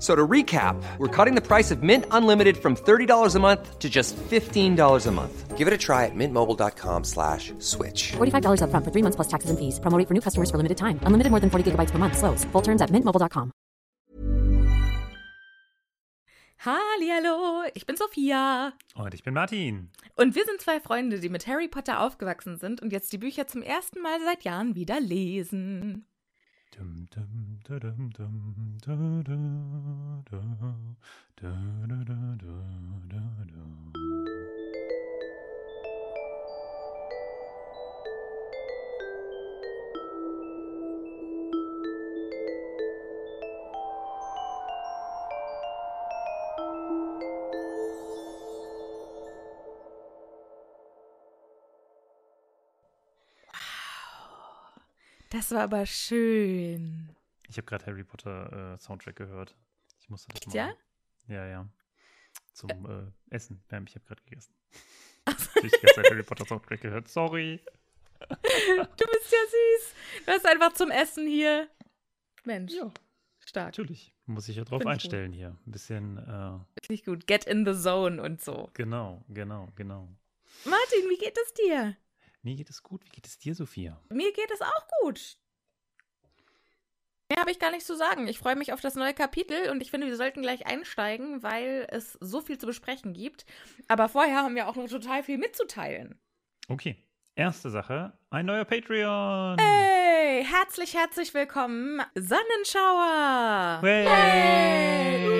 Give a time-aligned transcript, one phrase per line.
[0.00, 3.90] So to recap, we're cutting the price of Mint Unlimited from $30 a month to
[3.90, 5.58] just $15 a month.
[5.58, 8.12] Give it a try at mintmobile.com slash switch.
[8.12, 9.78] $45 upfront for three months plus taxes and fees.
[9.78, 10.98] Promo for new customers for limited time.
[11.04, 12.16] Unlimited more than 40 gigabytes per month.
[12.16, 12.44] Slows.
[12.52, 13.52] Full terms at mintmobile.com.
[16.62, 18.74] Hallo, ich bin Sophia.
[18.94, 19.90] Und ich bin Martin.
[20.16, 23.46] Und wir sind zwei Freunde, die mit Harry Potter aufgewachsen sind und jetzt die Bücher
[23.46, 26.06] zum ersten Mal seit Jahren wieder lesen.
[26.72, 28.94] Dum, dum, da, dum, dum, da,
[29.26, 29.36] da,
[30.30, 30.38] da,
[31.36, 31.50] da,
[32.04, 32.54] da, da,
[33.08, 33.62] da, da,
[55.30, 57.14] Das war aber schön.
[57.48, 59.54] Ich habe gerade Harry Potter äh, Soundtrack gehört.
[60.00, 60.54] Ich musste das mal.
[60.54, 60.74] Ja?
[61.28, 61.68] Ja, ja.
[62.52, 63.62] Zum äh, Essen.
[63.70, 64.52] Ja, ich habe gerade gegessen.
[65.26, 67.08] ich habe gerade Harry Potter Soundtrack gehört.
[67.08, 67.60] Sorry.
[68.20, 69.94] Du bist ja süß.
[70.26, 71.68] Du hast einfach zum Essen hier.
[72.44, 72.74] Mensch.
[72.74, 72.92] Ja.
[73.46, 73.78] Stark.
[73.78, 74.12] Natürlich.
[74.26, 75.56] Muss ich ja drauf Find einstellen hier.
[75.66, 76.18] Ein bisschen,
[76.88, 77.26] äh, gut.
[77.26, 78.70] Get in the zone und so.
[78.74, 80.08] genau, genau, genau.
[80.64, 81.96] Martin, wie geht es dir?
[82.42, 83.04] Mir geht es gut.
[83.04, 84.00] Wie geht es dir, Sophia?
[84.10, 85.36] Mir geht es auch gut.
[87.28, 88.26] Mehr habe ich gar nicht zu sagen.
[88.26, 91.86] Ich freue mich auf das neue Kapitel und ich finde, wir sollten gleich einsteigen, weil
[91.90, 93.44] es so viel zu besprechen gibt.
[93.88, 96.18] Aber vorher haben wir auch noch total viel mitzuteilen.
[96.68, 96.96] Okay.
[97.36, 98.12] Erste Sache.
[98.30, 99.58] Ein neuer Patreon.
[99.58, 103.80] Hey, herzlich, herzlich willkommen, Sonnenschauer.
[103.82, 104.06] Hey.
[104.06, 105.39] Hey.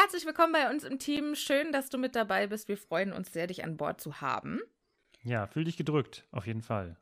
[0.00, 1.34] Herzlich willkommen bei uns im Team.
[1.34, 2.68] Schön, dass du mit dabei bist.
[2.68, 4.60] Wir freuen uns sehr, dich an Bord zu haben.
[5.24, 6.96] Ja, fühl dich gedrückt, auf jeden Fall.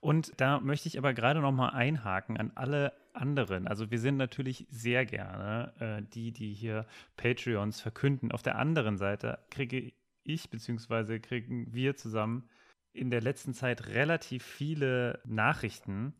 [0.00, 3.68] Und da möchte ich aber gerade noch mal einhaken an alle anderen.
[3.68, 6.86] Also wir sind natürlich sehr gerne äh, die, die hier
[7.16, 8.32] Patreons verkünden.
[8.32, 9.92] Auf der anderen Seite kriege
[10.24, 12.48] ich beziehungsweise kriegen wir zusammen
[12.92, 16.14] in der letzten Zeit relativ viele Nachrichten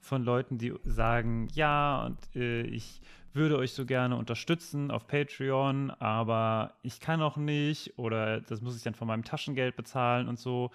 [0.00, 3.00] von Leuten, die sagen, ja, und äh, ich
[3.34, 8.76] würde euch so gerne unterstützen auf Patreon, aber ich kann noch nicht oder das muss
[8.76, 10.70] ich dann von meinem Taschengeld bezahlen und so.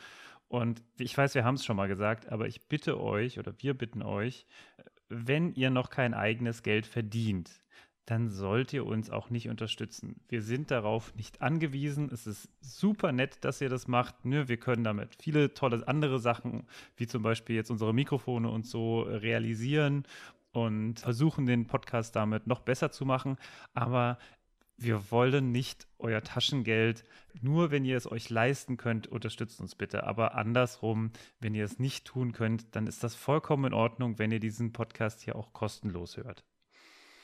[0.47, 3.75] Und ich weiß, wir haben es schon mal gesagt, aber ich bitte euch oder wir
[3.75, 4.45] bitten euch,
[5.07, 7.51] wenn ihr noch kein eigenes Geld verdient,
[8.05, 10.19] dann sollt ihr uns auch nicht unterstützen.
[10.27, 12.09] Wir sind darauf nicht angewiesen.
[12.11, 14.25] Es ist super nett, dass ihr das macht.
[14.25, 16.65] Nur wir können damit viele tolle andere Sachen,
[16.97, 20.05] wie zum Beispiel jetzt unsere Mikrofone und so, realisieren
[20.51, 23.37] und versuchen, den Podcast damit noch besser zu machen.
[23.73, 24.17] Aber
[24.77, 27.03] wir wollen nicht euer Taschengeld.
[27.41, 30.05] Nur wenn ihr es euch leisten könnt, unterstützt uns bitte.
[30.05, 34.31] Aber andersrum, wenn ihr es nicht tun könnt, dann ist das vollkommen in Ordnung, wenn
[34.31, 36.43] ihr diesen Podcast hier auch kostenlos hört.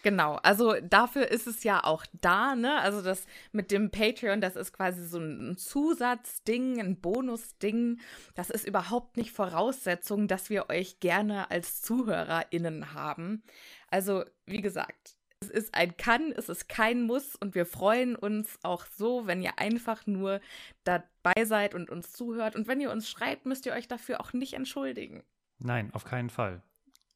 [0.06, 2.80] Genau, also dafür ist es ja auch da, ne?
[2.80, 8.00] Also das mit dem Patreon, das ist quasi so ein Zusatzding, ein Bonusding.
[8.36, 13.42] Das ist überhaupt nicht Voraussetzung, dass wir euch gerne als ZuhörerInnen haben.
[13.90, 18.60] Also, wie gesagt, es ist ein Kann, es ist kein Muss und wir freuen uns
[18.62, 20.40] auch so, wenn ihr einfach nur
[20.84, 22.56] dabei seid und uns zuhört.
[22.56, 25.24] Und wenn ihr uns schreibt, müsst ihr euch dafür auch nicht entschuldigen.
[25.58, 26.62] Nein, auf keinen Fall.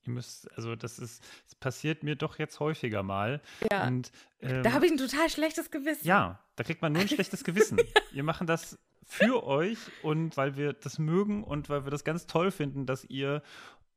[0.09, 3.41] Ihr müsst, also das ist, es passiert mir doch jetzt häufiger mal.
[3.71, 3.85] Ja.
[3.87, 4.11] Und,
[4.41, 6.05] ähm, Da habe ich ein total schlechtes Gewissen.
[6.05, 7.79] ja, da kriegt man nur ein schlechtes Gewissen.
[8.11, 12.25] Wir machen das für euch und weil wir das mögen und weil wir das ganz
[12.27, 13.41] toll finden, dass ihr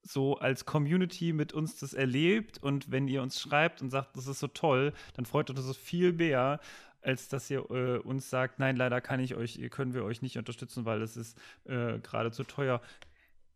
[0.03, 4.27] so als Community mit uns das erlebt und wenn ihr uns schreibt und sagt, das
[4.27, 6.61] ist so toll, dann freut uns das viel mehr,
[7.03, 10.39] als dass ihr äh, uns sagt, nein, leider kann ich euch, können wir euch nicht
[10.39, 12.81] unterstützen, weil es ist äh, gerade zu teuer.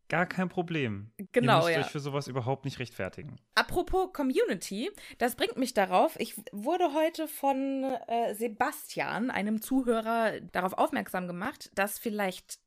[0.08, 1.10] Gar kein Problem.
[1.32, 1.80] Genau, Ihr müsst ja.
[1.80, 3.36] euch für sowas überhaupt nicht rechtfertigen.
[3.54, 6.18] Apropos Community, das bringt mich darauf.
[6.20, 12.60] Ich wurde heute von äh, Sebastian, einem Zuhörer, darauf aufmerksam gemacht, dass vielleicht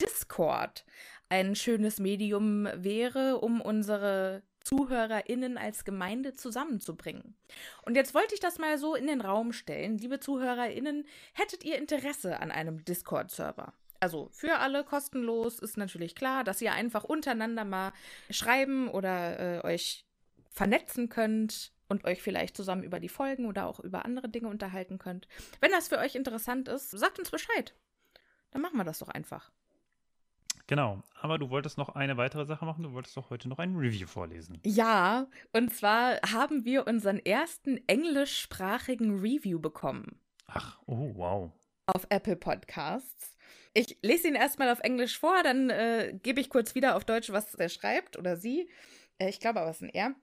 [0.00, 0.84] Discord
[1.28, 7.34] ein schönes Medium wäre, um unsere ZuhörerInnen als Gemeinde zusammenzubringen.
[7.82, 9.98] Und jetzt wollte ich das mal so in den Raum stellen.
[9.98, 13.72] Liebe ZuhörerInnen, hättet ihr Interesse an einem Discord-Server?
[14.00, 17.92] Also für alle kostenlos ist natürlich klar, dass ihr einfach untereinander mal
[18.30, 20.06] schreiben oder äh, euch
[20.50, 24.98] vernetzen könnt und euch vielleicht zusammen über die Folgen oder auch über andere Dinge unterhalten
[24.98, 25.28] könnt.
[25.60, 27.74] Wenn das für euch interessant ist, sagt uns Bescheid.
[28.52, 29.50] Dann machen wir das doch einfach.
[30.66, 31.02] Genau.
[31.20, 32.84] Aber du wolltest noch eine weitere Sache machen.
[32.84, 34.60] Du wolltest doch heute noch ein Review vorlesen.
[34.64, 41.50] Ja, und zwar haben wir unseren ersten englischsprachigen Review bekommen Ach, oh, wow.
[41.86, 43.36] auf Apple Podcasts.
[43.72, 47.30] Ich lese ihn erstmal auf Englisch vor, dann äh, gebe ich kurz wieder auf Deutsch,
[47.30, 48.68] was er schreibt oder sie.
[49.18, 50.14] Äh, ich glaube aber, es ist ein Er.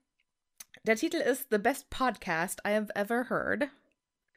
[0.83, 3.69] Der Titel ist The Best Podcast I Have Ever Heard.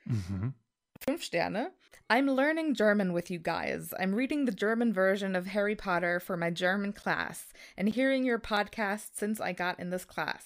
[0.04, 0.54] Mhm.
[1.00, 1.72] Fünf Sterne.
[2.08, 3.92] I'm learning German with you guys.
[3.94, 8.38] I'm reading the German version of Harry Potter for my German class and hearing your
[8.38, 10.44] podcast since I got in this class.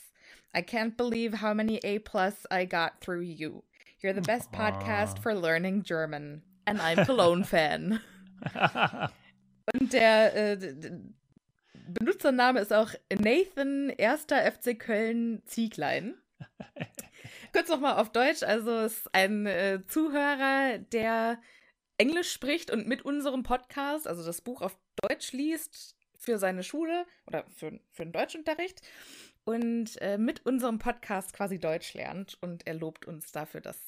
[0.55, 3.65] I can't believe how many A plus I got through you.
[4.01, 6.43] You're the best podcast for learning German.
[6.67, 8.01] And I'm Cologne Fan.
[9.73, 10.75] Und der äh,
[11.89, 16.15] Benutzername ist auch Nathan, erster FC Köln Zieglein.
[17.53, 18.43] Kurz nochmal auf Deutsch.
[18.43, 21.41] Also es ist ein äh, Zuhörer, der
[21.99, 27.07] Englisch spricht und mit unserem Podcast, also das Buch auf Deutsch liest für seine Schule
[27.27, 28.83] oder für, für den Deutschunterricht
[29.45, 33.79] und äh, mit unserem Podcast quasi Deutsch lernt und er lobt uns dafür, dass,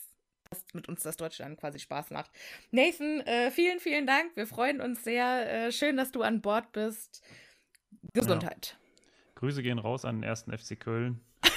[0.50, 2.30] dass mit uns das Deutschlernen quasi Spaß macht.
[2.70, 4.36] Nathan, äh, vielen, vielen Dank.
[4.36, 5.66] Wir freuen uns sehr.
[5.66, 7.22] Äh, schön, dass du an Bord bist.
[8.12, 8.76] Gesundheit.
[9.36, 11.20] Grüße gehen raus an den ersten FC Köln.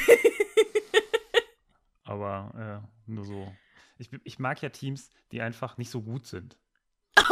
[2.04, 3.54] Aber äh, nur so.
[3.98, 6.58] Ich, ich mag ja Teams, die einfach nicht so gut sind.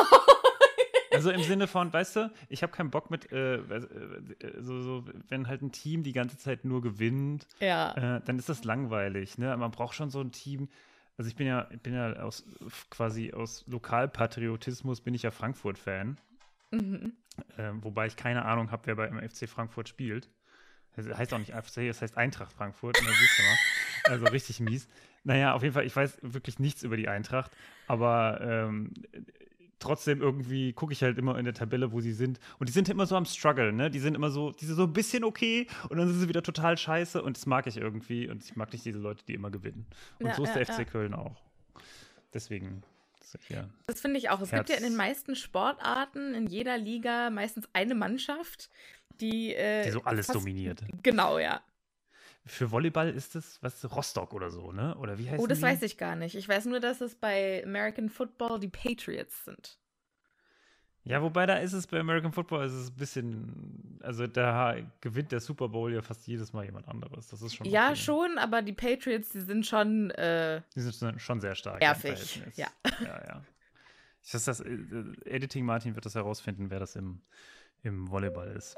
[1.10, 3.88] Also im Sinne von, weißt du, ich habe keinen Bock mit, äh, äh,
[4.60, 8.18] so, so, wenn halt ein Team die ganze Zeit nur gewinnt, Ja.
[8.18, 9.40] äh, dann ist das langweilig.
[9.40, 9.58] Ne?
[9.58, 10.70] Man braucht schon so ein Team.
[11.18, 12.46] Also ich bin ja, ich bin ja aus
[12.90, 16.18] quasi aus Lokalpatriotismus bin ich ja Frankfurt-Fan.
[16.72, 17.14] Mhm.
[17.58, 20.30] Ähm, wobei ich keine Ahnung habe, wer beim FC Frankfurt spielt.
[20.96, 22.98] Das heißt auch nicht FC, es heißt Eintracht Frankfurt.
[22.98, 24.14] Siehst du mal.
[24.14, 24.88] Also richtig mies.
[25.24, 27.52] Naja, auf jeden Fall, ich weiß wirklich nichts über die Eintracht,
[27.88, 28.94] aber ähm,
[29.80, 32.40] trotzdem irgendwie gucke ich halt immer in der Tabelle, wo sie sind.
[32.60, 33.90] Und die sind immer so am Struggle, ne?
[33.90, 36.44] Die sind immer so, die sind so ein bisschen okay und dann sind sie wieder
[36.44, 38.30] total scheiße und das mag ich irgendwie.
[38.30, 39.86] Und ich mag nicht diese Leute, die immer gewinnen.
[40.20, 40.84] Und Ja, so ist ja, der FC ja.
[40.86, 41.36] Köln auch.
[42.34, 42.84] Deswegen,
[43.20, 43.70] das ja.
[43.88, 44.42] Das finde ich auch.
[44.42, 48.70] Es gibt ja in den Herz- meisten Sportarten in jeder Liga meistens eine Mannschaft,
[49.22, 49.54] die.
[49.54, 50.84] Äh, Die so alles dominiert.
[51.04, 51.62] Genau, ja.
[52.48, 54.96] Für Volleyball ist es, was, Rostock oder so, ne?
[54.98, 55.64] Oder wie heißt Oh, das die?
[55.66, 56.36] weiß ich gar nicht.
[56.36, 59.78] Ich weiß nur, dass es bei American Football die Patriots sind.
[61.04, 65.32] Ja, wobei da ist es bei American Football ist es ein bisschen, also da gewinnt
[65.32, 67.28] der Super Bowl ja fast jedes Mal jemand anderes.
[67.28, 67.66] Das ist schon.
[67.66, 67.96] Ja, okay.
[67.96, 70.12] schon, aber die Patriots, die sind schon.
[70.12, 71.80] Äh, Die sind schon sehr stark.
[71.80, 72.68] Nervig, ja.
[73.02, 73.44] Ja, ja.
[74.22, 74.78] Ich weiß, das äh,
[75.24, 77.22] Editing Martin wird das herausfinden, wer das im,
[77.84, 78.76] im Volleyball ist.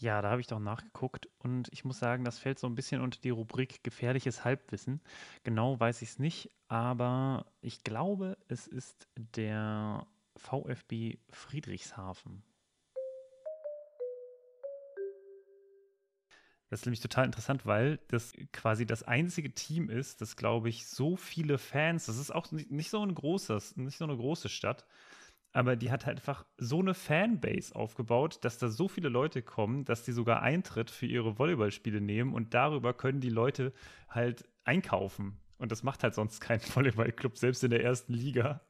[0.00, 3.02] Ja, da habe ich doch nachgeguckt und ich muss sagen, das fällt so ein bisschen
[3.02, 5.02] unter die Rubrik gefährliches Halbwissen.
[5.44, 12.42] Genau weiß ich es nicht, aber ich glaube, es ist der VfB Friedrichshafen.
[16.70, 20.86] Das ist nämlich total interessant, weil das quasi das einzige Team ist, das, glaube ich,
[20.86, 24.86] so viele Fans, das ist auch nicht, so ein großes, nicht so eine große Stadt,
[25.52, 29.84] aber die hat halt einfach so eine Fanbase aufgebaut, dass da so viele Leute kommen,
[29.84, 33.72] dass die sogar Eintritt für ihre Volleyballspiele nehmen und darüber können die Leute
[34.08, 35.40] halt einkaufen.
[35.58, 38.60] Und das macht halt sonst kein Volleyballclub, selbst in der ersten Liga.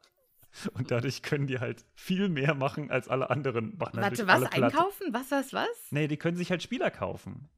[0.73, 3.77] Und dadurch können die halt viel mehr machen als alle anderen.
[3.77, 4.53] Machen warte, natürlich was?
[4.53, 5.07] Einkaufen?
[5.13, 5.69] Was, was, was?
[5.91, 7.49] Nee, die können sich halt Spieler kaufen.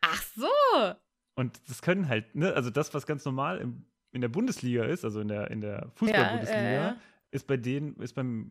[0.00, 0.94] Ach so.
[1.34, 5.04] Und das können halt, ne, also das, was ganz normal im, in der Bundesliga ist,
[5.04, 6.96] also in der, in der Fußball-Bundesliga, Ja, ja.
[7.30, 8.50] Ist bei denen, ist beim,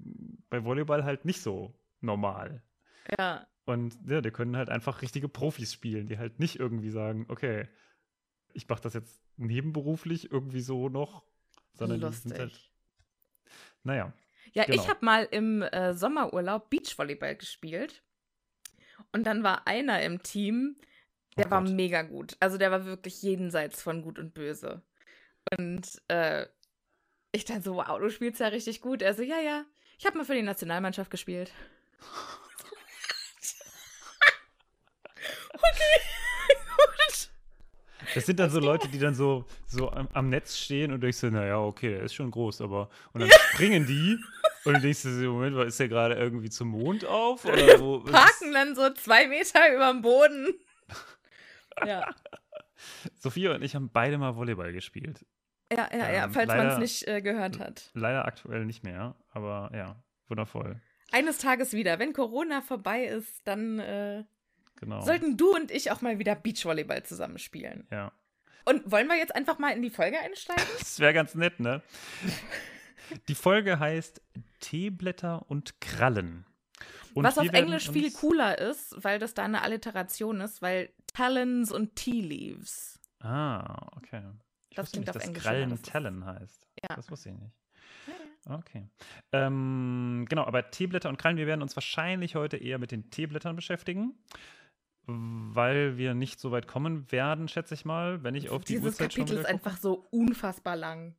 [0.50, 2.64] bei Volleyball halt nicht so normal.
[3.18, 3.48] Ja.
[3.66, 7.68] Und ja, die können halt einfach richtige Profis spielen, die halt nicht irgendwie sagen, okay,
[8.54, 11.24] ich mache das jetzt nebenberuflich irgendwie so noch,
[11.74, 12.72] sondern die sind halt, Lustig.
[13.84, 14.14] naja.
[14.54, 14.82] Ja, Genau.
[14.82, 18.04] ich habe mal im äh, Sommerurlaub Beachvolleyball gespielt.
[19.12, 20.76] Und dann war einer im Team,
[21.38, 22.36] der Oh war mega gut.
[22.40, 24.82] Also der war wirklich jenseits von gut und böse.
[25.58, 26.48] Und äh,
[27.32, 29.02] ich dann so, wow, du spielst ja richtig gut.
[29.02, 29.66] Er so, ja, ja,
[29.98, 31.52] Ich habe mal für die Nationalmannschaft gespielt.
[35.54, 36.02] okay,
[36.78, 37.30] gut.
[38.16, 41.20] Das sind dann so Leute, die dann so, so am, am Netz stehen und denkst
[41.20, 42.90] so, naja, okay, der ist schon groß, aber.
[43.14, 44.18] Und dann springen die
[44.66, 47.46] und dann denkst du so, Moment, ist der gerade irgendwie zum Mond auf?
[47.46, 50.56] Oder wo, Parken dann so zwei Meter über dem Boden.
[51.86, 52.10] Ja.
[53.20, 55.24] Sophia und ich haben beide mal Volleyball gespielt.
[55.72, 57.92] Ja, ja, ja, Ähm, falls man es nicht äh, gehört hat.
[57.94, 60.82] Leider aktuell nicht mehr, aber ja, wundervoll.
[61.12, 62.00] Eines Tages wieder.
[62.00, 64.24] Wenn Corona vorbei ist, dann äh,
[64.78, 65.02] Genau.
[65.02, 67.88] sollten du und ich auch mal wieder Beachvolleyball zusammenspielen.
[67.92, 68.12] ja.
[68.66, 70.64] Und wollen wir jetzt einfach mal in die Folge einsteigen?
[70.80, 71.82] Das wäre ganz nett, ne?
[73.28, 74.22] Die Folge heißt
[74.60, 76.46] Teeblätter und Krallen.
[77.16, 81.72] Und Was auf Englisch viel cooler ist, weil das da eine Alliteration ist, weil Talons
[81.72, 83.00] und Tea Leaves.
[83.22, 84.22] Ah, okay.
[84.70, 86.68] Ich Das klingt nicht, auf dass Englisch Krallen das Talon heißt.
[86.82, 86.96] Ja.
[86.96, 87.54] Das wusste ich nicht.
[88.46, 88.88] Okay.
[89.32, 93.56] Ähm, genau, aber Teeblätter und Krallen, wir werden uns wahrscheinlich heute eher mit den Teeblättern
[93.56, 94.18] beschäftigen,
[95.06, 98.86] weil wir nicht so weit kommen werden, schätze ich mal, wenn ich auf die Dieses
[98.86, 101.16] Uhrzeit schon Kapitel wieder ist einfach so unfassbar lang.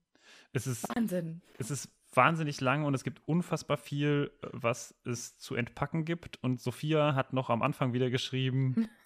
[0.53, 1.43] Es ist, Wahnsinn.
[1.59, 6.43] es ist wahnsinnig lang und es gibt unfassbar viel, was es zu entpacken gibt.
[6.43, 8.89] Und Sophia hat noch am Anfang wieder geschrieben,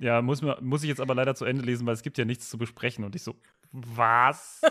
[0.00, 2.24] ja, muss, mir, muss ich jetzt aber leider zu Ende lesen, weil es gibt ja
[2.24, 3.04] nichts zu besprechen.
[3.04, 3.36] Und ich so,
[3.70, 4.60] was?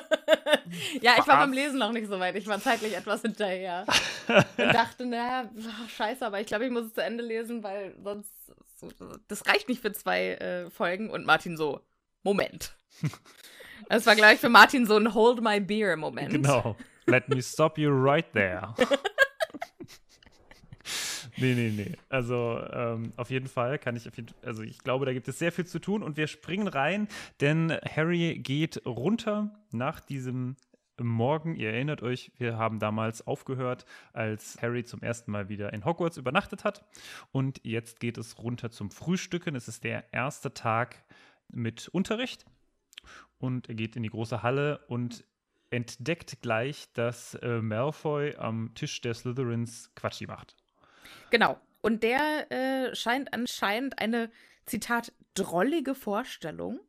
[1.01, 1.55] Ja, ich war beim Was?
[1.55, 2.35] Lesen noch nicht so weit.
[2.35, 3.85] Ich war zeitlich etwas hinterher.
[4.27, 5.49] Und dachte, naja,
[5.95, 8.31] scheiße, aber ich glaube, ich muss es zu Ende lesen, weil sonst.
[8.75, 8.89] So,
[9.27, 11.09] das reicht nicht für zwei äh, Folgen.
[11.09, 11.81] Und Martin so,
[12.23, 12.75] Moment.
[13.87, 16.31] Das war gleich für Martin so ein Hold My Beer-Moment.
[16.31, 16.75] Genau.
[17.05, 18.75] Let me stop you right there.
[21.39, 21.91] Nee, nee, nee.
[22.09, 25.51] Also ähm, auf jeden Fall kann ich, jeden, also ich glaube, da gibt es sehr
[25.51, 27.07] viel zu tun und wir springen rein,
[27.41, 30.55] denn Harry geht runter nach diesem
[31.01, 31.55] Morgen.
[31.55, 36.17] Ihr erinnert euch, wir haben damals aufgehört, als Harry zum ersten Mal wieder in Hogwarts
[36.17, 36.85] übernachtet hat
[37.31, 39.55] und jetzt geht es runter zum Frühstücken.
[39.55, 41.03] Es ist der erste Tag
[41.47, 42.45] mit Unterricht
[43.37, 45.23] und er geht in die große Halle und
[45.69, 50.55] entdeckt gleich, dass äh, Malfoy am Tisch der Slytherins Quatschi macht.
[51.29, 51.59] Genau.
[51.81, 54.29] Und der äh, scheint anscheinend eine,
[54.69, 56.79] Zitat, drollige Vorstellung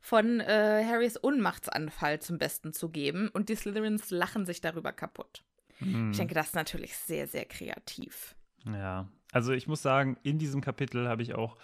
[0.00, 3.28] von äh, Harrys Ohnmachtsanfall zum Besten zu geben.
[3.28, 5.44] Und die Slytherins lachen sich darüber kaputt.
[5.78, 6.10] Hm.
[6.10, 8.34] Ich denke, das ist natürlich sehr, sehr kreativ.
[8.66, 11.56] Ja, also ich muss sagen, in diesem Kapitel habe ich auch,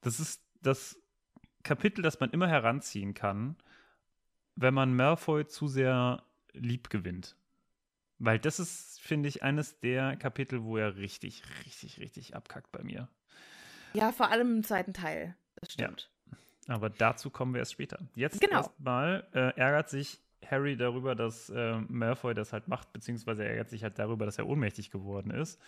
[0.00, 0.98] das ist das
[1.62, 3.56] Kapitel, das man immer heranziehen kann,
[4.56, 7.36] wenn man Malfoy zu sehr lieb gewinnt.
[8.24, 12.82] Weil das ist, finde ich, eines der Kapitel, wo er richtig, richtig, richtig abkackt bei
[12.82, 13.08] mir.
[13.92, 15.36] Ja, vor allem im zweiten Teil.
[15.56, 15.86] Das Ja.
[15.86, 16.10] stimmt.
[16.66, 17.98] Aber dazu kommen wir erst später.
[18.14, 18.56] Jetzt Genau.
[18.56, 23.68] erstmal äh, ärgert sich Harry darüber, dass äh, Malfoy das halt macht, beziehungsweise er ärgert
[23.70, 25.60] sich halt darüber, dass er ohnmächtig geworden ist.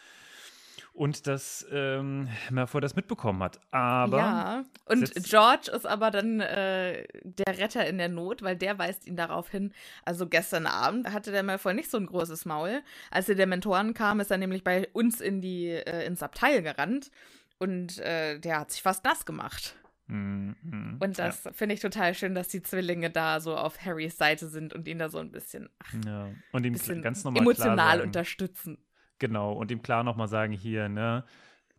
[0.96, 3.60] Und dass ähm, Malfoy das mitbekommen hat.
[3.70, 8.78] Aber ja, und George ist aber dann äh, der Retter in der Not, weil der
[8.78, 9.74] weist ihn darauf hin.
[10.06, 12.82] Also gestern Abend hatte der Malfoy nicht so ein großes Maul.
[13.10, 17.10] Als die Dementoren kamen, ist er nämlich bei uns in die, äh, ins Abteil gerannt.
[17.58, 19.76] Und äh, der hat sich fast nass gemacht.
[20.08, 24.48] Mm, Und das finde ich total schön, dass die Zwillinge da so auf Harrys Seite
[24.48, 26.34] sind und ihn da so ein bisschen, ach, Ja, ja.
[26.52, 28.78] Und ihm bisschen ganz normal emotional unterstützen.
[29.18, 31.24] Genau, und ihm klar nochmal sagen, hier, ne,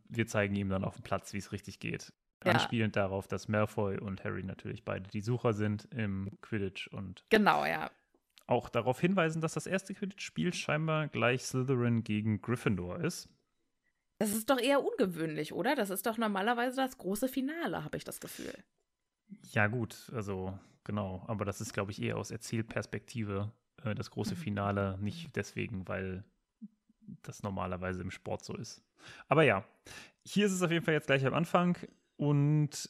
[0.09, 2.13] wir zeigen ihm dann auf dem Platz, wie es richtig geht.
[2.43, 2.53] Ja.
[2.53, 7.65] Anspielend darauf, dass Malfoy und Harry natürlich beide die Sucher sind im Quidditch und Genau,
[7.65, 7.89] ja.
[8.45, 13.29] auch darauf hinweisen, dass das erste Quidditch-Spiel scheinbar gleich Slytherin gegen Gryffindor ist.
[14.19, 15.75] Das ist doch eher ungewöhnlich, oder?
[15.75, 18.53] Das ist doch normalerweise das große Finale, habe ich das Gefühl.
[19.51, 23.51] Ja, gut, also genau, aber das ist, glaube ich, eher aus Erzählperspektive
[23.83, 24.39] äh, das große Mhm.
[24.39, 26.23] Finale, nicht deswegen, weil
[27.23, 28.83] das normalerweise im Sport so ist.
[29.27, 29.63] Aber ja,
[30.25, 31.77] hier ist es auf jeden Fall jetzt gleich am Anfang
[32.17, 32.89] und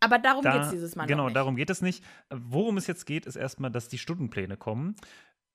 [0.00, 1.36] Aber darum da, geht es dieses Mal genau, nicht.
[1.36, 2.04] darum geht es nicht.
[2.30, 4.96] Worum es jetzt geht, ist erstmal, dass die Stundenpläne kommen.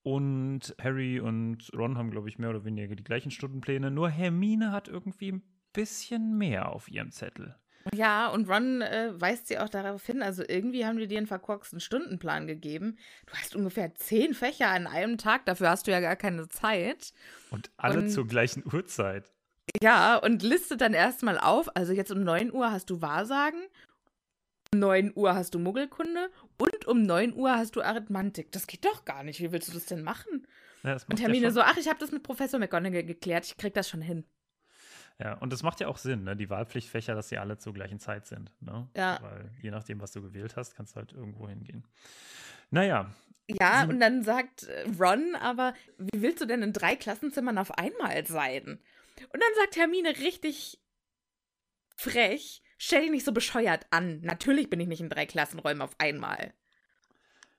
[0.04, 3.90] Und Harry und Ron haben, glaube ich, mehr oder weniger die gleichen Stundenpläne.
[3.90, 5.44] Nur Hermine hat irgendwie ein
[5.74, 7.56] bisschen mehr auf ihrem Zettel.
[7.94, 11.28] Ja, und Ron äh, weist sie auch darauf hin, also irgendwie haben die dir einen
[11.28, 12.98] verkorksten Stundenplan gegeben.
[13.28, 17.14] Du hast ungefähr zehn Fächer an einem Tag, dafür hast du ja gar keine Zeit.
[17.52, 19.32] Und alle Und- zur gleichen Uhrzeit.
[19.82, 23.62] Ja, und listet dann erstmal auf, also jetzt um 9 Uhr hast du Wahrsagen,
[24.74, 28.52] um 9 Uhr hast du Muggelkunde und um 9 Uhr hast du Arithmantik.
[28.52, 29.42] Das geht doch gar nicht.
[29.42, 30.48] Wie willst du das denn machen?
[30.84, 33.58] Ja, das Und macht ja so, ach, ich habe das mit Professor McGonagall geklärt, ich
[33.58, 34.24] krieg das schon hin.
[35.20, 36.36] Ja, und das macht ja auch Sinn, ne?
[36.36, 38.52] Die Wahlpflichtfächer, dass sie alle zur gleichen Zeit sind.
[38.62, 38.90] Ne?
[38.98, 39.20] Ja.
[39.22, 41.88] Weil je nachdem, was du gewählt hast, kannst du halt irgendwo hingehen.
[42.70, 43.14] Naja,
[43.48, 47.78] Ja, und dann sagt äh, Ron aber, wie willst du denn in drei Klassenzimmern auf
[47.78, 48.80] einmal sein?
[49.32, 50.82] Und dann sagt Hermine richtig
[51.96, 54.20] frech, stell dich nicht so bescheuert an.
[54.22, 56.54] Natürlich bin ich nicht in drei Klassenräumen auf einmal.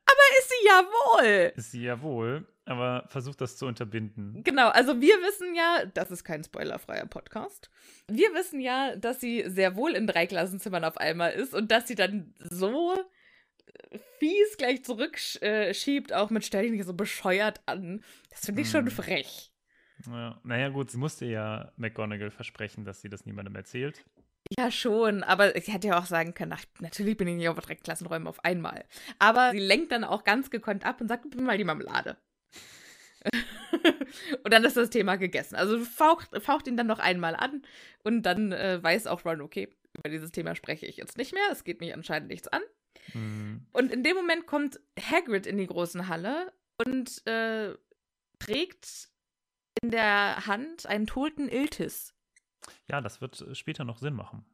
[0.04, 1.52] Aber ist sie ja wohl.
[1.56, 4.42] Ist sie ja wohl, aber versucht das zu unterbinden.
[4.44, 7.70] Genau, also wir wissen ja, das ist kein spoilerfreier Podcast.
[8.08, 11.88] Wir wissen ja, dass sie sehr wohl in drei Klassenzimmern auf einmal ist und dass
[11.88, 12.94] sie dann so
[13.90, 18.02] äh, fies gleich zurückschiebt, auch mit stell dich nicht so bescheuert an.
[18.30, 18.90] Das finde ich schon Hm.
[18.92, 19.52] frech.
[20.06, 24.04] Ja, naja, gut, sie musste ja McGonagall versprechen, dass sie das niemandem erzählt.
[24.56, 27.58] Ja, schon, aber sie hätte ja auch sagen können, ach, natürlich bin ich nicht auf
[27.58, 28.84] drei Klassenräumen auf einmal.
[29.18, 32.16] Aber sie lenkt dann auch ganz gekonnt ab und sagt, gib mir mal die Marmelade.
[34.44, 35.56] und dann ist das Thema gegessen.
[35.56, 37.62] Also faucht, faucht ihn dann noch einmal an
[38.04, 41.48] und dann äh, weiß auch Ron, okay, über dieses Thema spreche ich jetzt nicht mehr.
[41.50, 42.62] Es geht mich anscheinend nichts an.
[43.12, 43.66] Hm.
[43.72, 46.52] Und in dem Moment kommt Hagrid in die großen Halle
[46.84, 47.74] und äh,
[48.38, 49.08] trägt
[49.82, 52.14] in der Hand einen toten Iltis.
[52.88, 54.44] Ja, das wird äh, später noch Sinn machen.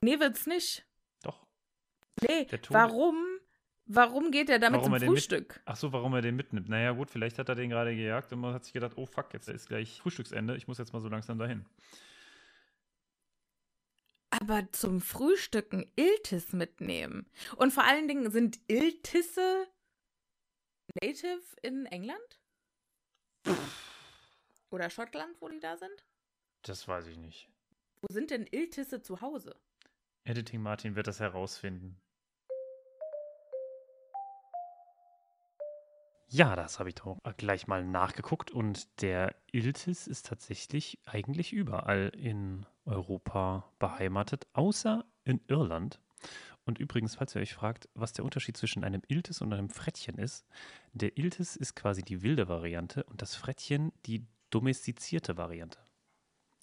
[0.00, 0.86] Nee, wird's nicht.
[1.22, 1.46] Doch.
[2.20, 3.16] Nee, warum?
[3.86, 5.60] Warum geht er damit Warum zum er den mit- Frühstück?
[5.66, 6.68] Ach so, warum er den mitnimmt.
[6.68, 9.32] Naja, gut, vielleicht hat er den gerade gejagt und man hat sich gedacht, oh fuck,
[9.34, 10.56] jetzt ist gleich Frühstücksende.
[10.56, 11.66] Ich muss jetzt mal so langsam dahin.
[14.30, 17.26] Aber zum Frühstücken Iltis mitnehmen.
[17.56, 19.68] Und vor allen Dingen sind Iltisse
[21.02, 22.40] native in England?
[24.70, 26.04] Oder Schottland, wo die da sind?
[26.62, 27.48] Das weiß ich nicht.
[28.00, 29.54] Wo sind denn Iltisse zu Hause?
[30.24, 32.00] Editing Martin wird das herausfinden.
[36.36, 42.10] Ja, das habe ich doch gleich mal nachgeguckt und der Iltis ist tatsächlich eigentlich überall
[42.12, 46.00] in Europa beheimatet, außer in Irland.
[46.64, 50.18] Und übrigens, falls ihr euch fragt, was der Unterschied zwischen einem Iltis und einem Frettchen
[50.18, 50.44] ist,
[50.92, 55.78] der Iltis ist quasi die wilde Variante und das Frettchen die domestizierte Variante.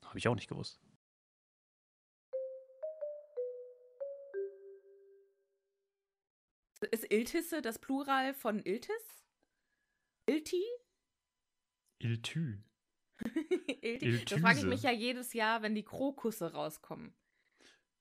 [0.04, 0.82] Habe ich auch nicht gewusst.
[6.92, 9.21] Ist Iltisse das Plural von Iltis?
[10.27, 10.64] Ilti?
[12.00, 12.64] Iltü.
[13.81, 14.25] Ilti?
[14.25, 17.14] Das frage ich mich ja jedes Jahr, wenn die Krokusse rauskommen.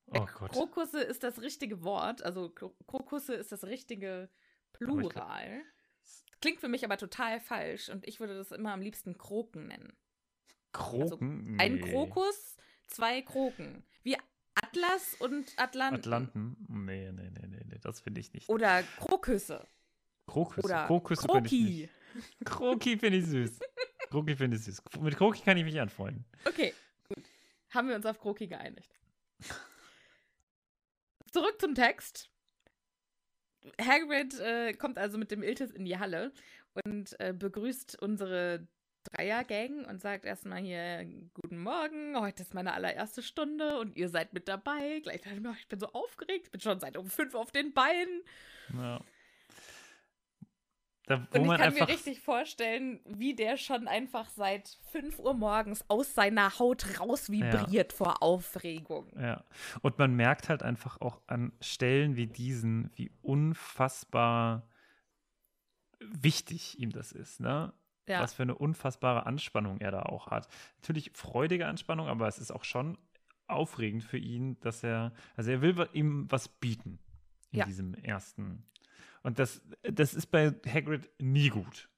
[0.06, 0.52] Oh Äh, Gott.
[0.52, 4.28] Krokusse ist das richtige Wort, also Kro- Krokusse ist das richtige
[4.72, 5.62] Plural.
[6.40, 9.92] Klingt für mich aber total falsch und ich würde das immer am liebsten Kroken nennen.
[10.72, 11.56] Kroken?
[11.60, 11.90] Ein Nee.
[11.90, 12.56] Krokus,
[12.86, 13.84] zwei Kroken.
[14.02, 14.16] Wie
[14.54, 15.96] Atlas und Atlanten.
[16.00, 16.56] Atlanten?
[16.68, 18.48] Nee, nee, nee, nee, nee, das finde ich nicht.
[18.48, 19.66] Oder Kroküsse.
[20.26, 20.64] Krokus.
[20.64, 21.62] Oder Krokusse finde ich Kroki.
[21.82, 21.90] nicht.
[22.44, 23.58] Kroki finde ich süß.
[24.10, 24.82] Kroki finde ich süß.
[25.00, 26.24] Mit Kroki kann ich mich anfreunden.
[26.44, 26.74] Okay,
[27.08, 27.24] gut.
[27.70, 28.98] Haben wir uns auf Kroki geeinigt.
[31.32, 32.28] Zurück zum Text.
[33.80, 36.32] Hagrid äh, kommt also mit dem Iltis in die Halle
[36.84, 38.66] und äh, begrüßt unsere
[39.04, 44.34] Dreiergang und sagt erstmal hier, guten Morgen, heute ist meine allererste Stunde und ihr seid
[44.34, 45.00] mit dabei.
[45.02, 47.50] Gleich dachte ich mir, ich bin so aufgeregt, ich bin schon seit um fünf auf
[47.50, 48.22] den Beinen.
[48.74, 49.00] Ja.
[51.10, 55.34] Da, Und ich man kann mir richtig vorstellen, wie der schon einfach seit 5 Uhr
[55.34, 59.10] morgens aus seiner Haut raus vibriert vor Aufregung.
[59.20, 59.42] Ja.
[59.82, 64.68] Und man merkt halt einfach auch an Stellen wie diesen, wie unfassbar
[65.98, 67.72] wichtig ihm das ist, ne?
[68.06, 68.22] Ja.
[68.22, 70.46] Was für eine unfassbare Anspannung er da auch hat.
[70.76, 72.98] Natürlich freudige Anspannung, aber es ist auch schon
[73.48, 77.00] aufregend für ihn, dass er, also er will ihm was bieten
[77.50, 77.64] in Ja.
[77.64, 78.64] diesem ersten.
[79.22, 81.88] Und das, das ist bei Hagrid nie gut,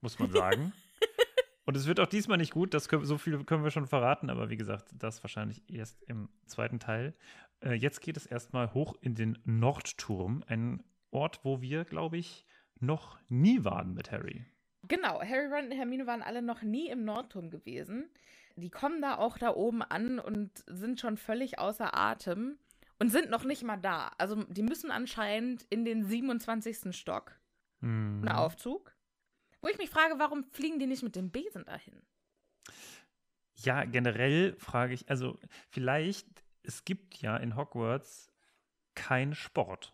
[0.00, 0.72] muss man sagen.
[1.64, 4.30] Und es wird auch diesmal nicht gut, das können, so viel können wir schon verraten,
[4.30, 7.14] aber wie gesagt, das wahrscheinlich erst im zweiten Teil.
[7.60, 10.82] Äh, jetzt geht es erstmal hoch in den Nordturm, ein
[11.12, 12.44] Ort, wo wir, glaube ich,
[12.80, 14.44] noch nie waren mit Harry.
[14.88, 18.10] Genau, Harry, Ron und Hermine waren alle noch nie im Nordturm gewesen.
[18.56, 22.58] Die kommen da auch da oben an und sind schon völlig außer Atem
[23.02, 24.12] und sind noch nicht mal da.
[24.16, 26.96] Also die müssen anscheinend in den 27.
[26.96, 27.36] Stock.
[27.80, 28.22] Mhm.
[28.22, 28.94] Ein Aufzug.
[29.60, 32.00] Wo ich mich frage, warum fliegen die nicht mit dem Besen dahin?
[33.56, 35.36] Ja, generell frage ich, also
[35.68, 36.28] vielleicht,
[36.62, 38.30] es gibt ja in Hogwarts
[38.94, 39.92] kein Sport.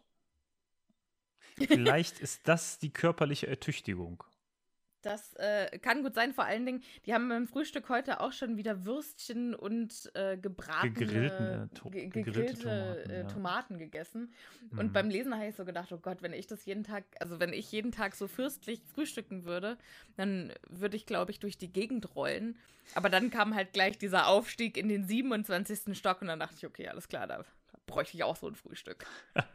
[1.56, 4.22] Vielleicht ist das die körperliche Ertüchtigung.
[5.08, 8.56] Das äh, kann gut sein, vor allen Dingen, die haben beim Frühstück heute auch schon
[8.56, 13.24] wieder Würstchen und äh, gebratene, Gegrillten, äh, to- ge gegrillte gegrillte Tomaten, äh, ja.
[13.26, 14.32] Tomaten gegessen.
[14.70, 14.78] Mhm.
[14.78, 17.40] Und beim Lesen habe ich so gedacht, oh Gott, wenn ich das jeden Tag, also
[17.40, 19.78] wenn ich jeden Tag so fürstlich frühstücken würde,
[20.16, 22.56] dann würde ich, glaube ich, durch die Gegend rollen.
[22.94, 25.96] Aber dann kam halt gleich dieser Aufstieg in den 27.
[25.96, 28.54] Stock und dann dachte ich, okay, alles klar, da, da bräuchte ich auch so ein
[28.54, 29.06] Frühstück.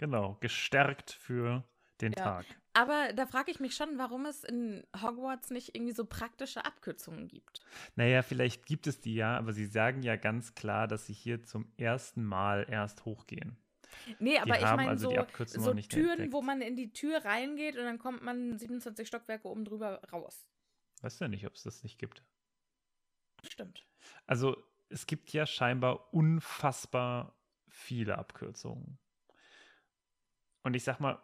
[0.00, 1.64] Genau, gestärkt für
[2.00, 2.22] den Ja.
[2.22, 2.46] Tag.
[2.74, 7.26] Aber da frage ich mich schon, warum es in Hogwarts nicht irgendwie so praktische Abkürzungen
[7.26, 7.60] gibt.
[7.96, 11.42] Naja, vielleicht gibt es die ja, aber sie sagen ja ganz klar, dass sie hier
[11.42, 13.58] zum ersten Mal erst hochgehen.
[14.18, 16.32] Nee, aber ich haben meine also die so, so Türen, entdeckt.
[16.32, 20.46] wo man in die Tür reingeht und dann kommt man 27 Stockwerke oben drüber raus.
[21.00, 22.22] Weißt du ja nicht, ob es das nicht gibt.
[23.44, 23.86] Stimmt.
[24.26, 24.56] Also
[24.88, 27.36] es gibt ja scheinbar unfassbar
[27.68, 28.98] viele Abkürzungen.
[30.68, 31.18] Und ich sag mal,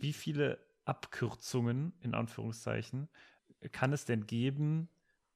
[0.00, 3.08] wie viele Abkürzungen in Anführungszeichen
[3.70, 4.88] kann es denn geben,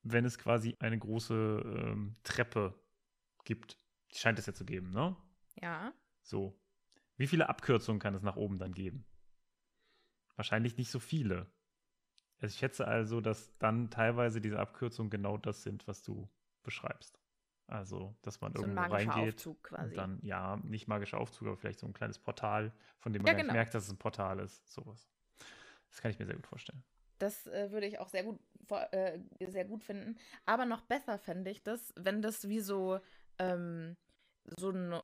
[0.03, 2.75] wenn es quasi eine große ähm, Treppe
[3.45, 3.79] gibt?
[4.11, 5.15] Die scheint es ja zu geben, ne?
[5.61, 5.93] Ja.
[6.23, 6.61] So.
[7.17, 9.05] Wie viele Abkürzungen kann es nach oben dann geben?
[10.35, 11.47] Wahrscheinlich nicht so viele.
[12.41, 16.29] Also ich schätze also, dass dann teilweise diese Abkürzungen genau das sind, was du
[16.65, 17.22] beschreibst.
[17.67, 19.91] Also, dass man So ein irgendwo magischer reingeht Aufzug quasi.
[19.91, 23.33] und dann, ja, nicht magischer Aufzug, aber vielleicht so ein kleines Portal, von dem man
[23.33, 23.53] Ja, genau.
[23.55, 24.71] merkt, dass es ein Portal ist.
[24.73, 25.09] Sowas.
[25.89, 26.83] Das kann ich mir sehr gut vorstellen.
[27.19, 28.41] Das äh, würde ich auch sehr gut,
[28.91, 30.19] äh, sehr gut finden.
[30.45, 32.99] Aber noch besser fände ich das, wenn das wie so,
[33.39, 33.97] ähm,
[34.57, 35.01] so ein,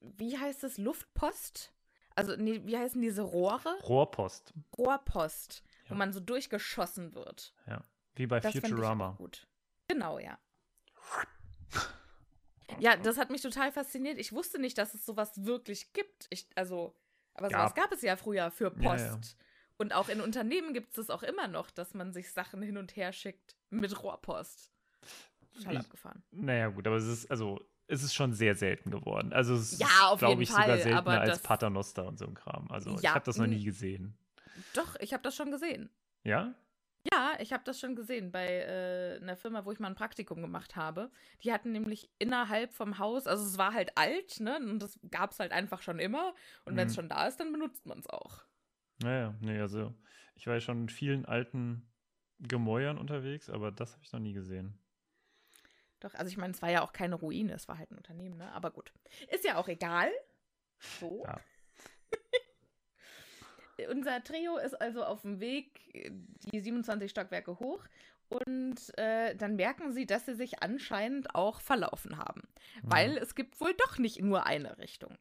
[0.00, 1.72] wie heißt es, Luftpost?
[2.14, 3.78] Also, nee, wie heißen diese Rohre?
[3.84, 5.98] Rohrpost, Rohrpost, wo Ja.
[5.98, 7.54] man so durchgeschossen wird.
[7.66, 7.82] ja.
[8.16, 9.12] Wie bei Das Futurama.
[9.12, 9.46] gut.
[9.88, 10.38] Genau, ja.
[12.80, 14.18] Ja, das hat mich total fasziniert.
[14.18, 16.26] Ich wusste nicht, dass es sowas wirklich gibt.
[16.30, 16.94] Ich, also,
[17.34, 18.84] aber sowas gab es ja früher für Post.
[18.84, 19.20] Ja, ja.
[19.78, 22.76] Und auch in Unternehmen gibt es das auch immer noch, dass man sich Sachen hin
[22.76, 24.70] und her schickt mit Rohrpost.
[25.54, 26.22] Total abgefahren.
[26.30, 29.32] Naja, gut, aber es ist, also, es ist schon sehr selten geworden.
[29.32, 32.70] Also, es Ja, ist, glaube ich, Fall, sogar seltener als Paternoster und so ein Kram.
[32.70, 34.16] Also, ich habe das noch nie gesehen.
[34.74, 35.90] Doch, ich habe das schon gesehen.
[36.24, 36.54] Ja?
[37.10, 40.40] Ja, ich habe das schon gesehen bei äh, einer Firma, wo ich mal ein Praktikum
[40.40, 41.10] gemacht habe.
[41.42, 44.56] Die hatten nämlich innerhalb vom Haus, also es war halt alt, ne?
[44.58, 46.34] Und das gab es halt einfach schon immer.
[46.64, 46.96] Und wenn es Mhm.
[46.96, 48.44] schon da ist, dann benutzt man es auch.
[49.02, 49.94] Naja, nee, also,
[50.34, 51.90] ich war ja schon in vielen alten
[52.38, 54.78] Gemäuern unterwegs, aber das habe ich noch nie gesehen.
[56.00, 58.36] Doch, also ich meine, es war ja auch keine Ruine, es war halt ein Unternehmen,
[58.36, 58.52] ne?
[58.52, 58.92] Aber gut.
[59.28, 60.10] Ist ja auch egal.
[60.78, 61.24] So.
[61.24, 61.40] Ja.
[63.90, 65.80] Unser Trio ist also auf dem Weg
[66.52, 67.84] die 27 Stockwerke hoch
[68.28, 72.42] und äh, dann merken sie, dass sie sich anscheinend auch verlaufen haben,
[72.82, 75.16] weil es gibt wohl doch nicht nur eine Richtung.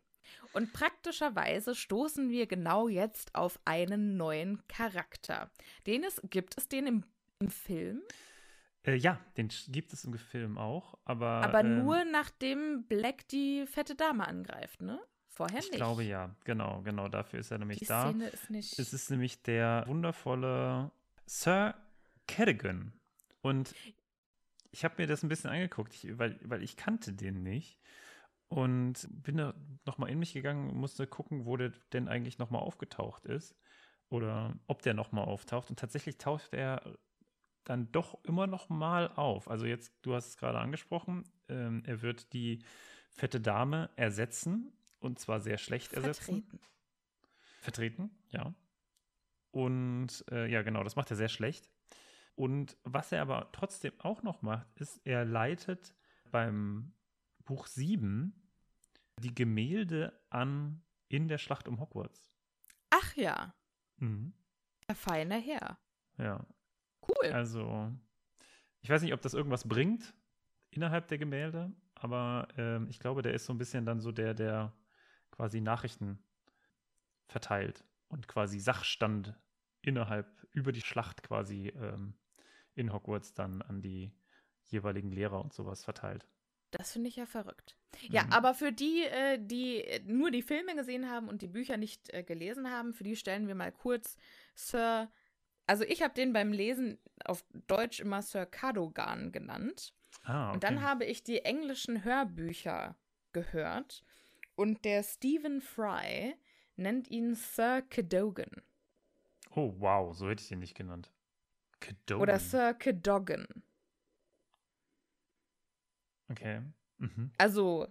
[0.53, 5.49] Und praktischerweise stoßen wir genau jetzt auf einen neuen Charakter.
[5.87, 7.03] Den es, gibt es den im,
[7.39, 8.01] im Film,
[8.83, 11.43] Äh, ja, den gibt es im Film auch, aber.
[11.43, 14.99] aber ähm, nur nachdem Black die fette Dame angreift, ne?
[15.41, 15.77] Vorher Ich nicht.
[15.77, 18.09] glaube ja, genau, genau, dafür ist er nämlich Die da.
[18.09, 18.77] Szene ist nicht.
[18.77, 20.91] Es ist nämlich der wundervolle
[21.25, 21.73] Sir
[22.27, 22.93] Cadogan.
[23.41, 23.73] Und
[24.71, 27.79] ich habe mir das ein bisschen angeguckt, ich, weil, weil ich kannte den nicht.
[28.49, 29.53] Und bin da
[29.85, 33.55] nochmal in mich gegangen und musste gucken, wo der denn eigentlich nochmal aufgetaucht ist.
[34.09, 35.69] Oder ob der nochmal auftaucht.
[35.69, 36.97] Und tatsächlich taucht er
[37.63, 39.49] dann doch immer noch mal auf.
[39.49, 42.59] Also jetzt, du hast es gerade angesprochen, ähm, er wird die
[43.15, 44.73] fette Dame ersetzen.
[45.01, 46.43] Und zwar sehr schlecht ersetzen.
[46.43, 46.59] vertreten.
[47.59, 48.53] Vertreten, ja.
[49.51, 51.69] Und äh, ja, genau, das macht er sehr schlecht.
[52.35, 55.93] Und was er aber trotzdem auch noch macht, ist, er leitet
[56.31, 56.93] beim
[57.43, 58.33] Buch 7
[59.19, 62.31] die Gemälde an in der Schlacht um Hogwarts.
[62.89, 63.53] Ach ja,
[63.97, 64.33] Mhm.
[64.87, 65.77] der feine Herr.
[66.17, 66.45] Ja,
[67.07, 67.31] Cool.
[67.31, 67.91] also
[68.81, 70.13] ich weiß nicht, ob das irgendwas bringt
[70.71, 74.33] innerhalb der Gemälde, aber ähm, ich glaube, der ist so ein bisschen dann so der,
[74.33, 74.73] der
[75.31, 76.23] quasi Nachrichten
[77.27, 79.33] verteilt und quasi Sachstand
[79.81, 82.13] innerhalb, über die Schlacht quasi ähm,
[82.75, 84.11] in Hogwarts dann an die
[84.65, 86.27] jeweiligen Lehrer und sowas verteilt.
[86.71, 87.77] Das finde ich ja verrückt.
[88.09, 88.31] Ja, Mhm.
[88.31, 92.23] aber für die, äh, die nur die Filme gesehen haben und die Bücher nicht äh,
[92.23, 94.17] gelesen haben, für die stellen wir mal kurz
[94.55, 95.11] Sir.
[95.67, 99.93] Also ich habe den beim Lesen auf Deutsch immer Sir Cadogan genannt.
[100.23, 100.53] Ah, okay.
[100.53, 102.95] Und dann habe ich die englischen Hörbücher
[103.33, 104.03] gehört.
[104.55, 106.35] Und der Stephen Fry
[106.75, 108.61] nennt ihn Sir Cadogan.
[109.55, 111.11] oh, wow, so hätte ich ihn nicht genannt.
[111.79, 112.21] Cadogan.
[112.21, 113.47] Oder Sir Cadogan.
[116.29, 116.61] Okay.
[116.97, 117.31] Mhm.
[117.37, 117.87] Also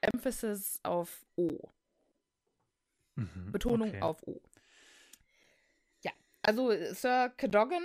[0.00, 1.70] Emphasis auf O.
[3.16, 3.52] Mhm.
[3.52, 4.00] Betonung okay.
[4.00, 4.40] auf O.
[6.02, 6.12] Ja,
[6.42, 7.82] also Sir Cadogan.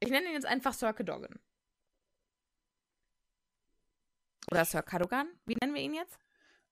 [0.00, 1.38] Ich nenne ihn jetzt einfach Sir Cadogan.
[4.50, 5.28] Oder Sir Cadogan.
[5.46, 6.18] Wie nennen wir ihn jetzt?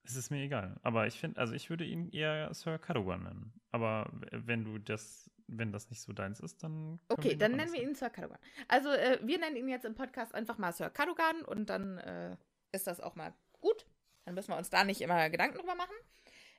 [0.03, 0.79] Es ist mir egal.
[0.83, 3.53] Aber ich finde, also ich würde ihn eher Sir Cadogan nennen.
[3.71, 6.99] Aber wenn du das, wenn das nicht so deins ist, dann.
[7.09, 8.39] Okay, dann nennen wir ihn Sir Cadogan.
[8.67, 12.35] Also, äh, wir nennen ihn jetzt im Podcast einfach mal Sir Cadogan und dann äh,
[12.71, 13.85] ist das auch mal gut.
[14.25, 15.95] Dann müssen wir uns da nicht immer Gedanken drüber machen.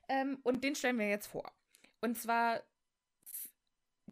[0.08, 1.50] Ähm, und den stellen wir jetzt vor.
[2.00, 2.62] Und zwar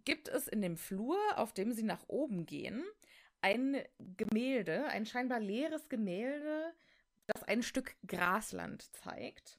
[0.04, 2.84] gibt es in dem Flur, auf dem sie nach oben gehen,
[3.42, 3.82] ein
[4.16, 6.72] Gemälde, ein scheinbar leeres Gemälde,
[7.30, 9.58] das ein Stück Grasland zeigt.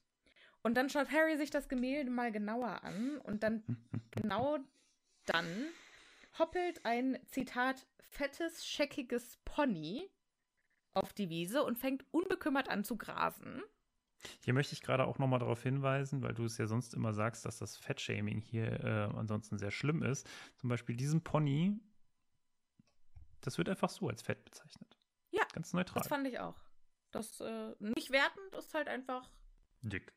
[0.62, 3.62] Und dann schaut Harry sich das Gemälde mal genauer an und dann
[4.10, 4.58] genau
[5.26, 5.66] dann
[6.38, 10.08] hoppelt ein Zitat fettes, scheckiges Pony
[10.94, 13.62] auf die Wiese und fängt unbekümmert an zu grasen.
[14.44, 17.44] Hier möchte ich gerade auch nochmal darauf hinweisen, weil du es ja sonst immer sagst,
[17.44, 20.28] dass das Fettshaming hier äh, ansonsten sehr schlimm ist.
[20.56, 21.80] Zum Beispiel diesen Pony,
[23.40, 24.96] das wird einfach so als Fett bezeichnet.
[25.30, 26.00] Ja, Ganz neutral.
[26.00, 26.54] das fand ich auch.
[27.12, 29.30] Das äh, nicht wertend ist halt einfach
[29.82, 30.12] Dick.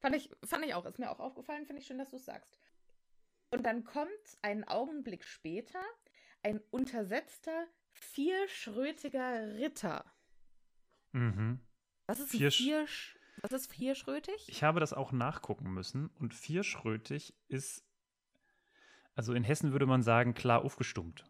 [0.00, 0.84] Fand ich, fand ich auch.
[0.84, 1.66] Ist mir auch aufgefallen.
[1.66, 2.60] Finde ich schön, dass du es sagst.
[3.50, 4.10] Und dann kommt
[4.42, 5.82] einen Augenblick später
[6.42, 10.04] ein untersetzter, vierschrötiger Ritter.
[11.12, 11.60] Mhm.
[12.06, 14.48] Was ist Viersch- viersch Was ist vierschrötig?
[14.48, 17.84] Ich habe das auch nachgucken müssen und vierschrötig ist,
[19.14, 21.24] also in Hessen würde man sagen, klar aufgestummt.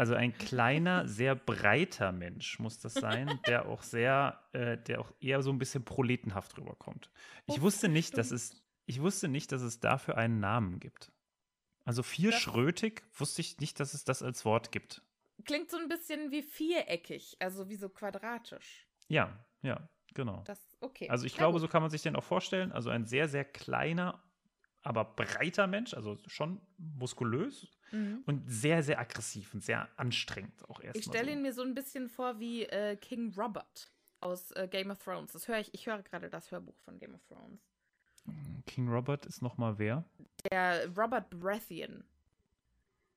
[0.00, 5.12] Also ein kleiner, sehr breiter Mensch muss das sein, der auch sehr, äh, der auch
[5.20, 7.10] eher so ein bisschen proletenhaft rüberkommt.
[7.44, 11.12] Ich wusste nicht, dass es, ich wusste nicht, dass es dafür einen Namen gibt.
[11.84, 15.02] Also vierschrötig wusste ich nicht, dass es das als Wort gibt.
[15.44, 18.88] Klingt so ein bisschen wie viereckig, also wie so quadratisch.
[19.08, 20.42] Ja, ja, genau.
[20.46, 21.10] Das, okay.
[21.10, 21.60] Also ich Na glaube, gut.
[21.60, 22.72] so kann man sich den auch vorstellen.
[22.72, 24.24] Also ein sehr, sehr kleiner,
[24.80, 28.22] aber breiter Mensch, also schon muskulös Mhm.
[28.26, 30.96] und sehr, sehr aggressiv und sehr anstrengend auch erstmal.
[30.96, 31.32] Ich stelle so.
[31.32, 35.32] ihn mir so ein bisschen vor wie äh, King Robert aus äh, Game of Thrones.
[35.32, 37.60] Das höre ich, ich höre gerade das Hörbuch von Game of Thrones.
[38.66, 40.04] King Robert ist nochmal wer?
[40.50, 42.04] Der Robert Baratheon.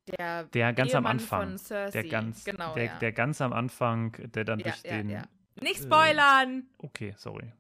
[0.08, 1.50] Der, Der ganz am Ehemann Anfang.
[1.50, 2.02] Von Cersei.
[2.02, 3.00] Der ganz, genau, der, ja.
[3.00, 5.10] der ganz am Anfang, der dann ja, durch ja, den.
[5.10, 5.24] ja.
[5.62, 6.68] Nicht äh, spoilern!
[6.80, 7.54] Okay, sorry.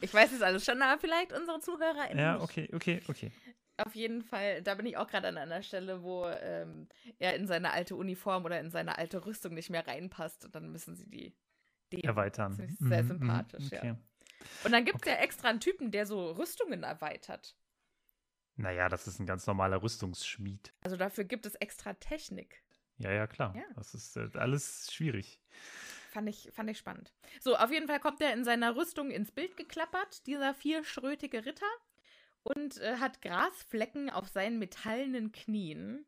[0.00, 3.32] Ich weiß es alles schon, aber vielleicht unsere Zuhörer Ja, okay, okay, okay.
[3.78, 6.88] Auf jeden Fall, da bin ich auch gerade an einer Stelle, wo ähm,
[7.18, 10.72] er in seine alte Uniform oder in seine alte Rüstung nicht mehr reinpasst und dann
[10.72, 11.36] müssen sie die,
[11.92, 12.56] die Erweitern.
[12.56, 13.78] Das ist sehr Mhm, sympathisch, mhm, ja.
[13.78, 13.94] okay.
[14.64, 17.56] Und dann gibt es ja extra einen Typen, der so Rüstungen erweitert.
[18.56, 20.74] Naja, das ist ein ganz normaler Rüstungsschmied.
[20.82, 22.62] Also dafür gibt es extra Technik.
[22.98, 23.54] Ja, ja, klar.
[23.54, 23.62] Ja.
[23.76, 25.40] Das ist äh, alles schwierig.
[26.10, 27.12] Fand ich, fand ich spannend.
[27.40, 31.66] So, auf jeden Fall kommt er in seiner Rüstung ins Bild geklappert, dieser vierschrötige Ritter,
[32.54, 36.04] und äh, hat Grasflecken auf seinen metallenen Knien,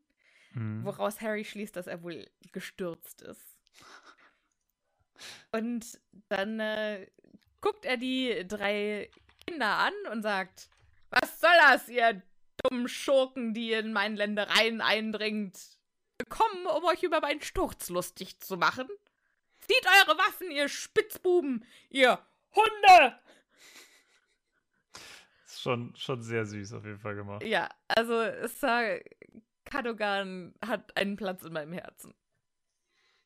[0.53, 0.83] Mhm.
[0.83, 3.57] woraus Harry schließt, dass er wohl gestürzt ist.
[5.51, 5.99] Und
[6.29, 7.07] dann äh,
[7.61, 9.09] guckt er die drei
[9.47, 10.69] Kinder an und sagt:
[11.09, 12.21] Was soll das, ihr
[12.63, 15.57] dummen Schurken, die in meinen Ländereien eindringt?
[16.17, 18.87] Gekommen, um euch über meinen Sturz lustig zu machen?
[19.61, 22.19] Zieht eure Waffen, ihr Spitzbuben, ihr
[22.55, 23.19] Hunde!
[25.61, 27.43] Schon, schon sehr süß auf jeden Fall gemacht.
[27.43, 28.13] Ja, also
[28.47, 28.99] Sir
[29.65, 32.13] Cadogan hat einen Platz in meinem Herzen.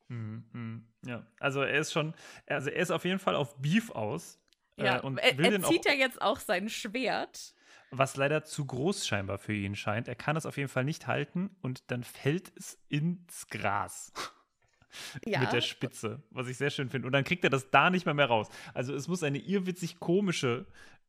[0.09, 0.87] Mhm, mhm.
[1.05, 2.13] Ja, also er ist schon,
[2.45, 4.39] also er ist auf jeden Fall auf Beef aus.
[4.77, 7.53] Ja, äh, und er, er zieht ja jetzt auch sein Schwert.
[7.91, 10.07] was leider zu groß scheinbar für ihn scheint.
[10.07, 14.11] Er kann es auf jeden Fall nicht halten und dann fällt es ins Gras.
[15.25, 15.41] Ja.
[15.41, 17.07] Mit der Spitze, was ich sehr schön finde.
[17.07, 18.47] Und dann kriegt er das da nicht mehr mehr raus.
[18.73, 20.67] Also es muss eine irrwitzig komische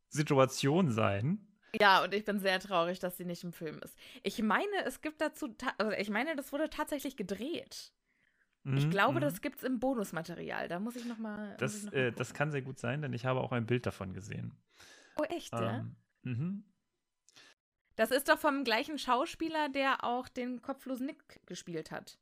[0.08, 1.46] Situation sein.
[1.78, 3.96] Ja, und ich bin sehr traurig, dass sie nicht im Film ist.
[4.22, 7.92] Ich meine, es gibt dazu, also ich meine, das wurde tatsächlich gedreht.
[8.64, 9.20] Ich Mhm, glaube, mhm.
[9.20, 10.66] das gibt's im Bonusmaterial.
[10.68, 11.50] Da muss ich noch mal.
[11.52, 13.66] ich Das, noch mal äh, das kann sehr gut sein, denn ich habe auch ein
[13.66, 14.56] Bild davon gesehen.
[15.16, 15.78] Oh, echt, ja?
[15.78, 16.64] Ähm, mhm.
[17.94, 22.18] Das ist doch vom gleichen Schauspieler, der auch den kopflosen Nick gespielt hat.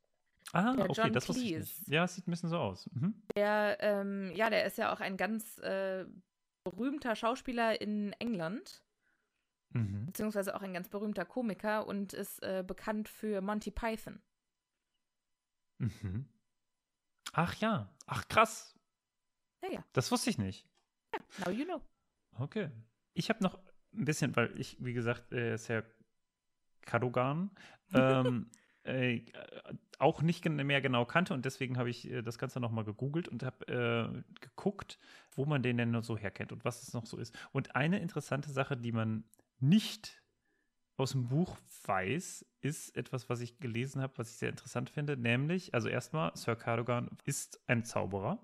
[0.53, 1.87] Ah, Der okay, John das wusste ich nicht.
[1.87, 2.87] Ja, es sieht ein bisschen so aus.
[2.93, 3.15] Mhm.
[3.35, 6.05] Der, ähm, ja, der ist ja auch ein ganz äh,
[6.75, 8.81] berühmter Schauspieler in England,
[9.69, 10.05] Mhm.
[10.05, 14.21] beziehungsweise auch ein ganz berühmter Komiker und ist äh, bekannt für Monty Python.
[15.79, 16.27] Mhm.
[17.33, 18.73] Ach ja, ach krass.
[19.61, 20.67] Ja, ja, Das wusste ich nicht.
[21.45, 21.81] now you know.
[22.37, 22.69] Okay.
[23.13, 23.59] Ich habe noch
[23.93, 25.83] ein bisschen, weil ich, wie gesagt, äh, ist ja
[26.81, 27.51] Kadogan,
[27.93, 28.49] ähm,
[28.85, 29.21] äh,
[29.99, 33.43] auch nicht mehr genau kannte und deswegen habe ich äh, das Ganze nochmal gegoogelt und
[33.43, 34.99] habe äh, geguckt,
[35.31, 37.35] wo man den denn nur so herkennt und was es noch so ist.
[37.51, 39.23] Und eine interessante Sache, die man
[39.59, 40.21] nicht
[40.97, 45.17] aus dem Buch weiß, ist etwas, was ich gelesen habe, was ich sehr interessant finde,
[45.17, 48.39] nämlich, also erstmal, Sir Cadogan ist ein Zauberer,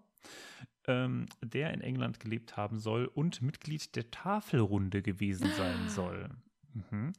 [0.87, 6.29] ähm, der in England gelebt haben soll und Mitglied der Tafelrunde gewesen sein soll.
[6.73, 7.13] Mhm.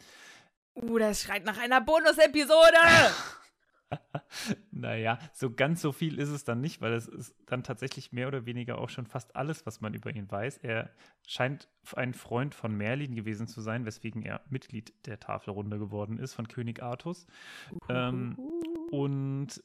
[0.74, 2.78] Uh, das schreit nach einer Bonus-Episode!
[4.70, 8.28] naja, so ganz so viel ist es dann nicht, weil es ist dann tatsächlich mehr
[8.28, 10.58] oder weniger auch schon fast alles, was man über ihn weiß.
[10.58, 10.90] Er
[11.26, 16.34] scheint ein Freund von Merlin gewesen zu sein, weswegen er Mitglied der Tafelrunde geworden ist,
[16.34, 17.26] von König Artus.
[17.88, 18.36] Ähm,
[18.90, 19.62] und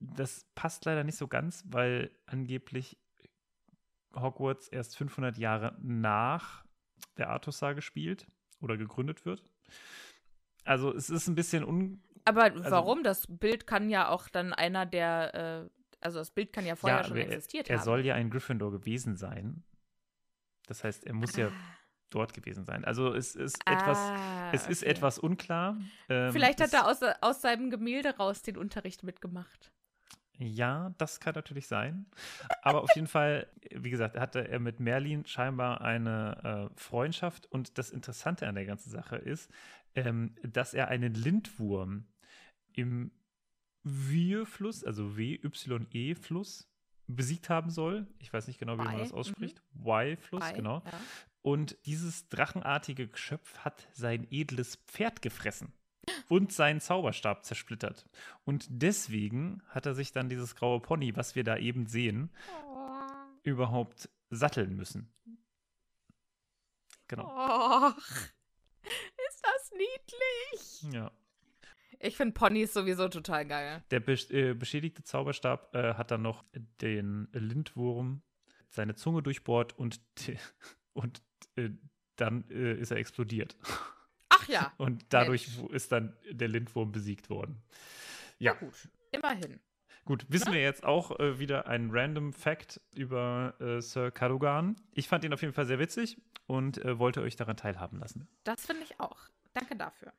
[0.00, 2.98] das passt leider nicht so ganz, weil angeblich
[4.14, 6.64] Hogwarts erst 500 Jahre nach
[7.16, 8.26] der Artus-Sage spielt
[8.60, 9.42] oder gegründet wird.
[10.64, 13.02] Also es ist ein bisschen un aber also, warum?
[13.02, 15.70] Das Bild kann ja auch dann einer der, äh,
[16.00, 17.80] also das Bild kann ja vorher ja, schon existiert er, haben.
[17.80, 19.64] Er soll ja ein Gryffindor gewesen sein.
[20.66, 21.40] Das heißt, er muss ah.
[21.40, 21.52] ja
[22.10, 22.84] dort gewesen sein.
[22.84, 23.98] Also es ist ah, etwas,
[24.54, 24.72] es okay.
[24.72, 25.76] ist etwas unklar.
[26.08, 29.71] Ähm, Vielleicht hat er aus, aus seinem Gemälde raus den Unterricht mitgemacht.
[30.42, 32.06] Ja, das kann natürlich sein.
[32.62, 37.46] Aber auf jeden Fall, wie gesagt, hatte er mit Merlin scheinbar eine äh, Freundschaft.
[37.46, 39.50] Und das Interessante an der ganzen Sache ist,
[39.94, 42.06] ähm, dass er einen Lindwurm
[42.72, 43.12] im
[43.82, 46.68] Wir-Fluss, also W-Y-E-Fluss,
[47.06, 48.06] besiegt haben soll.
[48.18, 49.62] Ich weiß nicht genau, wie man das ausspricht.
[49.74, 49.86] Mhm.
[49.86, 50.82] Y-Fluss, genau.
[50.84, 51.00] Ja.
[51.42, 55.72] Und dieses drachenartige Geschöpf hat sein edles Pferd gefressen
[56.28, 58.08] und seinen Zauberstab zersplittert.
[58.44, 62.30] Und deswegen hat er sich dann dieses graue Pony, was wir da eben sehen,
[62.66, 63.00] oh.
[63.42, 65.12] überhaupt satteln müssen.
[67.08, 67.26] Genau.
[67.26, 67.92] Oh,
[68.82, 70.94] ist das niedlich?
[70.94, 71.10] Ja.
[72.00, 73.84] Ich finde Ponys sowieso total geil.
[73.90, 76.44] Der äh, beschädigte Zauberstab äh, hat dann noch
[76.80, 78.22] den Lindwurm
[78.70, 80.00] seine Zunge durchbohrt und,
[80.94, 81.22] und
[81.56, 81.70] äh,
[82.16, 83.56] dann äh, ist er explodiert.
[84.42, 84.72] Ach ja.
[84.78, 85.72] Und dadurch Mensch.
[85.72, 87.62] ist dann der Lindwurm besiegt worden.
[88.38, 88.54] Ja.
[88.54, 89.60] Na gut, immerhin.
[90.04, 90.54] Gut, wissen ja?
[90.54, 94.76] wir jetzt auch äh, wieder einen random Fact über äh, Sir Cadogan.
[94.94, 98.28] Ich fand ihn auf jeden Fall sehr witzig und äh, wollte euch daran teilhaben lassen.
[98.44, 99.28] Das finde ich auch.
[99.54, 100.12] Danke dafür.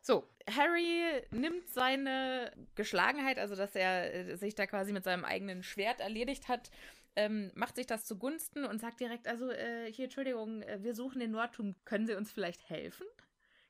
[0.00, 5.62] So, Harry nimmt seine Geschlagenheit, also dass er äh, sich da quasi mit seinem eigenen
[5.62, 6.70] Schwert erledigt hat,
[7.16, 11.18] ähm, macht sich das zugunsten und sagt direkt, also äh, hier, Entschuldigung, äh, wir suchen
[11.18, 13.06] den Nordturm, können Sie uns vielleicht helfen?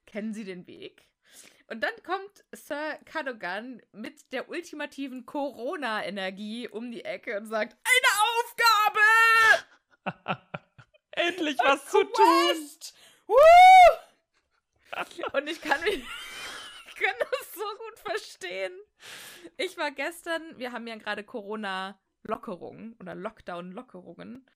[0.06, 1.06] Kennen Sie den Weg?
[1.68, 8.06] Und dann kommt Sir Cadogan mit der ultimativen Corona-Energie um die Ecke und sagt, eine
[10.14, 10.40] Aufgabe!
[11.10, 12.70] Endlich was zu tun!
[13.26, 13.36] Woo!
[15.32, 16.04] Und ich kann mich.
[16.88, 18.72] Ich kann das so gut verstehen.
[19.58, 24.46] Ich war gestern, wir haben ja gerade Corona-Lockerungen oder Lockdown-Lockerungen.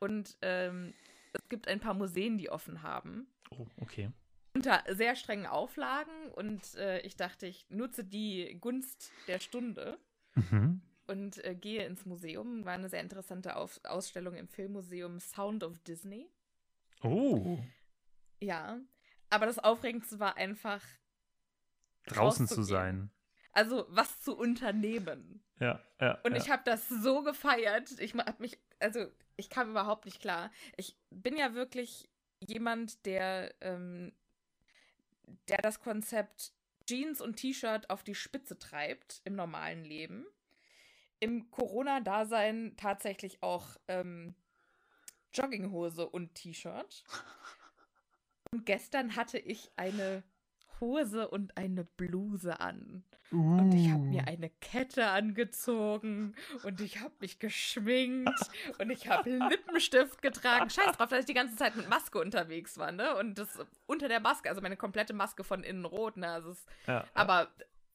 [0.00, 0.94] Und ähm,
[1.32, 3.28] es gibt ein paar Museen, die offen haben.
[3.50, 4.10] Oh, okay.
[4.56, 6.30] Unter sehr strengen Auflagen.
[6.34, 9.98] Und äh, ich dachte, ich nutze die Gunst der Stunde.
[10.34, 10.80] Mhm.
[11.06, 12.64] Und äh, gehe ins Museum.
[12.64, 16.30] War eine sehr interessante Auf Ausstellung im Filmmuseum Sound of Disney.
[17.02, 17.58] Oh.
[18.40, 18.80] Ja,
[19.30, 20.82] aber das Aufregendste war einfach
[22.06, 23.10] draußen zu sein.
[23.52, 25.44] Also was zu unternehmen.
[25.60, 26.20] Ja, ja.
[26.22, 26.38] Und ja.
[26.38, 27.98] ich habe das so gefeiert.
[28.00, 30.50] Ich habe mich, also ich kam überhaupt nicht klar.
[30.76, 34.12] Ich bin ja wirklich jemand, der, ähm,
[35.48, 36.52] der das Konzept
[36.86, 40.24] Jeans und T-Shirt auf die Spitze treibt im normalen Leben.
[41.18, 44.34] Im Corona-Dasein tatsächlich auch ähm,
[45.32, 47.04] Jogginghose und T-Shirt.
[48.52, 50.22] Und gestern hatte ich eine
[50.80, 53.04] Hose und eine Bluse an.
[53.32, 53.58] Uh.
[53.58, 54.26] Und ich habe mir uh.
[54.26, 56.34] eine Kette angezogen
[56.64, 60.70] und ich habe mich geschminkt und ich habe Lippenstift getragen.
[60.70, 63.16] Scheiß drauf, dass ich die ganze Zeit mit Maske unterwegs war, ne?
[63.16, 63.48] Und das
[63.86, 66.28] unter der Maske, also meine komplette Maske von innen rot, ne?
[66.30, 67.48] Also es, ja, aber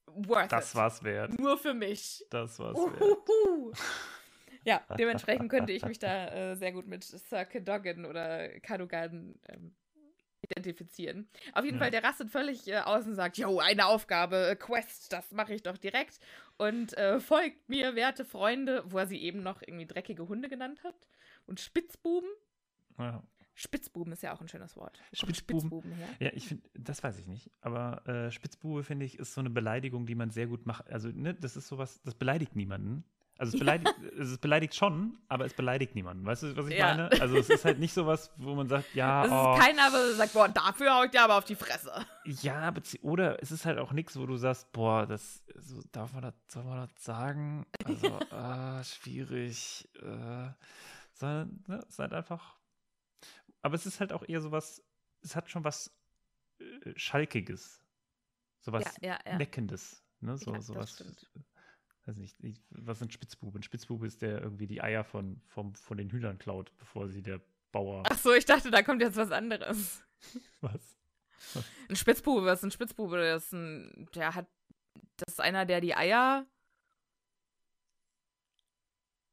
[0.08, 0.76] worth Das it.
[0.76, 1.40] war's wert.
[1.40, 2.26] Nur für mich.
[2.30, 3.72] Das war's Uhuhu.
[3.72, 3.80] wert.
[4.64, 9.74] Ja, dementsprechend könnte ich mich da äh, sehr gut mit Sir Cadogan oder Cadogan ähm,
[10.44, 11.28] identifizieren.
[11.54, 11.84] Auf jeden ja.
[11.84, 15.54] Fall, der rastet völlig äh, aus und sagt, jo, eine Aufgabe, äh, Quest, das mache
[15.54, 16.20] ich doch direkt.
[16.58, 20.84] Und äh, folgt mir, werte Freunde, wo er sie eben noch irgendwie dreckige Hunde genannt
[20.84, 20.96] hat.
[21.46, 22.30] Und Spitzbuben.
[22.98, 23.24] Ja.
[23.54, 25.00] Spitzbuben ist ja auch ein schönes Wort.
[25.14, 25.60] Spitzbuben.
[25.60, 26.08] Spitzbuben her?
[26.20, 27.52] Ja, ich finde, das weiß ich nicht.
[27.62, 30.90] Aber äh, Spitzbube, finde ich, ist so eine Beleidigung, die man sehr gut macht.
[30.90, 33.04] Also, ne, das ist sowas, das beleidigt niemanden.
[33.42, 36.24] Also es beleidigt, es beleidigt schon, aber es beleidigt niemanden.
[36.24, 36.90] Weißt du, was ich ja.
[36.90, 37.12] meine?
[37.20, 39.26] Also es ist halt nicht so was, wo man sagt, ja.
[39.26, 41.92] Es oh, ist keiner, der sagt, boah, dafür hau ich dir aber auf die Fresse.
[42.24, 42.72] Ja,
[43.02, 46.36] oder es ist halt auch nichts, wo du sagst, boah, das so, darf man das,
[46.50, 47.66] soll man das sagen?
[47.84, 49.90] Also, ah, schwierig.
[49.96, 50.52] Äh,
[51.14, 52.60] sondern, ne, es ist halt einfach.
[53.64, 54.84] Aber es ist halt auch eher so was,
[55.24, 55.92] es hat schon was
[56.60, 57.84] äh, Schalkiges.
[58.60, 59.38] Sowas ja, ja.
[59.38, 60.04] Neckendes.
[60.20, 60.38] Ne?
[60.38, 61.04] So, sowas.
[62.06, 62.38] Weiß nicht,
[62.70, 63.60] was sind Spitzbube?
[63.60, 67.22] Ein Spitzbube ist der irgendwie die Eier von, vom, von den Hühnern klaut, bevor sie
[67.22, 67.42] der
[67.72, 68.04] Bauer.
[68.10, 70.04] Ach so, ich dachte, da kommt jetzt was anderes.
[70.62, 70.98] Was?
[71.90, 73.18] Ein Spitzbube, was ist ein Spitzbube?
[73.18, 74.46] Das ist ein, der hat
[75.18, 76.46] das ist einer, der die Eier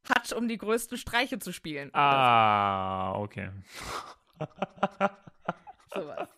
[0.08, 1.90] hat, um die größten Streiche zu spielen.
[1.94, 3.50] Ah, okay.
[5.92, 6.28] Sowas.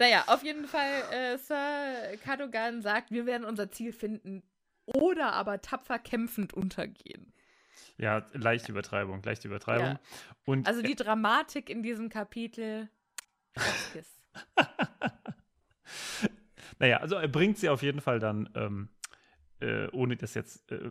[0.00, 4.42] Naja, auf jeden Fall, äh, Sir Cadogan sagt, wir werden unser Ziel finden
[4.86, 7.34] oder aber tapfer kämpfend untergehen.
[7.98, 9.86] Ja, leichte Übertreibung, leichte Übertreibung.
[9.86, 10.00] Ja.
[10.46, 12.88] Und Also die Dramatik in diesem Kapitel.
[16.78, 18.88] Naja, also er bringt sie auf jeden Fall dann, ähm,
[19.60, 20.90] äh, ohne das jetzt äh,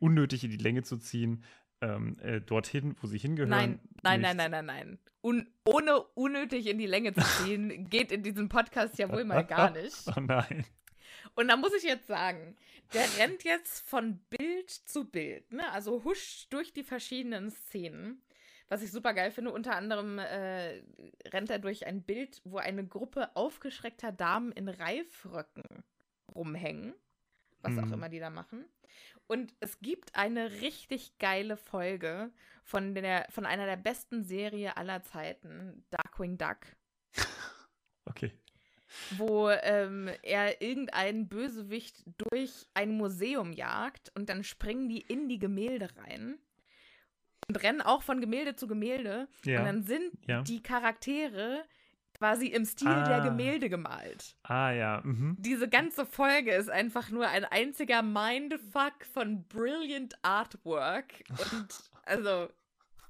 [0.00, 1.44] unnötig in die Länge zu ziehen,
[1.80, 3.50] ähm, äh, dorthin, wo sie hingehören.
[3.50, 4.98] Nein, nein, nein, nein, nein, nein.
[5.22, 9.44] Un ohne unnötig in die Länge zu ziehen, geht in diesem Podcast ja wohl mal
[9.44, 9.96] gar nicht.
[10.16, 10.64] Oh nein.
[11.34, 12.56] Und da muss ich jetzt sagen,
[12.94, 15.70] der rennt jetzt von Bild zu Bild, ne?
[15.72, 18.22] Also huscht durch die verschiedenen Szenen.
[18.68, 20.82] Was ich super geil finde, unter anderem äh,
[21.26, 25.64] rennt er durch ein Bild, wo eine Gruppe aufgeschreckter Damen in Reifröcken
[26.34, 26.94] rumhängen.
[27.62, 27.92] Was auch Mhm.
[27.94, 28.64] immer die da machen.
[29.26, 32.32] Und es gibt eine richtig geile Folge
[32.64, 36.58] von, der, von einer der besten Serie aller Zeiten, Darkwing Duck
[38.06, 38.32] Okay.
[39.10, 45.38] wo ähm, er irgendeinen Bösewicht durch ein Museum jagt und dann springen die in die
[45.38, 46.38] Gemälde rein
[47.48, 49.60] und rennen auch von Gemälde zu Gemälde Ja.
[49.60, 50.42] und dann sind Ja.
[50.42, 51.64] die Charaktere
[52.20, 53.24] quasi im Stil der Ah.
[53.24, 54.36] Gemälde gemalt.
[54.42, 55.00] Ah ja.
[55.02, 55.36] Mhm.
[55.38, 61.68] Diese ganze Folge ist einfach nur ein einziger Mindfuck von brilliant Artwork und
[62.04, 62.48] also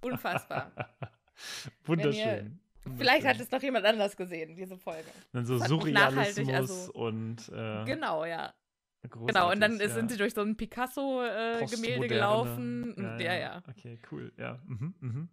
[0.01, 0.71] unfassbar.
[1.85, 2.61] Wunderschön.
[2.97, 5.09] Vielleicht hat es noch jemand anders gesehen, diese Folge.
[5.33, 8.55] dann so Surrealismus also- und äh, Genau, ja.
[9.03, 9.89] Genau, großartig, und dann ja.
[9.89, 12.07] sind sie durch so ein Picasso-Gemälde Postmoderne.
[12.09, 12.95] gelaufen.
[12.95, 13.63] Und, ja, ja.
[13.69, 14.33] Okay, cool.
[14.37, 14.61] Ja.
[14.67, 15.29] Mhm, mhm.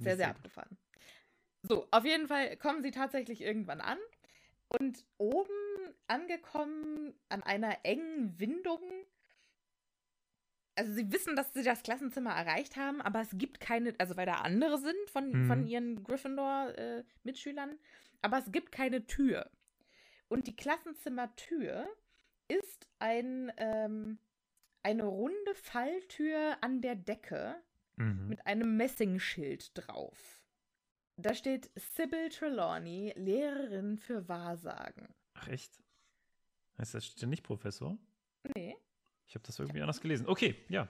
[0.00, 0.76] Sehr, sehr abgefahren.
[1.62, 3.98] So, auf jeden Fall kommen sie tatsächlich irgendwann an.
[4.68, 5.48] Und oben
[6.08, 8.82] angekommen an einer engen Windung.
[10.76, 14.26] Also sie wissen, dass sie das Klassenzimmer erreicht haben, aber es gibt keine, also weil
[14.26, 15.46] da andere sind von, Mhm.
[15.46, 17.78] von ihren Gryffindor-Mitschülern,
[18.22, 19.50] aber es gibt keine Tür.
[20.28, 21.88] Und die Klassenzimmertür
[22.48, 24.18] ist ein, ähm,
[24.82, 27.56] eine runde Falltür an der Decke
[27.96, 28.28] Mhm.
[28.28, 30.37] mit einem Messingschild drauf.
[31.20, 35.08] Da steht Sybil Trelawney, Lehrerin für Wahrsagen.
[35.34, 35.82] Ach echt?
[36.78, 37.98] Heißt das steht nicht Professor?
[38.54, 38.76] Nee.
[39.26, 40.28] Ich habe das irgendwie anders gelesen.
[40.28, 40.86] Okay, ja.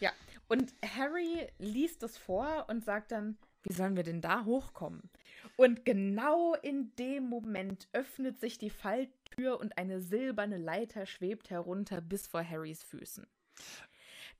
[0.00, 0.12] Ja,
[0.48, 5.08] und Harry liest es vor und sagt dann, wie sollen wir denn da hochkommen?
[5.56, 12.00] Und genau in dem Moment öffnet sich die Falltür und eine silberne Leiter schwebt herunter
[12.00, 13.24] bis vor Harrys Füßen.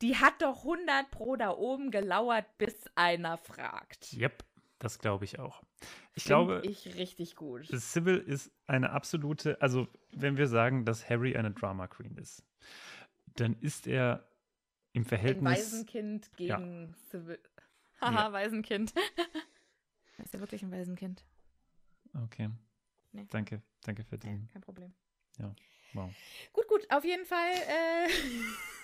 [0.03, 4.13] Die hat doch 100 pro da oben gelauert, bis einer fragt.
[4.15, 4.43] Yep,
[4.81, 5.63] das glaube ich auch.
[6.15, 7.67] Ich Find glaube, ich richtig gut.
[7.71, 12.45] Sybil ist eine absolute, also wenn wir sagen, dass Harry eine Drama Queen ist,
[13.37, 14.27] dann ist er
[14.93, 15.45] im Ein Verhältnis.
[15.45, 16.57] Waisenkind Ja.
[16.57, 17.39] gegen Civil.
[18.01, 18.93] Haha, Waisenkind.
[20.19, 21.25] ist er wirklich ein Waisenkind?
[22.25, 22.51] Okay.
[23.13, 23.27] Nee.
[23.31, 24.49] Danke, danke für Ja, den.
[24.53, 24.93] kein Problem.
[25.93, 26.11] Wow.
[26.53, 28.09] Gut, gut, auf jeden Fall äh,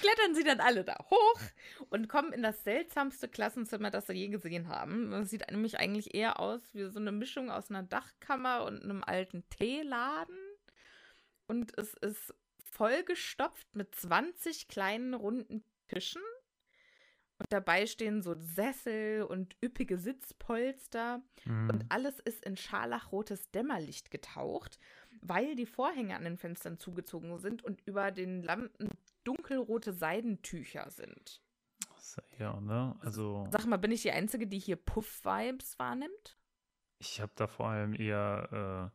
[0.00, 1.40] klettern sie dann alle da hoch
[1.90, 5.10] und kommen in das seltsamste Klassenzimmer, das sie je gesehen haben.
[5.10, 9.02] Das sieht nämlich eigentlich eher aus wie so eine Mischung aus einer Dachkammer und einem
[9.04, 10.36] alten Teeladen.
[11.46, 16.22] Und es ist vollgestopft mit 20 kleinen runden Tischen.
[17.38, 21.20] Und dabei stehen so Sessel und üppige Sitzpolster.
[21.44, 21.70] Mhm.
[21.70, 24.78] Und alles ist in scharlachrotes Dämmerlicht getaucht,
[25.20, 28.90] weil die Vorhänge an den Fenstern zugezogen sind und über den Lampen
[29.24, 31.42] dunkelrote Seidentücher sind.
[32.38, 32.94] Ja, ne?
[33.00, 36.38] Also, Sag mal, bin ich die Einzige, die hier Puff-Vibes wahrnimmt?
[36.98, 38.92] ich habe da vor allem eher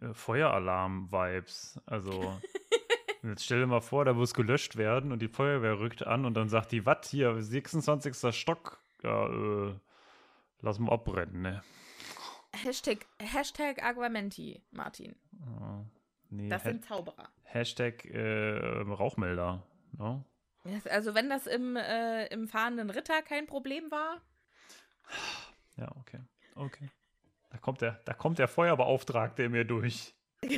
[0.00, 1.80] äh, äh, Feueralarm-Vibes.
[1.86, 2.40] Also,
[3.22, 6.34] jetzt stell dir mal vor, da muss gelöscht werden und die Feuerwehr rückt an und
[6.34, 8.34] dann sagt die, was hier, 26.
[8.34, 9.74] Stock, ja, äh,
[10.60, 11.62] lass mal abbrennen, ne?
[12.54, 15.14] Hashtag, Hashtag Aguamenti, Martin.
[15.60, 15.84] Oh,
[16.30, 17.28] nee, Das sind Zauberer.
[17.44, 19.62] Hashtag äh, Rauchmelder.
[20.64, 24.20] Das- Also wenn das im, äh, im fahrenden Ritter kein Problem war,
[25.76, 26.20] Ja, okay.
[26.54, 26.90] Okay.
[27.50, 30.14] Da kommt der, da kommt der Feuerbeauftragte in mir durch.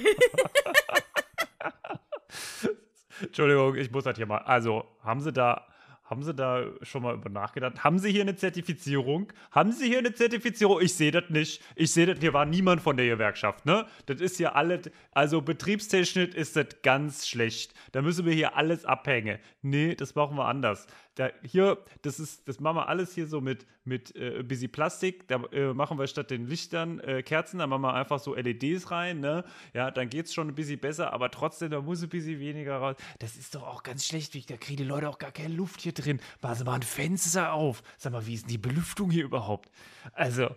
[3.21, 4.39] Entschuldigung, ich muss das hier mal.
[4.39, 5.67] Also, haben Sie da,
[6.05, 7.83] haben Sie da schon mal über nachgedacht?
[7.83, 9.33] Haben Sie hier eine Zertifizierung?
[9.51, 10.81] Haben Sie hier eine Zertifizierung?
[10.83, 11.63] Ich sehe das nicht.
[11.77, 13.87] Ich sehe das, hier war niemand von der Gewerkschaft, ne?
[14.07, 17.73] Das ist hier alles, also betriebstechnisch ist das ganz schlecht.
[17.93, 19.39] Da müssen wir hier alles abhängen.
[19.63, 20.87] Nee, das machen wir anders.
[21.15, 25.29] Da, hier, das ist, das machen wir alles hier so mit, mit äh, busy Plastik.
[25.29, 28.91] Da äh, machen wir statt den Lichtern äh, Kerzen, da machen wir einfach so LEDs
[28.91, 29.45] rein, ne?
[29.73, 32.77] Ja, dann geht es schon ein bisschen besser, aber trotzdem, da muss ein bisschen weniger
[32.79, 32.97] raus.
[33.21, 35.93] Das ist doch auch ganz schlecht, da kriegen die Leute auch gar keine Luft hier
[35.93, 36.21] drin.
[36.43, 37.83] Machen Sie mal ein Fenster auf.
[37.97, 39.71] Sag mal, wie ist denn die Belüftung hier überhaupt?
[40.13, 40.49] Also,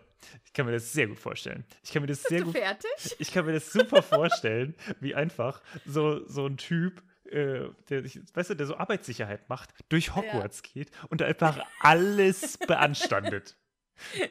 [0.45, 1.63] ich kann mir das sehr gut vorstellen.
[1.83, 2.57] Ich kann mir das Bist sehr du gut.
[2.57, 3.15] fertig?
[3.19, 7.01] Ich kann mir das super vorstellen, wie einfach so, so ein Typ,
[7.31, 11.59] äh, der, sich- weißt du, der so Arbeitssicherheit macht, durch Hogwarts geht und da einfach
[11.79, 13.55] alles beanstandet.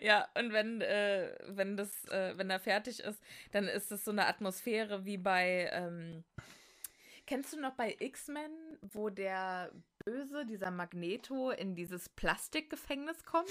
[0.00, 3.20] Ja, und wenn, äh, wenn das, äh, wenn er fertig ist,
[3.50, 6.22] dann ist es so eine Atmosphäre wie bei, ähm,
[7.26, 8.50] kennst du noch bei X-Men,
[8.82, 9.72] wo der
[10.04, 13.48] Böse, dieser Magneto, in dieses Plastikgefängnis kommt?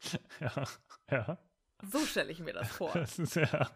[0.40, 0.64] Ja,
[1.10, 1.38] ja.
[1.84, 2.92] So stelle ich mir das vor.
[2.92, 3.70] Das ist ja.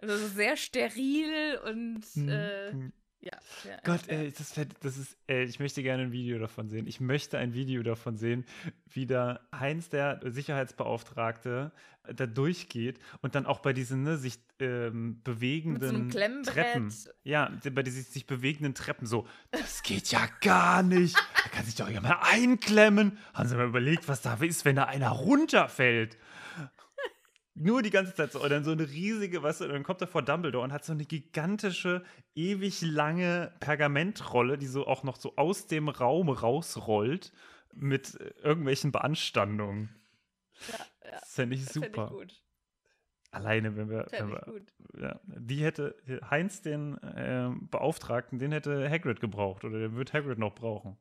[0.00, 2.92] Also sehr steril und äh, Mhm.
[3.20, 3.32] Ja.
[3.64, 3.76] ja.
[3.84, 4.14] Gott, ja.
[4.14, 6.86] ey, das, das ist, ey, ich möchte gerne ein Video davon sehen.
[6.86, 8.44] Ich möchte ein Video davon sehen,
[8.92, 11.72] wie da Heinz, der Sicherheitsbeauftragte,
[12.14, 16.54] da durchgeht und dann auch bei diesen ne, sich ähm, bewegenden Klemmbrett.
[16.54, 16.94] Treppen.
[17.22, 21.16] Ja, bei diesen sich bewegenden Treppen so, das geht ja gar nicht.
[21.16, 23.18] Da kann sich doch jemand einklemmen.
[23.34, 26.16] Haben Sie mal überlegt, was da ist, wenn da einer runterfällt?
[27.60, 28.40] Nur die ganze Zeit so.
[28.40, 30.84] Und dann so eine riesige, weißt du, und dann kommt er vor Dumbledore und hat
[30.84, 32.04] so eine gigantische,
[32.34, 37.32] ewig lange Pergamentrolle, die so auch noch so aus dem Raum rausrollt
[37.74, 39.88] mit äh, irgendwelchen Beanstandungen.
[40.68, 41.10] ja, ja.
[41.20, 42.04] Das fände ich Das super.
[42.04, 42.42] ich gut.
[43.30, 44.06] Alleine, wenn wir.
[44.10, 44.72] Wenn wir gut.
[44.98, 45.96] ja, die hätte,
[46.30, 50.96] Heinz, den ähm, Beauftragten, den hätte Hagrid gebraucht oder den wird Hagrid noch brauchen.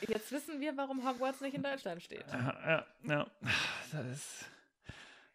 [0.00, 2.24] Jetzt wissen wir, warum Hogwarts nicht in Deutschland steht.
[2.32, 3.26] Ja, ja, ja.
[3.92, 4.50] Das ist.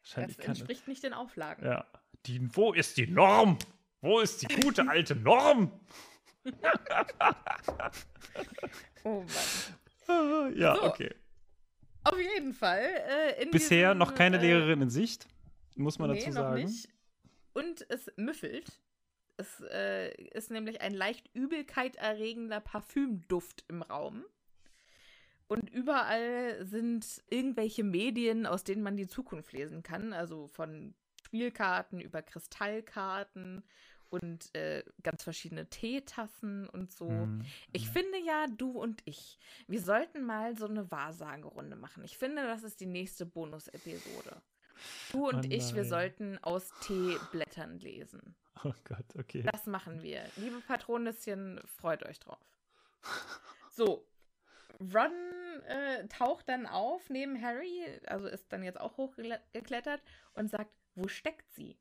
[0.03, 1.65] Das Wahrscheinlich das, entspricht nicht den Auflagen.
[1.65, 1.85] Ja.
[2.25, 3.57] Die, wo ist die Norm?
[4.01, 5.71] Wo ist die gute alte Norm?
[9.03, 10.53] Oh Mann.
[10.55, 10.83] Ja, So.
[10.83, 11.15] okay.
[12.03, 12.83] Auf jeden Fall.
[13.39, 15.27] Äh, Bisher diesem, noch keine äh, Lehrerin in Sicht,
[15.77, 16.63] muss man nee, dazu noch sagen.
[16.63, 16.89] nicht.
[17.53, 18.81] Und es müffelt.
[19.37, 24.25] Es äh, ist nämlich ein leicht übelkeiterregender Parfümduft im Raum.
[25.47, 30.13] Und überall sind irgendwelche Medien, aus denen man die Zukunft lesen kann.
[30.13, 30.93] Also von
[31.25, 33.63] Spielkarten über Kristallkarten
[34.13, 37.09] und äh, ganz verschiedene Teetassen und so.
[37.09, 37.43] Hm.
[37.71, 42.03] Ich finde ja, du und ich, wir sollten mal so eine Wahrsagerunde machen.
[42.03, 44.41] Ich finde, das ist die nächste Bonus-Episode.
[45.11, 48.35] Du und Oh ich, wir sollten aus Teeblättern lesen.
[48.63, 49.43] Oh Gott, okay.
[49.51, 50.23] Das machen wir.
[50.35, 52.39] Liebe Patronüschen, freut euch drauf.
[53.71, 54.05] So,
[54.79, 55.11] Ron
[55.67, 60.01] äh, taucht dann auf neben Harry, also ist dann jetzt auch hochgeklettert
[60.33, 61.77] und sagt, wo steckt sie?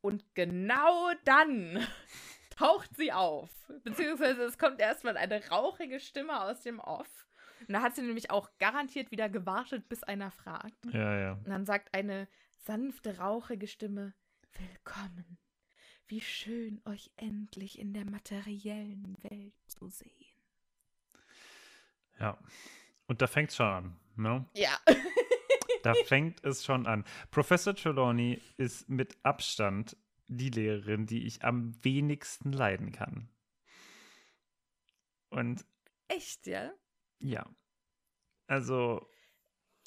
[0.00, 1.86] Und genau dann
[2.50, 3.50] taucht sie auf.
[3.84, 7.26] Beziehungsweise es kommt erstmal eine rauchige Stimme aus dem Off.
[7.60, 10.84] Und da hat sie nämlich auch garantiert wieder gewartet, bis einer fragt.
[10.92, 11.32] Ja, ja.
[11.32, 12.28] Und dann sagt eine
[12.64, 14.14] sanfte, rauchige Stimme:
[14.58, 15.38] Willkommen.
[16.06, 20.25] Wie schön, euch endlich in der materiellen Welt zu sehen.
[22.18, 22.38] Ja.
[23.06, 24.00] Und da fängt es schon an.
[24.16, 24.46] Ne?
[24.54, 24.78] Ja.
[25.82, 27.04] Da fängt es schon an.
[27.30, 29.96] Professor Trelawney ist mit Abstand
[30.28, 33.28] die Lehrerin, die ich am wenigsten leiden kann.
[35.28, 35.64] Und
[36.08, 36.72] Echt, ja?
[37.18, 37.46] ja,
[38.46, 39.08] also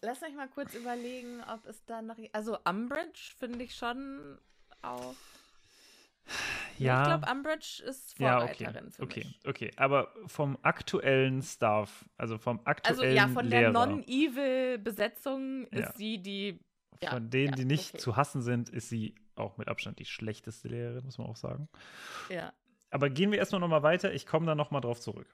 [0.02, 2.18] Lass mich mal kurz überlegen, ob es da noch.
[2.32, 4.40] Also, Umbridge finde ich schon
[4.82, 5.16] auch.
[6.78, 7.02] Ja.
[7.02, 9.48] Ich glaube, Umbridge ist ja, okay, Vorreiterin für okay, mich.
[9.48, 9.72] okay.
[9.76, 12.70] Aber vom aktuellen Staff, also vom Also,
[13.02, 15.80] aktuellen ja, von der Lehrer, Non-Evil-Besetzung Ja.
[15.80, 16.60] ist sie die.
[17.02, 17.98] Ja, von denen, ja, die nicht okay.
[18.00, 21.70] zu hassen sind, ist sie auch mit Abstand die schlechteste Lehrerin, muss man auch sagen.
[22.30, 22.52] Ja.
[22.92, 24.14] Aber gehen wir erstmal nochmal weiter.
[24.14, 25.34] Ich komme da nochmal drauf zurück.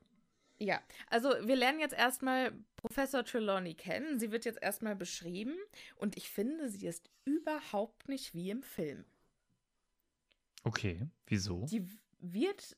[0.57, 0.79] Ja,
[1.09, 4.19] also wir lernen jetzt erstmal Professor Trelawney kennen.
[4.19, 5.55] Sie wird jetzt erstmal beschrieben
[5.95, 9.05] und ich finde, sie ist überhaupt nicht wie im Film.
[10.65, 11.65] Okay, wieso?
[11.65, 11.87] Die
[12.19, 12.75] wird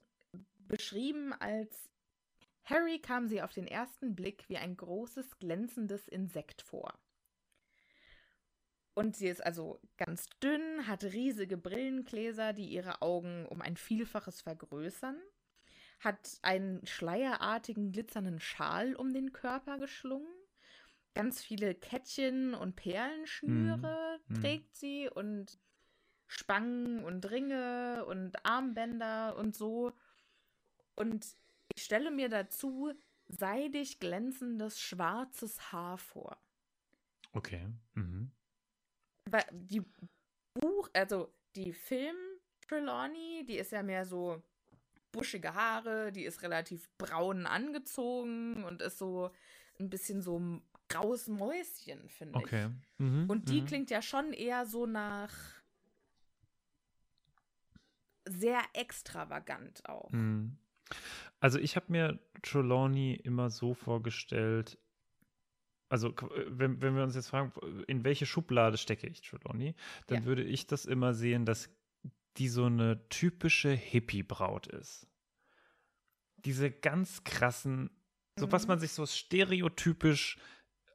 [0.67, 1.89] beschrieben als
[2.65, 6.99] Harry kam sie auf den ersten Blick wie ein großes, glänzendes Insekt vor.
[8.93, 14.41] Und sie ist also ganz dünn, hat riesige Brillengläser, die ihre Augen um ein Vielfaches
[14.41, 15.17] vergrößern,
[15.99, 20.27] hat einen schleierartigen, glitzernden Schal um den Körper geschlungen,
[21.13, 24.35] ganz viele Kettchen und Perlenschnüre Mhm.
[24.41, 25.57] trägt sie und
[26.27, 29.93] Spangen und Ringe und Armbänder und so.
[30.95, 31.25] Und
[31.73, 32.93] ich stelle mir dazu
[33.27, 36.37] seidig glänzendes schwarzes Haar vor.
[37.33, 37.67] Okay.
[37.93, 38.31] Mhm.
[39.25, 39.83] Weil die
[40.53, 42.15] Buch, also die Film
[42.67, 44.41] Trelawney, die ist ja mehr so
[45.11, 49.31] buschige Haare, die ist relativ braun angezogen und ist so
[49.79, 52.65] ein bisschen so ein graues Mäuschen, finde Okay.
[52.67, 52.99] ich.
[52.99, 53.65] Mhm, Und die mhm.
[53.65, 55.33] klingt ja schon eher so nach
[58.29, 60.11] sehr extravagant auch.
[60.11, 60.57] Mhm.
[61.39, 64.77] Also ich habe mir Trelawney immer so vorgestellt,
[65.89, 67.51] also qu- wenn, wenn wir uns jetzt fragen,
[67.87, 69.75] in welche Schublade stecke ich Trelawney,
[70.07, 70.25] dann Ja.
[70.25, 71.69] würde ich das immer sehen, dass
[72.37, 75.07] die so eine typische Hippie-Braut ist.
[76.37, 77.89] Diese ganz krassen,
[78.37, 78.67] so was Mhm.
[78.69, 80.37] man sich so stereotypisch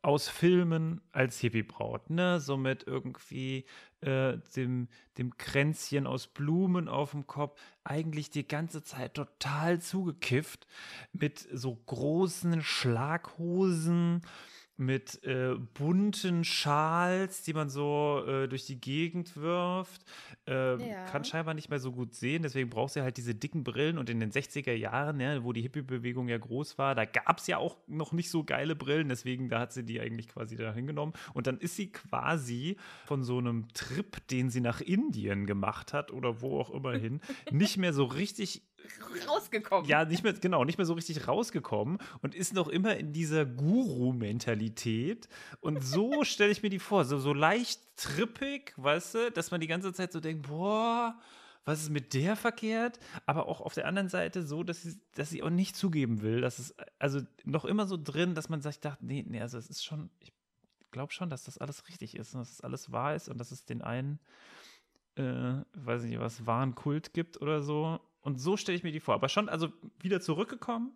[0.02, 2.40] aus Filmen als Hippie-Braut, ne?
[2.40, 3.64] So mit irgendwie
[4.00, 10.66] äh, dem, dem Kränzchen aus Blumen auf dem Kopf, eigentlich die ganze Zeit total zugekifft,
[11.12, 14.22] mit so großen Schlaghosen,
[14.84, 20.04] mit äh, bunten Schals, die man so äh, durch die Gegend wirft.
[20.46, 21.04] Ähm, Ja.
[21.06, 23.98] Kann scheinbar nicht mehr so gut sehen, deswegen braucht sie halt diese dicken Brillen.
[23.98, 27.46] Und in den 60er Jahren, ja, wo die Hippie-Bewegung ja groß war, da gab es
[27.46, 30.72] ja auch noch nicht so geile Brillen, deswegen da hat sie die eigentlich quasi da
[30.72, 31.14] hingenommen.
[31.34, 32.76] Und dann ist sie quasi
[33.06, 37.20] von so einem Trip, den sie nach Indien gemacht hat oder wo auch immer hin,
[37.50, 38.62] nicht mehr so richtig
[39.28, 39.88] Rausgekommen.
[39.88, 43.44] ja, nicht mehr, genau, nicht mehr so richtig rausgekommen und ist noch immer in dieser
[43.44, 45.28] Guru-Mentalität.
[45.60, 49.60] Und so stelle ich mir die vor, so, so leicht trippig, weißt du, dass man
[49.60, 51.18] die ganze Zeit so denkt, boah,
[51.64, 52.98] was ist mit der verkehrt?
[53.26, 56.40] Aber auch auf der anderen Seite so, dass sie, dass sie auch nicht zugeben will,
[56.40, 59.68] dass es, also noch immer so drin, dass man sich dachte, nee, nee, also es
[59.68, 60.32] ist schon, ich
[60.90, 63.52] glaube schon, dass das alles richtig ist und dass das alles wahr ist und dass
[63.52, 64.18] es den einen,
[65.14, 68.00] äh, weiß nicht, was, wahren Kult gibt oder so.
[68.22, 69.14] Und so stelle ich mir die vor.
[69.14, 69.68] Aber schon, also
[70.00, 70.92] wieder zurückgekommen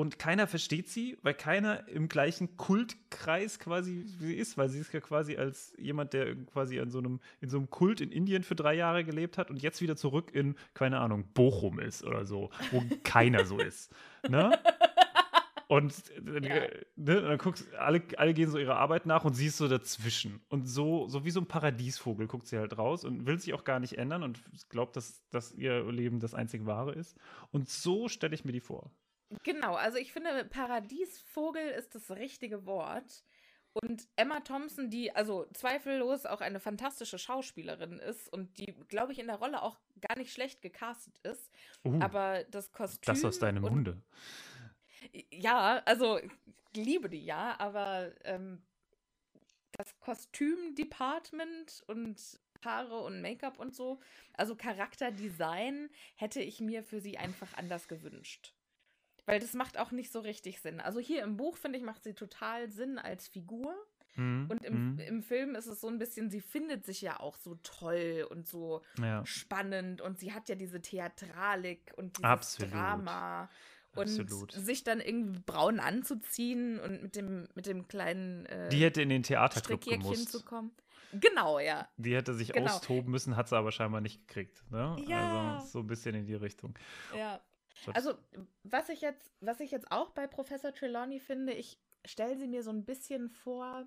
[0.00, 4.94] und keiner versteht sie, weil keiner im gleichen Kultkreis quasi sie ist, weil sie ist
[4.94, 8.42] ja quasi als jemand, der quasi an so einem, in so einem Kult in Indien
[8.42, 12.24] für drei Jahre gelebt hat und jetzt wieder zurück in, keine Ahnung, Bochum ist oder
[12.24, 13.92] so, wo keiner so ist.
[14.26, 14.58] Ne?
[15.70, 15.94] Und
[16.26, 16.68] äh, Ja.
[16.96, 20.40] ne, dann guckst alle, alle gehen so ihrer Arbeit nach und sie ist so dazwischen.
[20.48, 23.62] Und so, so wie so ein Paradiesvogel guckt sie halt raus und will sich auch
[23.62, 27.16] gar nicht ändern und glaubt, dass, dass ihr Leben das einzig wahre ist.
[27.52, 28.90] Und so stelle ich mir die vor.
[29.44, 33.22] Genau, also ich finde, Paradiesvogel ist das richtige Wort.
[33.72, 39.20] Und Emma Thompson, die also zweifellos auch eine fantastische Schauspielerin ist und die, glaube ich,
[39.20, 41.48] in der Rolle auch gar nicht schlecht gecastet ist.
[41.86, 43.14] Uh, Aber das Kostüm.
[43.14, 44.02] das aus deinem und, Munde.
[45.30, 46.30] Ja, also ich
[46.74, 48.62] liebe die ja, aber ähm,
[49.72, 54.00] das Kostüm-Department und Haare und Make-up und so,
[54.34, 58.54] also Charakterdesign, hätte ich mir für sie einfach anders gewünscht.
[59.26, 60.80] Weil das macht auch nicht so richtig Sinn.
[60.80, 63.74] Also hier im Buch, finde ich, macht sie total Sinn als Figur.
[64.16, 64.98] Mhm, Und im, mhm.
[64.98, 68.48] im Film ist es so ein bisschen, sie findet sich ja auch so toll und
[68.48, 69.24] so ja.
[69.24, 72.72] spannend und sie hat ja diese Theatralik und dieses Absolut.
[72.72, 73.48] Drama
[73.96, 74.52] und Absolut.
[74.52, 79.08] sich dann irgendwie braun anzuziehen und mit dem mit dem kleinen äh, Die hätte in
[79.08, 80.30] den Theaterclub gemusst.
[80.30, 80.72] zu kommen.
[81.12, 81.88] Genau, ja.
[81.96, 82.72] Die hätte sich Genau.
[82.72, 84.62] austoben müssen, hat sie aber scheinbar nicht gekriegt.
[84.70, 84.96] Ne?
[85.08, 85.56] Ja.
[85.56, 86.78] Also so ein bisschen in die Richtung.
[87.16, 87.40] Ja.
[87.94, 88.14] Also,
[88.62, 92.62] was ich jetzt, was ich jetzt auch bei Professor Trelawney finde, ich stelle sie mir
[92.62, 93.86] so ein bisschen vor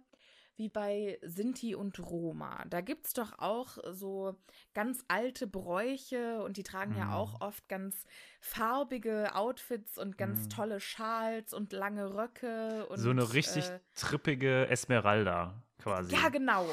[0.56, 2.64] wie bei Sinti und Roma.
[2.70, 4.36] Da gibt es doch auch so
[4.74, 7.12] ganz alte Bräuche und die tragen ja Mhm.
[7.12, 8.06] auch oft ganz
[8.40, 10.50] farbige Outfits und ganz Mhm.
[10.50, 12.86] tolle Schals und lange Röcke.
[12.88, 16.16] Und, so eine richtig Äh, trippige Esmeralda quasi.
[16.16, 16.66] ja, genau.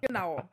[0.00, 0.48] Genau.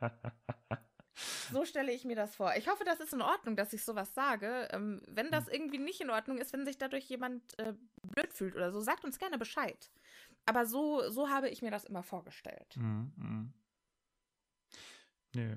[1.50, 2.52] So stelle ich mir das vor.
[2.56, 4.68] Ich hoffe, das ist in Ordnung, dass ich sowas sage.
[4.72, 5.32] Ähm, wenn Hm.
[5.32, 8.80] das irgendwie nicht in Ordnung ist, wenn sich dadurch jemand äh, blöd fühlt oder so,
[8.80, 9.90] sagt uns gerne Bescheid.
[10.46, 12.76] Aber so, so habe ich mir das immer vorgestellt.
[12.76, 13.52] Mhm, mhm.
[15.34, 15.56] Nö.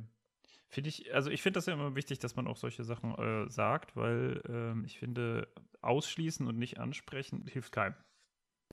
[0.67, 3.49] Finde ich, also ich finde das ja immer wichtig, dass man auch solche Sachen äh,
[3.49, 7.95] sagt, weil ähm, ich finde, ausschließen und nicht ansprechen hilft keinem.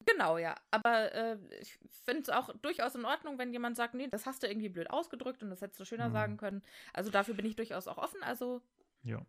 [0.04, 0.54] Genau, ja.
[0.70, 4.42] Aber äh, ich finde es auch durchaus in Ordnung, wenn jemand sagt, nee, das hast
[4.42, 6.12] du irgendwie blöd ausgedrückt und das hättest du schöner Mhm.
[6.12, 6.62] sagen können.
[6.92, 8.22] Also dafür bin ich durchaus auch offen.
[8.22, 8.60] Also
[9.02, 9.24] Ja.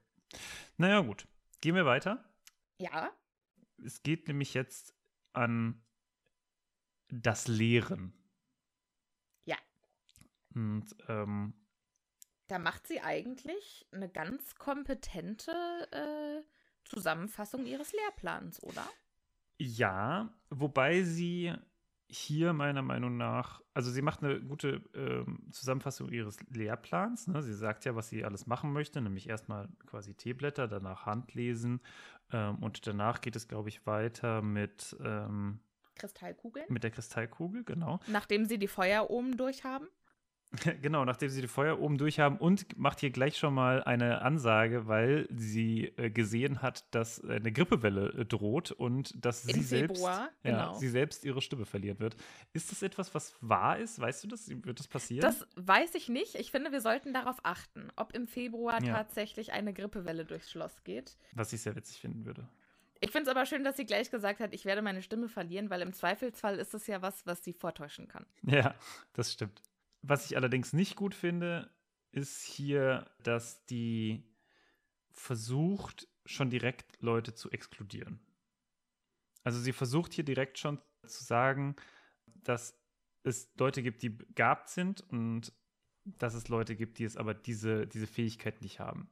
[0.76, 1.26] Naja, gut.
[1.62, 2.24] Gehen wir weiter.
[2.80, 3.12] ja,
[3.84, 4.94] Es geht nämlich jetzt
[5.34, 5.82] an
[7.10, 8.14] das Lehren.
[9.46, 9.58] Ja.
[10.54, 11.54] Und ähm,
[12.48, 15.52] da macht sie eigentlich eine ganz kompetente
[15.92, 16.44] äh,
[16.86, 18.88] Zusammenfassung ihres Lehrplans, oder?
[19.58, 21.54] Ja, wobei sie
[22.10, 27.28] hier meiner Meinung nach, also sie macht eine gute ähm, Zusammenfassung ihres Lehrplans.
[27.28, 27.42] Ne?
[27.42, 31.82] Sie sagt ja, was sie alles machen möchte, nämlich erstmal quasi Teeblätter, danach Handlesen
[32.32, 35.60] ähm, und danach geht es, glaube ich, weiter mit, ähm,
[35.98, 36.66] Kristallkugeln.
[36.70, 38.00] mit der Kristallkugel, genau.
[38.08, 39.88] Nachdem sie die Feuerohmen durchhaben.
[40.82, 44.22] Genau, nachdem sie die Feuer oben durch haben und macht hier gleich schon mal eine
[44.22, 49.56] Ansage, weil sie äh, gesehen hat, dass äh, eine Grippewelle äh, droht und dass Im
[49.56, 50.74] sie selbst, Februar, ja, genau.
[50.76, 52.16] sie selbst ihre Stimme verlieren wird.
[52.54, 54.00] Ist das etwas, was wahr ist?
[54.00, 54.48] Weißt du das?
[54.50, 55.22] Wird das passieren?
[55.22, 56.36] Das weiß ich nicht.
[56.36, 58.94] Ich finde, wir sollten darauf achten, ob im Februar Ja.
[58.94, 61.18] tatsächlich eine Grippewelle durchs Schloss geht.
[61.34, 62.48] was ich sehr witzig finden würde.
[63.00, 65.70] Ich finde es aber schön, dass sie gleich gesagt hat, ich werde meine Stimme verlieren,
[65.70, 68.26] weil im Zweifelsfall ist es ja was, was sie vortäuschen kann.
[68.44, 68.76] Ja,
[69.14, 69.62] das stimmt.
[70.02, 71.70] Was ich allerdings nicht gut finde,
[72.12, 74.24] ist hier, dass die
[75.12, 78.20] versucht, schon direkt Leute zu exkludieren.
[79.44, 81.76] Also sie versucht hier direkt schon zu sagen,
[82.26, 82.78] dass
[83.24, 85.54] es Leute gibt, die begabt sind und
[86.06, 89.10] dass es Leute gibt, die es aber diese, diese Fähigkeit nicht haben.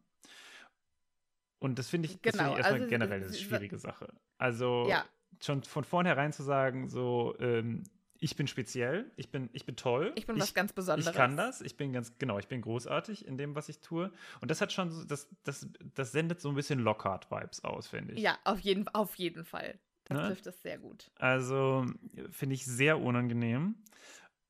[1.59, 4.13] Und das finde ich, das Genau, finde ich erstmal also generell eine schwierige Sache.
[4.37, 5.05] Also Ja.
[5.41, 7.83] schon von vornherein zu sagen, so, ähm,
[8.19, 10.13] ich bin speziell, ich bin, ich bin toll.
[10.15, 11.11] Ich bin was ganz Besonderes.
[11.11, 14.11] Ich kann das, ich bin ganz, genau, ich bin großartig in dem, was ich tue.
[14.41, 18.13] Und das hat schon, so- das, das, das sendet so ein bisschen Lockhart-Vibes aus, finde
[18.13, 18.21] ich.
[18.21, 19.77] Ja, auf jeden, auf jeden Fall.
[20.05, 20.27] Das Ne?
[20.27, 21.11] trifft es sehr gut.
[21.15, 21.85] Also
[22.31, 23.75] finde ich sehr unangenehm.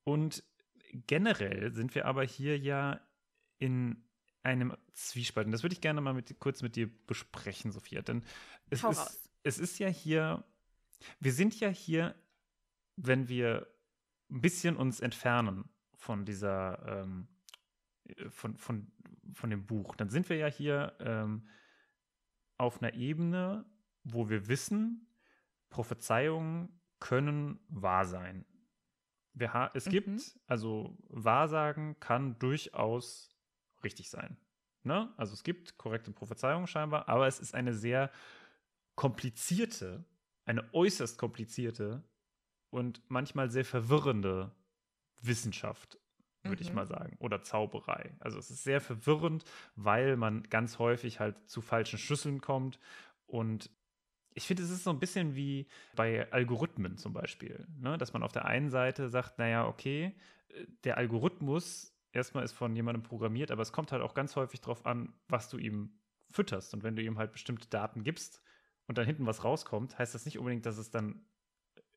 [0.04, 0.44] Und
[1.08, 3.00] generell sind wir aber hier ja
[3.58, 4.04] in
[4.46, 5.46] einem Zwiespalt.
[5.48, 8.02] Und das würde ich gerne mal mit, kurz mit dir besprechen, Sophia.
[8.02, 8.24] Denn
[8.70, 9.30] es Hau ist, raus.
[9.44, 10.46] es ist ja hier,
[11.20, 12.16] wir sind ja hier,
[12.96, 13.68] wenn wir
[14.30, 17.28] ein bisschen uns entfernen von dieser, ähm,
[18.30, 18.92] von, von,
[19.34, 21.48] von dem Buch, dann sind wir ja hier ähm,
[22.58, 23.66] auf einer Ebene,
[24.04, 25.08] wo wir wissen,
[25.70, 28.46] Prophezeiungen können wahr sein.
[29.34, 29.92] Wir ha es Mhm.
[29.92, 33.35] gibt, also Wahrsagen kann durchaus
[33.84, 34.38] richtig sein.
[34.84, 35.14] Ne?
[35.18, 38.12] Also es gibt korrekte Prophezeiungen scheinbar, aber es ist eine sehr
[38.96, 40.06] komplizierte,
[40.46, 42.04] eine äußerst komplizierte
[42.70, 44.56] und manchmal sehr verwirrende
[45.22, 46.00] Wissenschaft,
[46.44, 46.76] würde ich Mhm.
[46.76, 48.16] mal sagen, oder Zauberei.
[48.20, 49.46] Also es ist sehr verwirrend,
[49.76, 52.80] weil man ganz häufig halt zu falschen Schlüsseln kommt
[53.26, 53.72] und
[54.34, 57.98] ich finde, es ist so ein bisschen wie bei Algorithmen zum Beispiel, ne?
[57.98, 60.16] dass man auf der einen Seite sagt, naja, okay,
[60.50, 64.62] äh, der Algorithmus erstmal ist von jemandem programmiert, aber es kommt halt auch ganz häufig
[64.62, 66.00] darauf an, was du ihm
[66.32, 66.74] fütterst.
[66.74, 68.42] Und wenn du ihm halt bestimmte Daten gibst
[68.88, 71.26] und dann hinten was rauskommt, heißt das nicht unbedingt, dass es dann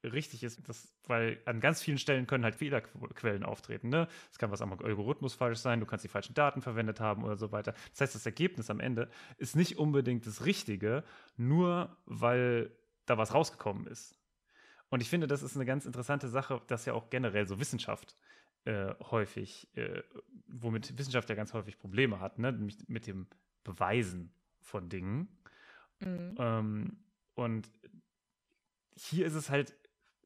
[0.04, 3.88] richtig ist, das, weil an ganz vielen Stellen können halt Fehlerquellen auftreten.
[3.88, 4.06] Ne?
[4.30, 7.36] Es kann was am Algorithmus falsch sein, du kannst die falschen Daten verwendet haben oder
[7.36, 7.74] so weiter.
[7.90, 11.04] Das heißt, das Ergebnis am Ende ist nicht unbedingt das Richtige,
[11.36, 12.70] nur weil
[13.06, 14.16] da was rausgekommen ist.
[14.88, 18.16] Und ich finde, das ist eine ganz interessante Sache, dass ja auch generell so Wissenschaft
[18.68, 20.02] äh, häufig, äh,
[20.46, 22.52] womit Wissenschaft ja ganz häufig Probleme hat, ne?
[22.52, 23.26] nämlich mit dem
[23.64, 25.28] Beweisen von Dingen.
[26.00, 26.34] Mhm.
[26.38, 26.98] Ähm,
[27.34, 27.70] und
[28.94, 29.74] hier ist es halt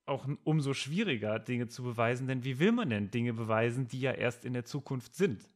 [0.07, 4.11] auch umso schwieriger, Dinge zu beweisen, denn wie will man denn Dinge beweisen, die ja
[4.13, 5.49] erst in der Zukunft sind?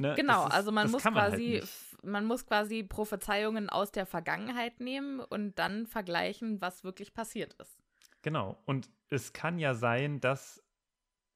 [0.00, 0.14] Ne?
[0.16, 4.06] Genau, ist- also man muss man halt quasi, f- man muss quasi Prophezeiungen aus der
[4.06, 7.78] Vergangenheit nehmen und dann vergleichen, was wirklich passiert ist.
[8.22, 8.58] Genau.
[8.64, 10.63] Und es kann ja sein, dass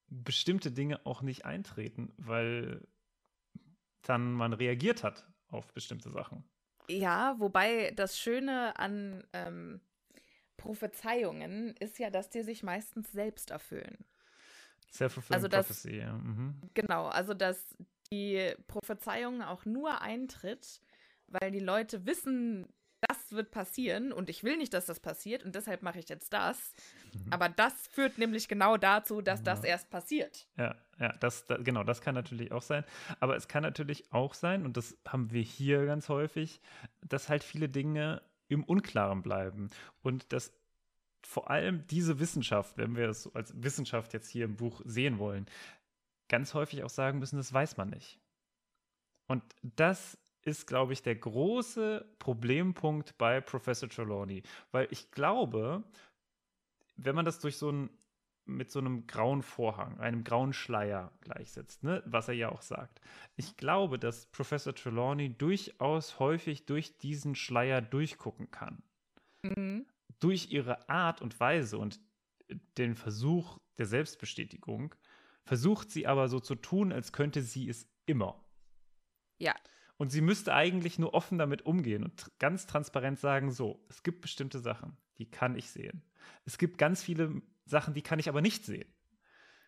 [0.09, 2.87] bestimmte Dinge auch nicht eintreten, weil
[4.03, 6.45] dann man reagiert hat auf bestimmte Sachen.
[6.89, 9.81] Ja, wobei das Schöne an ähm,
[10.57, 14.05] Prophezeiungen ist ja, dass die sich meistens selbst erfüllen.
[14.91, 16.13] Self-fulfilling Also Prophecy, ja.
[16.13, 16.61] Mhm.
[16.75, 17.77] Genau, also dass
[18.11, 20.81] die Prophezeiung auch nur eintritt,
[21.27, 22.67] weil die Leute wissen,
[23.29, 26.33] das wird passieren und ich will nicht, dass das passiert und deshalb mache ich jetzt
[26.33, 26.73] das.
[27.31, 29.69] Aber das führt nämlich genau dazu, dass das Ja.
[29.69, 30.47] erst passiert.
[30.57, 32.85] Ja, ja, das, da, genau, das kann natürlich auch sein.
[33.21, 36.61] Aber es kann natürlich auch sein, und das haben wir hier ganz häufig,
[37.03, 39.69] dass halt viele Dinge im Unklaren bleiben.
[40.03, 40.53] Und dass
[41.23, 45.47] vor allem diese Wissenschaft, wenn wir es als Wissenschaft jetzt hier im Buch sehen wollen,
[46.29, 48.19] ganz häufig auch sagen müssen, das weiß man nicht.
[49.27, 50.17] Und das
[50.49, 54.43] ist, glaube ich, der große Problempunkt bei Professor Trelawney.
[54.73, 55.85] Weil ich glaube,
[56.97, 57.91] wenn man das durch so ein
[58.49, 62.03] mit so einem grauen Vorhang, einem grauen Schleier gleichsetzt, ne?
[62.07, 63.01] was er ja auch sagt.
[63.37, 68.83] Ich glaube, dass Professor Trelawney durchaus häufig durch diesen Schleier durchgucken kann.
[69.43, 69.85] Mhm.
[70.19, 72.01] Durch ihre Art und Weise und
[72.79, 74.95] den Versuch der Selbstbestätigung
[75.45, 78.43] versucht sie aber so zu tun, als könnte sie es immer.
[79.39, 79.55] Ja.
[79.99, 84.21] Und sie müsste eigentlich nur offen damit umgehen und ganz transparent sagen, so, es gibt
[84.23, 86.03] bestimmte Sachen, die kann ich sehen.
[86.45, 88.89] Es gibt ganz viele Sachen, die kann ich aber nicht sehen.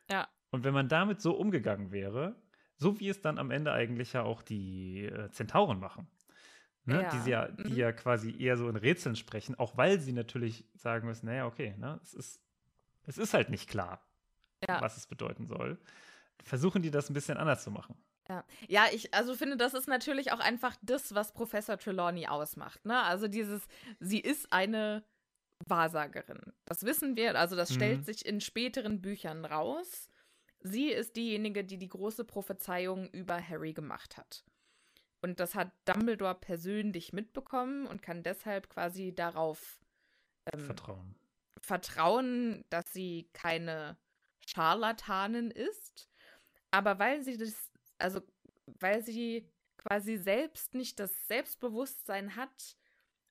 [0.09, 0.29] Ja.
[0.51, 2.41] Und wenn man damit so umgegangen wäre,
[2.77, 6.09] so wie es dann am Ende eigentlich ja auch die äh, Zentauren machen,
[6.85, 7.03] ne?
[7.03, 7.11] Ja.
[7.11, 7.77] die, sie ja, die Mhm.
[7.77, 11.75] ja quasi eher so in Rätseln sprechen, auch weil sie natürlich sagen müssen, naja, okay,
[11.77, 12.41] ne, es, ist,
[13.07, 14.01] es ist halt nicht klar,
[14.67, 14.81] Ja.
[14.81, 15.79] was es bedeuten soll.
[16.45, 17.97] versuchen die das ein bisschen anders zu machen.
[18.31, 18.45] Ja.
[18.69, 22.85] ja, ich also finde, das ist natürlich auch einfach das, was Professor Trelawney ausmacht.
[22.87, 23.03] Ne?
[23.03, 23.67] Also dieses,
[23.99, 25.05] sie ist eine
[25.67, 26.41] Wahrsagerin.
[26.65, 27.75] Das wissen wir, also das mhm.
[27.75, 30.09] stellt sich in späteren Büchern raus.
[30.61, 34.45] Sie ist diejenige, die die große Prophezeiung über Harry gemacht hat.
[35.23, 39.81] Und das hat Dumbledore persönlich mitbekommen und kann deshalb quasi darauf
[40.53, 41.17] ähm, vertrauen.
[41.61, 43.99] Vertrauen, dass sie keine
[44.47, 46.09] Scharlatanin ist.
[46.71, 47.70] Aber weil sie das,
[48.01, 48.21] also
[48.67, 52.77] weil sie quasi selbst nicht das Selbstbewusstsein hat,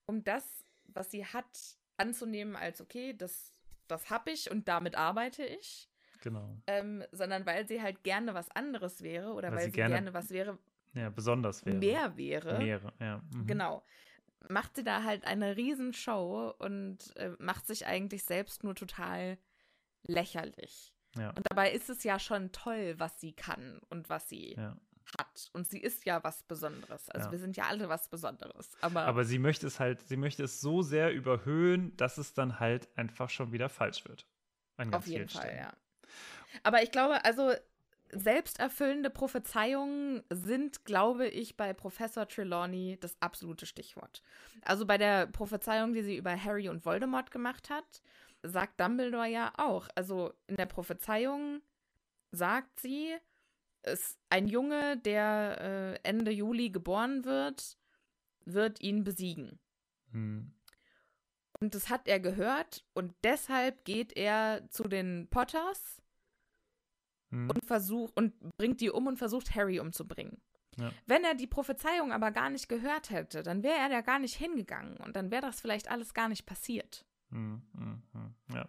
[0.06, 3.54] um das, was sie hat, anzunehmen als, okay, das,
[3.88, 5.90] das habe ich und damit arbeite ich.
[6.22, 6.58] Genau.
[6.68, 10.14] Ähm, sondern weil sie halt gerne was anderes wäre oder weil, weil sie, gerne, gerne,
[10.14, 10.58] was wäre.
[10.94, 11.78] Ja, besonders wäre.
[11.78, 12.58] Mehr wäre.
[12.58, 13.22] Mehr, ja.
[13.34, 13.48] Mhm.
[13.48, 13.84] Genau.
[14.50, 19.38] Macht sie da halt eine Riesenshow und äh, macht sich eigentlich selbst nur total
[20.04, 20.94] lächerlich.
[21.18, 21.30] Ja.
[21.30, 24.78] Und dabei ist es ja schon toll, was sie kann und was sie ja.
[25.18, 25.49] hat.
[25.53, 27.10] Und sie ist ja was Besonderes.
[27.10, 27.32] Also ja.
[27.32, 28.72] wir sind ja alle was Besonderes.
[28.82, 32.60] Aber, Aber sie möchte es halt, sie möchte es so sehr überhöhen, dass es dann
[32.60, 34.26] halt einfach schon wieder falsch wird.
[34.78, 35.57] An ganz Auf jeden Fall, Stellen.
[35.57, 35.74] ja.
[36.64, 37.53] Aber ich glaube, also
[38.12, 44.24] selbsterfüllende Prophezeiungen sind, glaube ich, bei Professor Trelawney das absolute Stichwort.
[44.64, 48.01] Also bei der Prophezeiung, die sie über Harry und Voldemort gemacht hat,
[48.44, 49.88] sagt Dumbledore ja auch.
[49.96, 51.62] Also in der Prophezeiung
[52.32, 53.16] sagt sie,
[53.82, 55.58] es, ein Junge, der
[56.04, 57.78] äh, Ende Juli geboren wird,
[58.46, 59.60] wird ihn besiegen.
[60.12, 60.54] Hm.
[61.60, 66.02] Und das hat er gehört und deshalb geht er zu den Potters
[67.32, 67.50] hm.
[67.50, 70.42] und versucht und bringt die um und versucht Harry umzubringen.
[70.78, 70.94] Ja.
[71.06, 74.36] Wenn er die Prophezeiung aber gar nicht gehört hätte, dann wäre er da gar nicht
[74.36, 77.06] hingegangen und dann wäre das vielleicht alles gar nicht passiert.
[77.32, 78.36] Hm, hm, hm.
[78.56, 78.68] ja.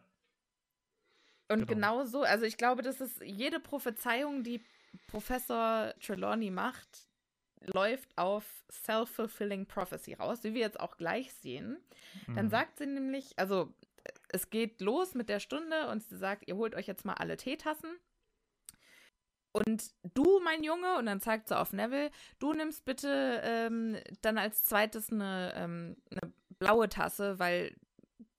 [1.49, 1.99] Und genau.
[1.99, 4.63] genau so, also ich glaube, das ist jede Prophezeiung, die
[5.09, 7.09] Professor Trelawney macht,
[7.61, 11.77] läuft auf Self-Fulfilling Prophecy raus, wie wir jetzt auch gleich sehen.
[12.27, 12.51] Dann mhm.
[12.51, 13.75] sagt sie nämlich, also
[14.29, 17.37] es geht los mit der Stunde und sie sagt, ihr holt euch jetzt mal alle
[17.37, 17.91] Teetassen.
[19.53, 24.39] Und du, mein Junge, und dann zeigt sie auf Neville, du nimmst bitte ähm, dann
[24.39, 27.75] als zweites eine, ähm, eine blaue Tasse, weil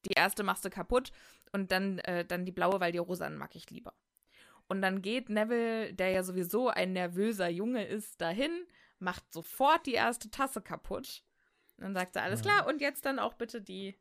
[0.05, 1.11] die erste machst du kaputt
[1.51, 3.93] und dann, äh, dann die blaue, weil die rosanen mag ich lieber.
[4.67, 8.51] Und dann geht Neville, der ja sowieso ein nervöser Junge ist, dahin,
[8.99, 11.25] macht sofort die erste Tasse kaputt.
[11.77, 12.45] Und dann sagt er, alles ja.
[12.45, 13.99] klar, und jetzt dann auch bitte die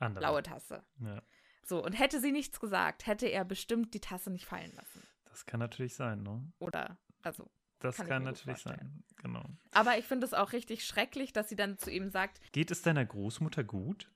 [0.00, 0.20] Andere.
[0.20, 0.82] blaue Tasse.
[1.00, 1.22] Ja.
[1.64, 5.06] So, und hätte sie nichts gesagt, hätte er bestimmt die Tasse nicht fallen lassen.
[5.24, 6.50] Das kann natürlich sein, ne?
[6.58, 7.48] Oder, also.
[7.80, 9.44] Das kann, kann natürlich sein, genau.
[9.70, 12.82] Aber ich finde es auch richtig schrecklich, dass sie dann zu ihm sagt: Geht es
[12.82, 14.10] deiner Großmutter gut?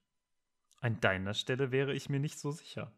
[0.83, 2.93] An deiner Stelle wäre ich mir nicht so sicher.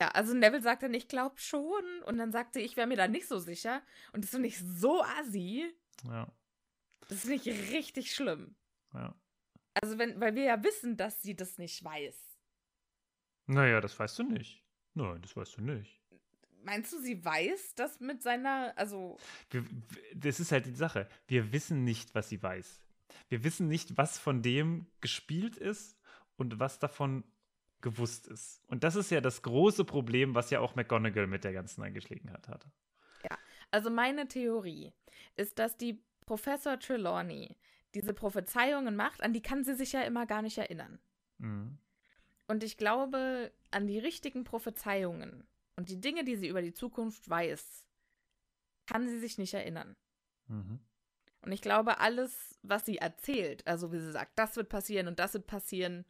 [0.00, 1.84] Ja, also Neville sagt dann, ich glaube schon.
[2.06, 3.82] Und dann sagt sie, ich wäre mir da nicht so sicher.
[4.12, 5.70] Und das finde ich so assi.
[6.06, 6.32] Ja.
[7.08, 8.56] Das finde ich richtig schlimm.
[8.94, 9.14] Ja.
[9.74, 12.38] Also, wenn, weil wir ja wissen, dass sie das nicht weiß.
[13.46, 14.64] Naja, das weißt du nicht.
[14.94, 16.00] Nein, das weißt du nicht.
[16.62, 19.18] Meinst du, sie weiß das mit seiner, also.
[19.50, 19.66] Wir,
[20.14, 21.06] das ist halt die Sache.
[21.26, 22.80] Wir wissen nicht, was sie weiß.
[23.28, 25.99] Wir wissen nicht, was von dem gespielt ist
[26.40, 27.24] und was davon
[27.80, 28.62] gewusst ist.
[28.66, 32.48] Und das ist ja das große Problem, was ja auch McGonagall mit der ganzen Angelegenheit
[32.48, 32.70] hatte.
[33.24, 33.38] Ja,
[33.70, 34.92] also meine Theorie
[35.36, 37.56] ist, dass die Professor Trelawney
[37.94, 41.00] diese Prophezeiungen macht, an die kann sie sich ja immer gar nicht erinnern.
[41.38, 41.78] Mhm.
[42.46, 47.28] Und ich glaube, an die richtigen Prophezeiungen und die Dinge, die sie über die Zukunft
[47.28, 47.84] weiß,
[48.86, 49.96] kann sie sich nicht erinnern.
[50.48, 50.80] Mhm.
[51.42, 55.18] Und ich glaube, alles, was sie erzählt, also wie sie sagt, das wird passieren und
[55.18, 56.04] das wird passieren,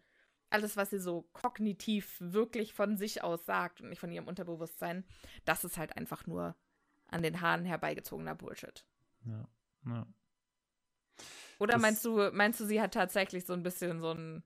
[0.51, 5.05] alles, was sie so kognitiv wirklich von sich aus sagt und nicht von ihrem Unterbewusstsein,
[5.44, 6.57] das ist halt einfach nur
[7.09, 8.84] an den Haaren herbeigezogener Bullshit.
[9.24, 9.48] Ja,
[9.86, 10.07] ja.
[11.59, 14.42] Oder das meinst du, meinst du, sie hat tatsächlich so ein bisschen so ein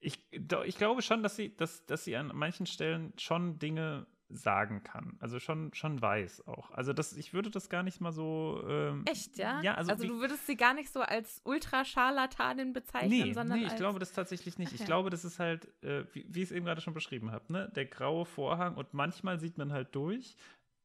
[0.00, 4.82] ich, ich glaube schon, dass sie, dass, dass sie an manchen Stellen schon Dinge sagen
[4.82, 5.16] kann.
[5.20, 6.70] Also schon, schon weiß auch.
[6.70, 8.62] Also das, ich würde das gar nicht mal so.
[8.68, 9.60] Ähm, Echt, ja?
[9.62, 9.92] Ja, also.
[9.92, 13.60] Also du würdest sie gar nicht so als Ultrascharlatanin bezeichnen, nee, sondern.
[13.60, 14.72] Nee, ich glaube das tatsächlich nicht.
[14.74, 17.32] Ach, ich glaube, das ist halt, äh, wie, wie ich es eben gerade schon beschrieben
[17.32, 17.70] habe, ne?
[17.74, 20.36] Der graue Vorhang und manchmal sieht man halt durch,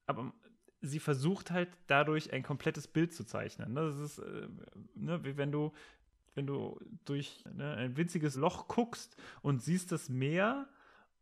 [0.08, 0.34] aber
[0.82, 3.74] sie versucht halt dadurch ein komplettes Bild zu zeichnen.
[3.74, 3.82] Ne?
[3.82, 4.48] Das ist, äh,
[4.96, 5.72] ne, wie wenn du
[6.36, 10.68] wenn du durch ne, ein winziges Loch guckst und siehst das Meer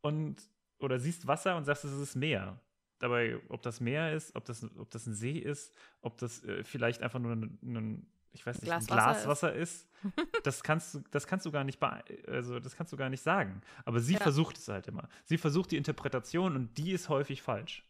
[0.02, 0.42] und
[0.84, 2.60] oder siehst Wasser und sagst, es ist Meer.
[3.00, 6.64] Dabei, ob das Meer ist, ob das, ob das ein See ist, ob das äh,
[6.64, 10.96] vielleicht einfach nur ein, ein ich weiß nicht, Glas ein Glaswasser ist, ist das kannst
[10.96, 11.82] du, das kannst du gar nicht,
[12.28, 13.62] also das kannst du gar nicht sagen.
[13.86, 14.20] Aber sie ja.
[14.20, 15.08] versucht es halt immer.
[15.26, 17.86] Sie versucht die Interpretation und die ist häufig falsch.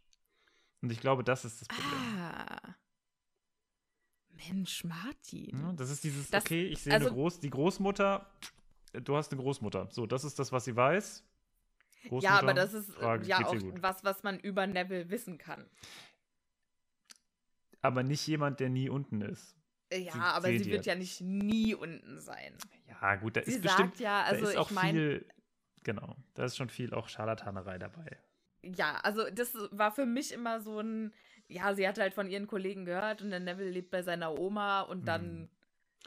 [0.82, 2.20] Und ich glaube, das ist das Problem.
[2.20, 2.76] Ah.
[4.50, 5.60] Mensch, Martin.
[5.60, 8.30] Ja, das ist dieses, Das- okay, ich sehe also- eine Groß, die Großmutter,
[8.94, 9.88] du hast eine Großmutter.
[9.92, 11.24] So, das ist das, was sie weiß.
[12.12, 15.66] Ja, aber das ist äh, Frage, ja auch was, was man über Neville wissen kann.
[17.82, 19.56] Aber nicht jemand, der nie unten ist.
[19.90, 20.66] Äh, Ja, Sie- aber sie ihr.
[20.68, 22.58] wird ja nicht nie unten sein.
[22.88, 25.26] Ja, gut, da Sie ist sagt bestimmt, ja, also da ist auch ich mein- viel,
[25.84, 28.18] genau, da ist schon viel auch Scharlatanerei dabei.
[28.64, 31.14] Ja, also das war für mich immer so ein,
[31.50, 34.82] ja, sie hat halt von ihren Kollegen gehört und der Neville lebt bei seiner Oma
[34.82, 35.50] und dann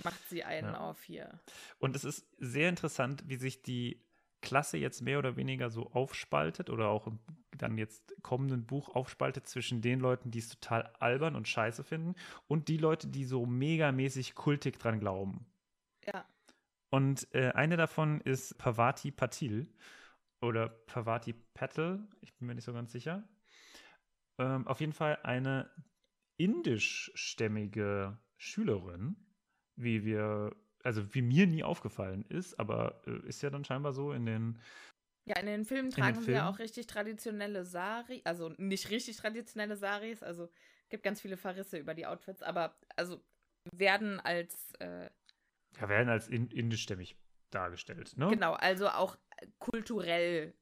[0.02, 0.74] macht sie einen Hm.
[0.74, 0.80] Ja.
[0.80, 1.40] auf hier.
[1.78, 4.02] Und es ist sehr interessant, wie sich die
[4.46, 7.18] Klasse jetzt mehr oder weniger so aufspaltet oder auch im
[7.58, 12.14] dann jetzt kommenden Buch aufspaltet zwischen den Leuten, die es total albern und scheiße finden
[12.46, 15.46] und die Leute, die so megamäßig kultig dran glauben.
[16.04, 16.28] Ja.
[16.90, 19.72] Und äh, eine davon ist Pavati Patil
[20.40, 23.28] oder Pavati Patel, ich bin mir nicht so ganz sicher.
[24.38, 25.70] Ähm, auf jeden Fall eine
[26.36, 29.16] indischstämmige Schülerin,
[29.76, 30.54] wie wir,
[30.86, 34.58] also wie mir nie aufgefallen ist, aber äh, ist ja dann scheinbar so in den,
[35.28, 36.48] Ja, in den Filmen den tragen sie ja Filmen?
[36.48, 40.48] auch richtig traditionelle Sari, also nicht richtig traditionelle Saris, also
[40.88, 43.24] gibt ganz viele Verrisse über die Outfits, aber also
[43.72, 45.10] werden als äh,
[45.80, 47.16] ja, werden als in, indischstämmig
[47.50, 48.38] dargestellt, ne?
[48.38, 49.16] genau, also auch
[49.58, 50.54] kulturell.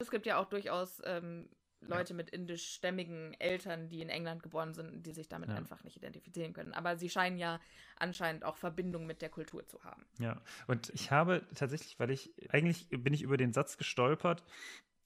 [0.00, 1.50] Es gibt ja auch durchaus ähm,
[1.80, 5.56] Leute mit indischstämmigen Eltern, die in England geboren sind, die sich damit Ja.
[5.56, 6.74] einfach nicht identifizieren können.
[6.74, 7.60] Aber sie scheinen ja
[7.96, 10.04] anscheinend auch Verbindung mit der Kultur zu haben.
[10.18, 14.44] Ja, und ich habe tatsächlich, weil ich, eigentlich bin ich über den Satz gestolpert,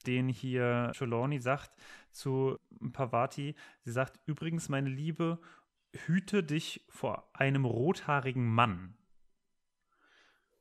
[0.07, 1.71] den hier Trelawney sagt
[2.11, 2.59] zu
[2.93, 3.55] Pavati.
[3.83, 5.41] Sie sagt, übrigens, meine Liebe,
[6.07, 8.97] hüte dich vor einem rothaarigen Mann.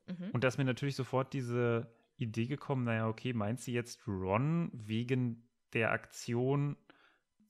[0.07, 0.31] Mhm.
[0.31, 4.69] Und da ist mir natürlich sofort diese Idee gekommen, naja, okay, meint sie jetzt Ron
[4.73, 6.77] wegen der Aktion,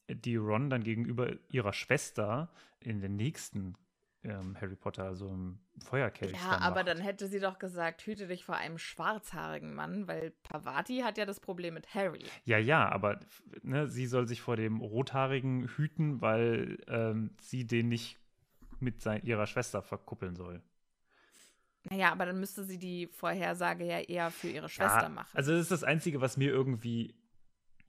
[0.10, 3.76] die Ron dann gegenüber ihrer Schwester in den nächsten
[4.24, 6.34] ähm, Harry Potter, also im Feuerkelch.
[6.34, 6.88] Ja, dann aber macht.
[6.88, 11.26] dann hätte sie doch gesagt, hüte dich vor einem schwarzhaarigen Mann, weil Pavati hat ja
[11.26, 12.26] das Problem mit Harry.
[12.46, 13.20] Ja, ja, aber
[13.64, 18.18] ne, sie soll sich vor dem Rothaarigen hüten, weil ähm, sie den nicht
[18.80, 20.62] mit sein, ihrer Schwester verkuppeln soll.
[21.90, 25.32] Naja, aber dann müsste sie die Vorhersage ja eher für ihre Schwester ja, machen.
[25.34, 27.16] Also das ist das Einzige, was mir irgendwie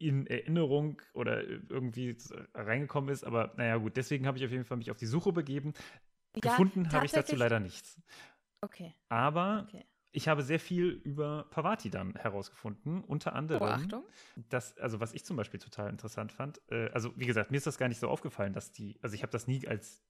[0.06, 2.16] in Erinnerung oder irgendwie
[2.54, 3.24] reingekommen ist.
[3.24, 5.72] Aber naja, gut, deswegen habe ich auf jeden Fall mich auf die Suche begeben.
[6.34, 8.00] Ja, Gefunden habe ich dazu leider nichts.
[8.62, 9.84] Okay, Aber okay.
[10.12, 13.02] ich habe sehr viel über Pavati dann herausgefunden.
[13.02, 14.04] Unter anderem, Oh, Achtung.
[14.48, 17.66] das, also was ich zum Beispiel total interessant fand, äh, also wie gesagt, mir ist
[17.66, 20.02] das gar nicht so aufgefallen, dass die, also ich habe das nie als,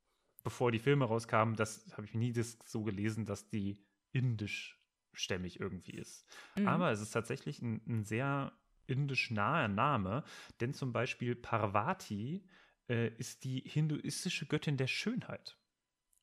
[0.44, 3.82] bevor die Filme rauskamen, das habe ich nie das so gelesen, dass die
[4.12, 6.26] indischstämmig irgendwie ist.
[6.56, 6.68] Mhm.
[6.68, 8.52] Aber es ist tatsächlich ein, ein sehr
[8.92, 10.24] indisch naher Name,
[10.60, 12.46] denn zum Beispiel Parvati
[12.88, 15.56] äh, ist die hinduistische Göttin der Schönheit.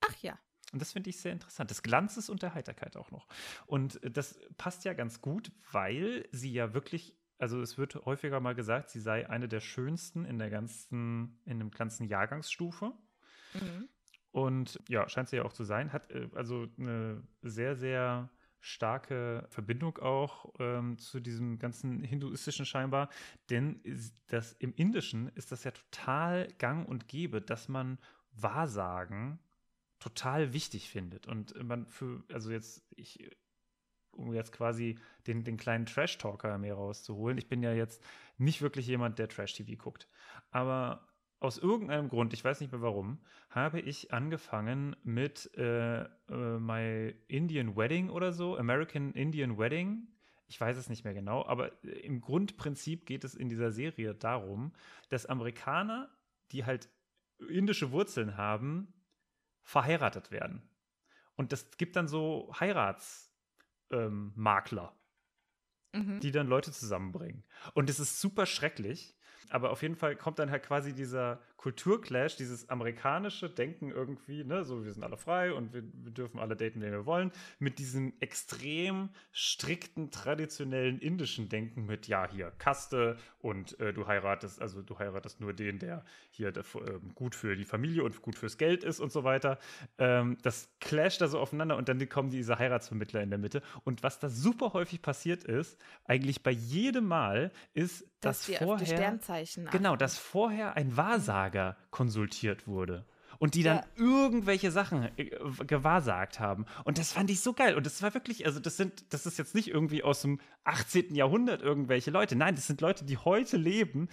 [0.01, 0.38] Ach ja.
[0.72, 1.72] Und das finde ich sehr interessant.
[1.72, 3.28] Des Glanzes und der Heiterkeit auch noch.
[3.65, 8.39] Und äh, das passt ja ganz gut, weil sie ja wirklich, also es wird häufiger
[8.39, 12.93] mal gesagt, sie sei eine der schönsten in der ganzen, in dem ganzen Jahrgangsstufe.
[13.53, 13.89] Mhm.
[14.32, 15.91] Und ja, scheint sie ja auch zu sein.
[15.91, 18.30] Hat äh, also eine sehr, sehr
[18.62, 23.10] starke Verbindung auch ähm, zu diesem ganzen hinduistischen scheinbar.
[23.49, 23.82] Denn
[24.28, 27.97] das, im Indischen ist das ja total gang und gäbe, dass man
[28.32, 29.39] Wahrsagen
[29.99, 31.28] total wichtig findet.
[31.28, 33.30] Und man für, also jetzt, ich,
[34.12, 34.97] um jetzt quasi
[35.28, 38.03] den, den kleinen Trash-Talker mehr rauszuholen, ich bin ja jetzt
[38.38, 40.07] nicht wirklich jemand, der Trash-TV guckt.
[40.51, 41.09] Aber
[41.39, 43.19] aus irgendeinem Grund, ich weiß nicht mehr warum,
[43.49, 50.07] habe ich angefangen mit äh, äh, My Indian Wedding oder so, American Indian Wedding.
[50.47, 54.15] Ich weiß es nicht mehr genau, aber äh, im Grundprinzip geht es in dieser Serie
[54.15, 54.73] darum,
[55.09, 56.09] dass Amerikaner,
[56.51, 56.89] die halt
[57.47, 58.93] indische Wurzeln haben,
[59.61, 60.69] verheiratet werden.
[61.35, 63.31] Und das gibt dann so Heiratsmakler,
[64.91, 64.95] ähm,
[65.91, 66.19] Mhm.
[66.19, 67.43] die dann Leute zusammenbringen.
[67.73, 69.15] Und es ist super schrecklich.
[69.49, 74.64] Aber auf jeden Fall kommt dann halt quasi dieser Kulturclash, dieses amerikanische Denken irgendwie, ne,
[74.64, 77.80] so wir sind alle frei und wir, wir dürfen alle daten, wen wir wollen, mit
[77.80, 84.82] diesem extrem strikten, traditionellen indischen Denken mit, ja, hier Kaste und äh, du heiratest, also
[84.82, 88.57] du heiratest nur den, der hier der, ähm, gut für die Familie und gut fürs
[88.57, 89.60] Geld ist und so weiter.
[89.97, 93.62] Ähm, das clasht da so aufeinander und dann kommen diese Heiratsvermittler in der Mitte.
[93.84, 98.86] Und was da super häufig passiert ist, eigentlich bei jedem Mal, ist, Dass dass, vorher
[98.86, 101.48] Sternzeichen Genau, dass vorher ein Wahrsager
[101.91, 103.05] konsultiert wurde.
[103.37, 103.83] Und die dann Ja.
[103.95, 105.29] irgendwelche Sachen äh,
[105.65, 106.65] gewahrsagt haben.
[106.83, 107.75] Und das fand ich so geil.
[107.75, 111.15] Und das war wirklich, also das sind, das ist jetzt nicht irgendwie aus dem 18.
[111.15, 112.35] Jahrhundert irgendwelche Leute.
[112.35, 114.09] Nein, das sind Leute, die heute leben.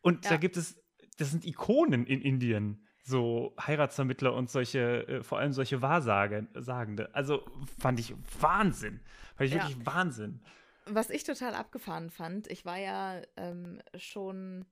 [0.00, 0.32] Und Ja.
[0.32, 0.80] da gibt es
[1.16, 2.86] das sind Ikonen in Indien.
[3.02, 7.12] So Heiratsvermittler und solche, äh, vor allem solche Wahrsagende.
[7.14, 7.44] Also
[7.80, 9.00] fand ich Wahnsinn.
[9.36, 9.62] Fand ich Ja.
[9.68, 10.40] wirklich Wahnsinn.
[10.86, 14.64] Was ich total abgefahren fand, ich war ja ähm, schon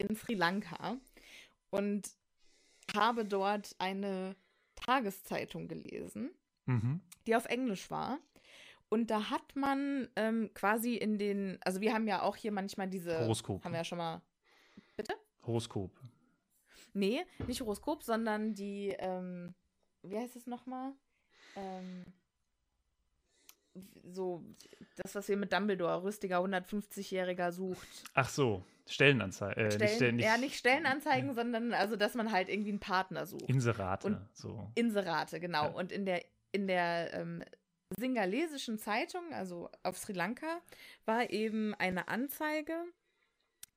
[0.00, 0.96] in Sri Lanka
[1.70, 2.10] und
[2.94, 4.34] habe dort eine
[4.74, 6.30] Tageszeitung gelesen,
[6.66, 7.00] Mhm.
[7.26, 8.18] die auf Englisch war.
[8.88, 12.88] Und da hat man ähm, quasi in den, also wir haben ja auch hier manchmal
[12.88, 13.64] diese, Horoskop.
[13.64, 14.20] haben wir ja schon mal,
[15.46, 15.90] Horoskop.
[16.92, 19.54] nee, nicht Horoskop, sondern die, ähm,
[20.02, 20.92] wie heißt es nochmal?
[21.56, 22.04] Ähm,
[24.04, 24.44] so,
[24.96, 27.86] das, was wir mit Dumbledore, rüstiger 150-Jähriger sucht.
[28.14, 29.60] Ach so, Stellenanzeige.
[29.60, 33.48] Äh, Stellen, nicht, ja, nicht Stellenanzeigen, sondern also, dass man halt irgendwie einen Partner sucht.
[33.48, 34.08] Inserate.
[34.08, 34.70] Und- so.
[34.74, 35.64] Inserate, genau.
[35.64, 35.70] Ja.
[35.70, 37.42] Und in der, in der ähm,
[37.98, 40.60] singalesischen Zeitung, also auf Sri Lanka,
[41.04, 42.74] war eben eine Anzeige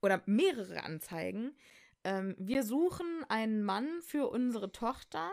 [0.01, 1.55] oder mehrere Anzeigen.
[2.03, 5.31] Ähm, wir suchen einen Mann für unsere Tochter.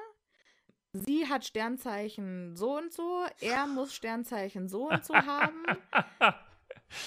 [0.93, 5.65] Sie hat Sternzeichen so und so, er muss Sternzeichen so und so haben.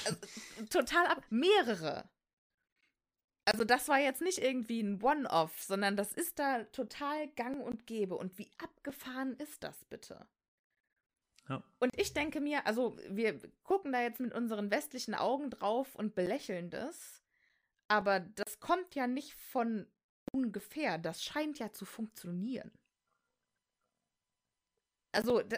[0.05, 0.17] Also,
[0.69, 1.25] total ab.
[1.29, 2.09] Mehrere.
[3.45, 7.85] Also das war jetzt nicht irgendwie ein One-Off, sondern das ist da total gang und
[7.85, 8.15] gäbe.
[8.15, 10.25] Und wie abgefahren ist das bitte?
[11.49, 11.61] Ja.
[11.79, 16.15] Und ich denke mir, also wir gucken da jetzt mit unseren westlichen Augen drauf und
[16.15, 17.21] belächeln das,
[17.89, 19.85] aber das kommt ja nicht von
[20.31, 20.97] ungefähr.
[20.97, 22.71] Das scheint ja zu funktionieren.
[25.13, 25.57] Also, da,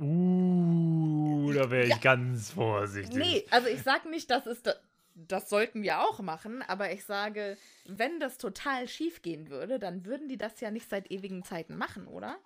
[0.00, 1.98] Uh, da wäre ich Ja.
[1.98, 3.16] ganz vorsichtig.
[3.16, 4.74] Nee, also ich sag nicht, dass es da,
[5.16, 10.04] das sollten wir auch machen, aber ich sage, wenn das total schief gehen würde, dann
[10.06, 12.38] würden die das ja nicht seit ewigen Zeiten machen, oder?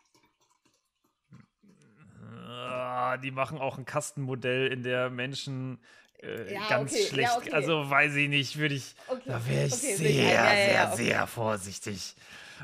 [2.47, 5.79] Ah, die machen auch ein Kastenmodell, in der Menschen
[6.23, 7.37] äh, Ja, ganz okay, ja, schlecht.
[7.37, 7.51] okay.
[7.53, 8.95] Also weiß ich nicht, würde ich.
[9.09, 10.11] Okay, Da wäre ich sehr.
[10.11, 10.97] Ja, ja, sehr, ja, okay.
[10.97, 12.15] sehr vorsichtig.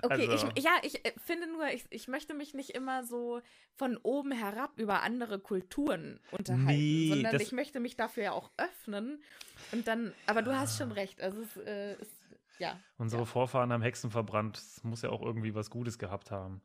[0.03, 3.41] Okay, Also- ich, ja, ich äh, finde nur, ich, ich möchte mich nicht immer so
[3.75, 8.51] von oben herab über andere Kulturen unterhalten, Nee, sondern ich möchte mich dafür ja auch
[8.57, 9.21] öffnen
[9.73, 12.13] und dann, aber du hast schon recht, also es äh, ist,
[12.59, 12.79] ja.
[12.97, 13.27] Unsere ja.
[13.27, 14.57] Vorfahren haben Hexen verbrannt.
[14.57, 16.61] Das muss ja auch irgendwie was Gutes gehabt haben.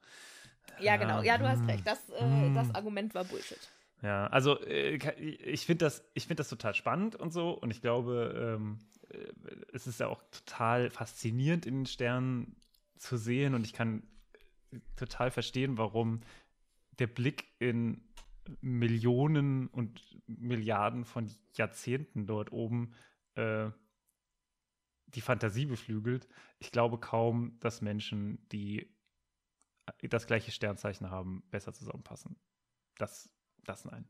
[0.79, 2.55] Ja, genau, ja, du hast hm, recht, das, äh, hm.
[2.55, 3.59] das Argument war Bullshit.
[4.03, 7.51] Ja, also äh, ich finde das, find das total spannend und so.
[7.51, 8.79] Und ich glaube, ähm,
[9.09, 9.31] äh,
[9.71, 12.57] es ist ja auch total faszinierend, in den Sternen
[12.97, 13.55] zu sehen.
[13.55, 14.03] Und ich kann
[14.97, 16.19] total verstehen, warum
[16.99, 18.03] der Blick in
[18.59, 22.93] Millionen und Milliarden von Jahrzehnten dort oben
[23.35, 23.69] äh,
[25.07, 26.27] die Fantasie beflügelt.
[26.59, 28.93] Ich glaube kaum, dass Menschen, die
[30.01, 32.35] das gleiche Sternzeichen haben, besser zusammenpassen.
[32.97, 33.29] Das,
[33.65, 34.05] das nein.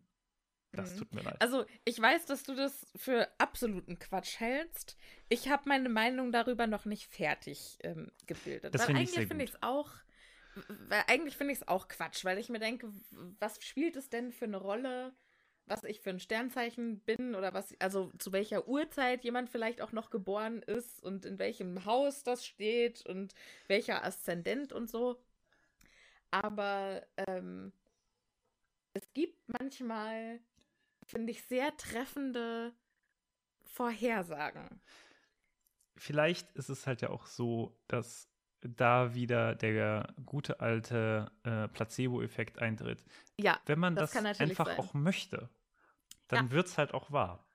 [0.73, 0.99] Das Mhm.
[0.99, 1.39] tut mir leid.
[1.39, 4.97] Also, ich weiß, dass du das für absoluten Quatsch hältst.
[5.29, 8.73] Ich habe meine Meinung darüber noch nicht fertig ähm, gebildet.
[8.73, 9.91] Das weil finde ich eigentlich finde ich es auch,
[10.89, 12.91] weil eigentlich finde ich es auch Quatsch, weil ich mir denke,
[13.39, 15.13] was spielt es denn für eine Rolle,
[15.67, 19.91] was ich für ein Sternzeichen bin oder was, also zu welcher Uhrzeit jemand vielleicht auch
[19.91, 23.33] noch geboren ist und in welchem Haus das steht und
[23.67, 25.21] welcher Aszendent und so.
[26.31, 27.71] Aber ähm,
[28.93, 30.39] es gibt manchmal,
[31.05, 32.73] finde ich, sehr treffende
[33.65, 34.81] Vorhersagen.
[35.95, 38.27] Vielleicht ist es halt ja auch so, dass
[38.61, 43.03] da wieder der gute alte äh, Placebo-Effekt eintritt.
[43.39, 44.79] Ja, Wenn man Das das, einfach sein.
[44.79, 45.49] auch möchte,
[46.27, 46.51] dann Ja.
[46.51, 47.45] wird es halt auch wahr.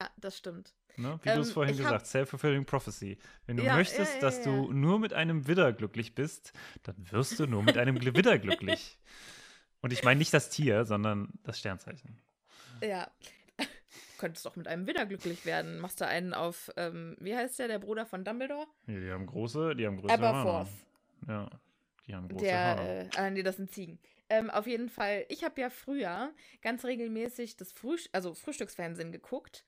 [0.00, 0.74] ja, das stimmt.
[0.96, 1.18] Ne?
[1.22, 3.18] Wie Ähm, du es vorhin ich hab- gesagt self-fulfilling prophecy.
[3.46, 6.52] Wenn du Ja, möchtest, ja, dass du nur mit einem Widder glücklich bist,
[6.84, 8.98] dann wirst du nur mit einem Widder glücklich.
[9.84, 12.18] Und ich meine nicht das Tier, sondern das Sternzeichen.
[12.82, 13.10] Ja.
[13.58, 13.66] Du
[14.16, 15.78] könntest doch mit einem Widder glücklich werden.
[15.78, 18.66] Machst du einen auf, ähm, wie heißt der, der Bruder von Dumbledore?
[18.86, 20.26] Ja, die haben große, die haben größere.
[20.26, 20.68] Aberforth.
[21.28, 21.50] Ja,
[22.06, 22.88] die haben große Der, Hörner.
[22.88, 23.98] äh, ah, nee, das sind Ziegen.
[24.30, 26.32] Ähm, auf jeden Fall, ich habe ja früher
[26.62, 29.66] ganz regelmäßig das Frühst also Frühstücksfernsehen geguckt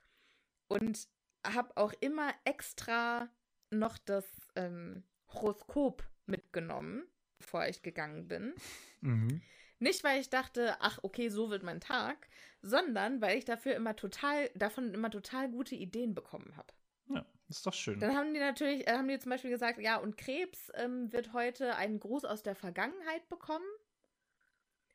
[0.68, 1.08] und
[1.46, 3.28] habe auch immer extra
[3.70, 4.24] noch das
[4.54, 7.02] ähm, Horoskop mitgenommen,
[7.36, 8.54] bevor ich gegangen bin.
[9.02, 9.42] Mhm.
[9.78, 12.28] Nicht, weil ich dachte, ach, okay, so wird mein Tag,
[12.62, 16.72] sondern weil ich dafür immer total, davon immer total gute Ideen bekommen habe.
[17.08, 18.00] Ja, ist doch schön.
[18.00, 21.32] Dann haben die natürlich, äh, haben die zum Beispiel gesagt, ja, und Krebs ähm, wird
[21.32, 23.66] heute einen Gruß aus der Vergangenheit bekommen.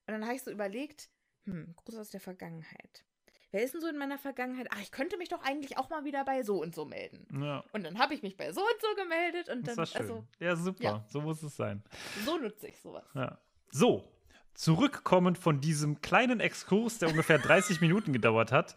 [0.08, 1.10] Und dann habe ich so überlegt,
[1.46, 3.06] hm, Gruß aus der Vergangenheit.
[3.52, 4.68] Wer ist denn so in meiner Vergangenheit?
[4.72, 7.28] Ach, ich könnte mich doch eigentlich auch mal wieder bei so und so melden.
[7.44, 9.92] Ja, Und dann habe ich mich bei so und so gemeldet und ist dann, doch
[9.92, 10.02] schön.
[10.02, 10.84] also, ja, super.
[10.84, 11.06] ja.
[11.10, 11.84] So muss es sein.
[12.26, 13.06] so nutze ich sowas.
[13.14, 13.38] Ja.
[13.72, 14.10] So,
[14.54, 18.76] zurückkommend von diesem kleinen Exkurs, der ungefähr 30 Minuten gedauert hat,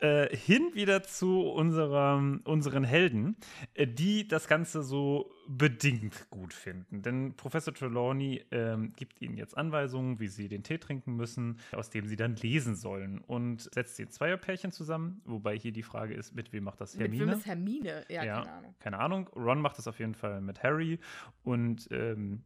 [0.00, 3.36] äh, hin wieder zu unserem, unseren Helden,
[3.74, 7.02] äh, die das Ganze so bedingt gut finden.
[7.02, 11.90] Denn Professor Trelawney ähm, gibt ihnen jetzt Anweisungen, wie sie den Tee trinken müssen, aus
[11.90, 16.34] dem sie dann lesen sollen und setzt in Zweierpärchen zusammen, wobei hier die Frage ist,
[16.34, 17.26] mit wem macht das Hermine?
[17.26, 18.04] Mit wem ist Hermine?
[18.08, 18.74] Ja, ja, keine Ahnung.
[18.78, 19.28] Keine Ahnung.
[19.34, 21.00] Ron macht das auf jeden Fall mit Harry
[21.42, 22.44] und ähm,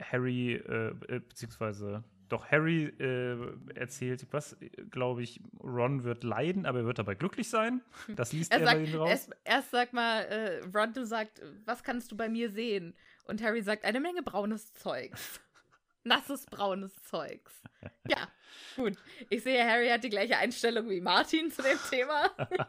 [0.00, 3.36] Harry, äh, äh, beziehungsweise doch Harry äh,
[3.74, 4.56] erzählt, was
[4.90, 7.82] glaube ich, Ron wird leiden, aber er wird dabei glücklich sein.
[8.16, 9.10] Das liest er, er sagt, bei ihm raus.
[9.10, 12.94] Erst, erst sag mal, äh, Ron, du sagst, was kannst du bei mir sehen?
[13.24, 15.40] Und Harry sagt, eine Menge braunes Zeugs.
[16.04, 17.62] Nasses braunes Zeugs.
[18.08, 18.28] Ja,
[18.76, 18.98] gut.
[19.30, 22.30] Ich sehe, Harry hat die gleiche Einstellung wie Martin zu dem Thema.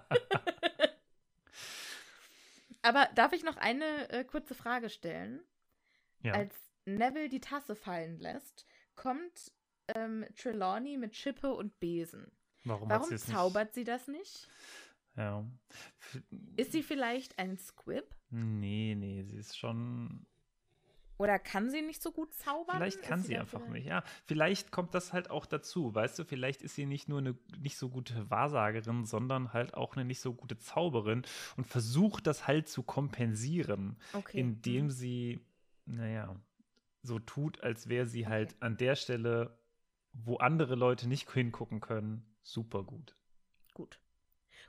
[2.81, 5.41] aber darf ich noch eine äh, kurze Frage stellen?
[6.21, 6.33] Ja.
[6.33, 6.55] Als
[6.85, 9.51] Neville die Tasse fallen lässt, kommt
[9.93, 12.31] ähm, Trelawney mit Schippe und Besen.
[12.63, 13.75] Warum, Warum zaubert nicht?
[13.75, 14.47] sie das nicht?
[15.15, 15.45] Ja.
[16.57, 18.03] Ist sie vielleicht ein Squib?
[18.29, 20.25] Nee, nee, sie ist schon.
[21.17, 22.75] Oder kann sie nicht so gut zaubern?
[22.75, 23.73] Vielleicht kann sie, sie einfach vielleicht?
[23.73, 24.03] nicht, ja.
[24.25, 27.77] Vielleicht kommt das halt auch dazu, weißt du, vielleicht ist sie nicht nur eine nicht
[27.77, 31.23] so gute Wahrsagerin, sondern halt auch eine nicht so gute Zauberin
[31.55, 34.37] und versucht das halt zu kompensieren, okay.
[34.37, 34.89] indem mhm.
[34.89, 35.39] sie,
[35.85, 36.35] naja,
[37.05, 39.57] so tut, als wäre sie halt an der Stelle,
[40.13, 43.15] wo andere Leute nicht hingucken können, super gut.
[43.73, 43.99] Gut.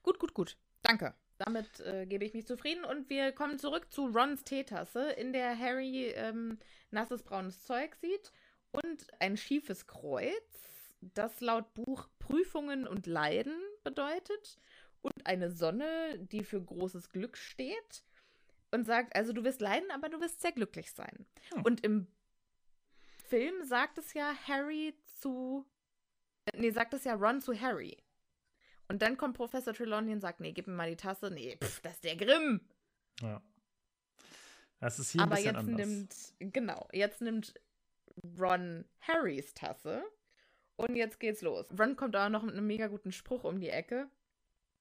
[0.02, 0.56] Gut, gut, gut.
[0.82, 1.14] Danke.
[1.38, 5.58] Damit äh, gebe ich mich zufrieden und wir kommen zurück zu Rons Teetasse, in der
[5.58, 6.58] Harry ähm,
[6.90, 8.32] nasses braunes Zeug sieht
[8.72, 14.58] und ein schiefes Kreuz, das laut Buch Prüfungen und Leiden bedeutet
[15.02, 18.02] und eine Sonne, die für großes Glück steht
[18.70, 21.26] und sagt, also du wirst leiden, aber du wirst sehr glücklich sein.
[21.52, 21.62] Hm.
[21.62, 22.06] Und im
[23.28, 25.66] Film sagt es ja Harry zu.
[26.54, 27.96] Nee, sagt es ja Ron zu Harry.
[28.88, 31.30] Und dann kommt Professor Trelawney und sagt: Nee, gib mir mal die Tasse.
[31.30, 32.60] Nee, pff, das ist der Grimm.
[33.20, 33.42] Ja.
[34.78, 36.34] Das ist hier Aber ein bisschen jetzt anders.
[36.38, 37.54] nimmt, genau, jetzt nimmt
[38.38, 40.04] Ron Harrys Tasse.
[40.76, 41.66] Und jetzt geht's los.
[41.78, 44.10] Ron kommt auch noch mit einem mega guten Spruch um die Ecke.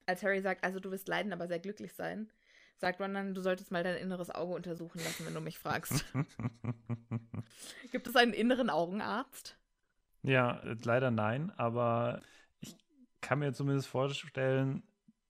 [0.06, 2.30] Als Harry sagt, also du wirst leiden, aber sehr glücklich sein
[2.78, 6.06] sagt Ron dann, du solltest mal dein inneres Auge untersuchen lassen, wenn du mich fragst.
[7.92, 9.58] Gibt es einen inneren Augenarzt?
[10.22, 12.22] Ja, leider nein, aber
[12.60, 12.76] ich
[13.22, 14.84] kann mir zumindest vorstellen,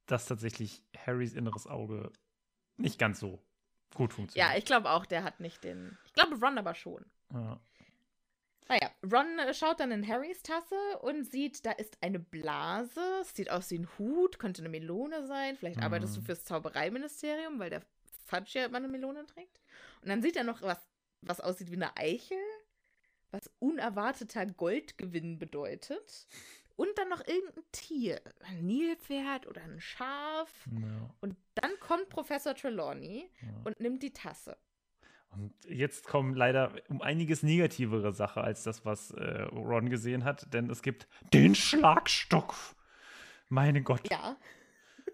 [0.05, 2.11] dass tatsächlich Harrys inneres Auge
[2.77, 3.43] nicht ganz so
[3.93, 4.51] gut funktioniert.
[4.51, 5.97] Ja, ich glaube auch, der hat nicht den.
[6.05, 7.05] Ich glaube, Ron aber schon.
[7.34, 7.59] Ja.
[8.67, 13.01] Naja, Ron äh, schaut dann in Harrys Tasse und sieht, da ist eine Blase.
[13.21, 15.55] Es sieht aus wie ein Hut, könnte eine Melone sein.
[15.55, 16.25] Vielleicht arbeitest du mhm.
[16.25, 17.83] fürs Zaubereiministerium, weil der
[18.25, 19.61] Fudge ja immer eine Melone trägt.
[20.01, 20.79] Und dann sieht er noch was,
[21.21, 22.37] was aussieht wie eine Eichel,
[23.31, 26.27] was unerwarteter Goldgewinn bedeutet.
[26.75, 30.51] Und dann noch irgendein Tier, ein Nilpferd oder ein Schaf.
[30.71, 31.09] Ja.
[31.21, 33.47] Und dann kommt Professor Trelawney ja.
[33.63, 34.57] und nimmt die Tasse.
[35.36, 40.53] Und jetzt kommen leider um einiges negativere Sachen als das, was äh, Ron gesehen hat,
[40.53, 42.56] denn es gibt den Schlagstock.
[43.49, 44.10] Meine Gott.
[44.10, 44.38] Ja.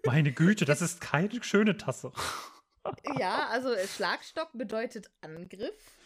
[0.06, 2.11] Meine Güte, das ist keine schöne Tasse.
[3.18, 5.98] ja, also äh, Schlagstock bedeutet Angriff.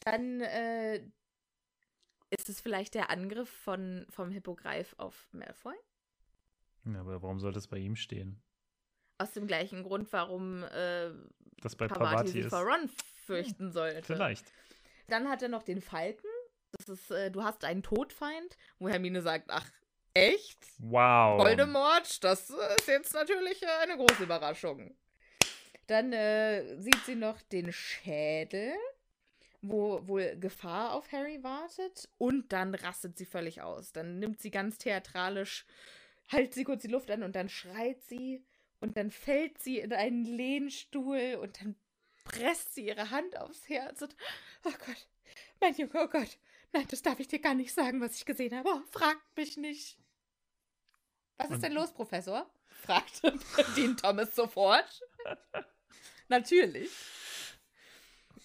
[0.00, 0.96] Dann äh,
[2.30, 5.76] ist es vielleicht der Angriff von, vom Hippogreif auf Malfoy.
[6.84, 8.42] Ja, aber warum sollte es bei ihm stehen?
[9.18, 11.10] Aus dem gleichen Grund, warum äh,
[11.58, 12.50] das bei Pavati, Pavati ist.
[12.50, 12.90] vor Ron
[13.24, 14.02] fürchten sollte.
[14.02, 14.44] Vielleicht.
[15.08, 16.28] Dann hat er noch den Falken.
[16.72, 19.70] Das ist, äh, du hast einen Todfeind, wo Hermine sagt, ach,
[20.12, 20.58] echt?
[20.78, 21.40] Wow.
[21.40, 24.96] Voldemort, das ist jetzt natürlich äh, eine große Überraschung.
[25.86, 28.72] Dann äh, sieht sie noch den Schädel,
[29.60, 32.08] wo wohl Gefahr auf Harry wartet.
[32.18, 33.92] Und dann rastet sie völlig aus.
[33.92, 35.66] Dann nimmt sie ganz theatralisch,
[36.28, 38.44] hält sie kurz die Luft an und dann schreit sie.
[38.80, 41.76] Und dann fällt sie in einen Lehnstuhl und dann
[42.24, 44.16] presst sie ihre Hand aufs Herz und,
[44.64, 45.08] oh Gott,
[45.60, 46.38] mein Junge, oh Gott,
[46.72, 48.68] nein, das darf ich dir gar nicht sagen, was ich gesehen habe.
[48.68, 49.98] Oh, fragt mich nicht.
[51.36, 52.50] Was ist denn los, Professor?
[52.66, 53.38] fragte
[53.76, 55.02] Dean Thomas sofort.
[56.28, 56.90] Natürlich.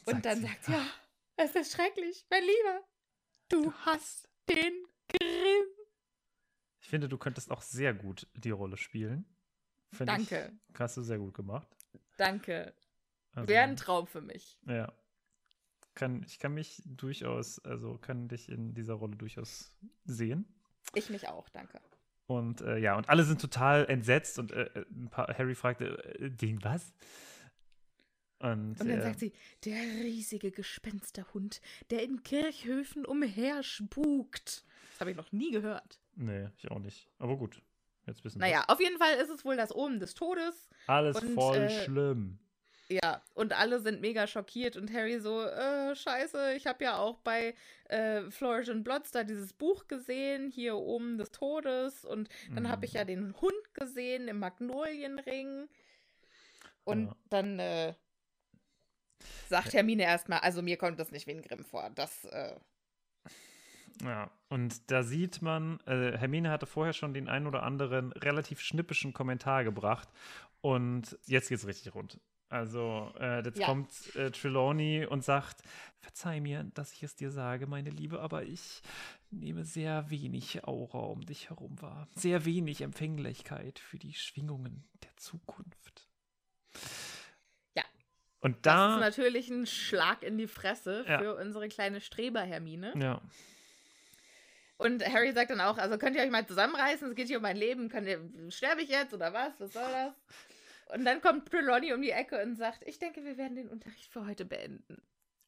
[0.06, 0.86] Und dann sagt sie, ja,
[1.36, 2.84] es ist schrecklich, mein Lieber.
[3.50, 5.66] Du hast den Grimm.
[6.82, 9.26] Ich finde, du könntest auch sehr gut die Rolle spielen.
[9.92, 10.58] Find Danke.
[10.74, 11.68] Ich, hast du sehr gut gemacht.
[12.18, 12.74] Danke.
[13.34, 14.58] Also, Wäre ein Traum für mich.
[14.68, 14.92] Ja.
[15.96, 19.76] Kann, ich kann mich durchaus, also kann dich in dieser Rolle durchaus
[20.06, 20.46] sehen.
[20.96, 21.80] Ich mich auch, danke.
[22.28, 26.64] Und äh, ja, und alle sind total entsetzt und äh, äh Harry fragte, äh, den
[26.64, 26.94] was?
[28.40, 29.34] Und, Und dann äh, sagt sie,
[29.66, 34.64] der riesige Gespensterhund, der in Kirchhöfen umherspukt.
[34.92, 36.00] Das habe ich noch nie gehört.
[36.16, 37.10] Nee, ich auch nicht.
[37.18, 37.62] Aber gut,
[38.06, 40.70] jetzt wissen Naja, auf jeden Fall ist es wohl das Omen des Todes.
[40.70, 40.94] wir.
[40.94, 42.40] Alles und, voll äh, schlimm.
[42.92, 47.20] Ja, und alle sind mega schockiert und Harry so, äh, scheiße, ich habe ja auch
[47.20, 47.54] bei
[47.88, 52.86] äh, Flourish and Bloods da dieses Buch gesehen, hier oben des Todes und dann habe
[52.86, 55.70] ich ja den Hund gesehen im Magnolienring
[56.84, 57.16] und Ja.
[57.30, 57.94] dann äh,
[59.50, 62.56] sagt Hermine erstmal, also mir kommt das nicht wie ein Grimm vor, das, äh,
[64.02, 68.62] Ja, und da sieht man, äh, Hermine hatte vorher schon den einen oder anderen relativ
[68.62, 70.08] schnippischen Kommentar gebracht
[70.62, 72.20] und jetzt geht's richtig rund.
[72.50, 73.68] Also, äh, jetzt Ja.
[73.68, 75.62] kommt äh, Trelawney und sagt:
[76.02, 78.82] Verzeih mir, dass ich es dir sage, meine Liebe, aber ich
[79.30, 82.08] nehme sehr wenig Aura um dich herum wahr.
[82.16, 86.08] Sehr wenig Empfänglichkeit für die Schwingungen der Zukunft.
[87.76, 87.84] Ja.
[88.40, 88.94] Und das da.
[88.96, 91.20] ist natürlich ein Schlag in die Fresse Ja.
[91.20, 92.94] für unsere kleine Streber-Hermine.
[92.98, 93.22] ja.
[94.78, 97.44] Und Harry sagt dann auch, also könnt ihr euch mal zusammenreißen, es geht hier um
[97.44, 100.14] mein Leben, könnt ihr, sterbe ich jetzt oder was, was soll das?
[100.90, 104.12] Und dann kommt Trelawney um die Ecke und sagt, ich denke, wir werden den Unterricht
[104.12, 105.02] für heute beenden.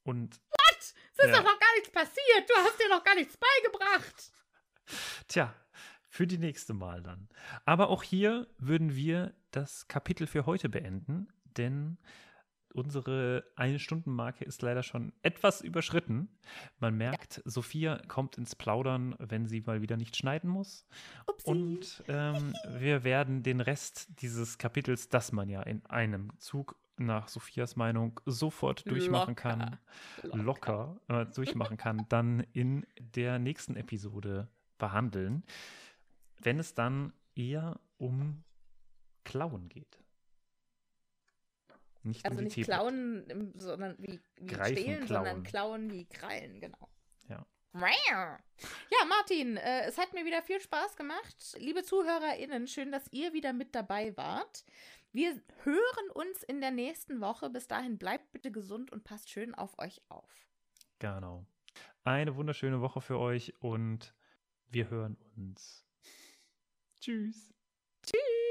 [0.04, 0.40] Und
[0.80, 1.38] Es ist Ja.
[1.38, 4.32] doch noch gar nichts passiert, du hast dir noch gar nichts beigebracht.
[5.28, 5.54] Tja,
[6.10, 7.30] für die nächste Mal dann.
[7.66, 11.28] Aber auch hier würden wir das Kapitel für heute beenden,
[11.58, 11.98] denn
[12.74, 16.30] unsere Eine-Stunden-Marke ist leider schon etwas überschritten.
[16.80, 20.86] Man merkt, Sophia kommt ins Plaudern, wenn sie mal wieder nicht schneiden muss.
[21.28, 21.50] Upsi.
[21.50, 27.28] Und ähm, wir werden den Rest dieses Kapitels, das man ja in einem Zug nach
[27.28, 29.50] Sophias Meinung sofort durchmachen Locker.
[29.50, 29.80] kann,
[30.24, 35.44] locker, äh, durchmachen kann, dann in der nächsten Episode behandeln,
[36.42, 38.44] wenn es dann eher um
[39.24, 40.01] Klauen geht.
[42.04, 45.26] Nicht Also nicht klauen, sondern wie, wie Greifen, stehlen, klauen.
[45.26, 46.90] sondern klauen wie krallen, genau.
[47.28, 47.46] Ja.
[48.92, 51.56] Ja, Martin, äh, es hat mir wieder viel Spaß gemacht.
[51.58, 54.66] Liebe ZuhörerInnen, schön, dass ihr wieder mit dabei wart.
[55.14, 57.50] Wir hören uns in der nächsten Woche.
[57.50, 60.30] Bis dahin bleibt bitte gesund und passt schön auf euch auf.
[61.00, 61.46] Genau.
[62.04, 64.14] Eine wunderschöne Woche für euch und
[64.70, 65.86] wir hören uns.
[67.00, 67.54] Tschüss.
[68.04, 68.51] Tschüss!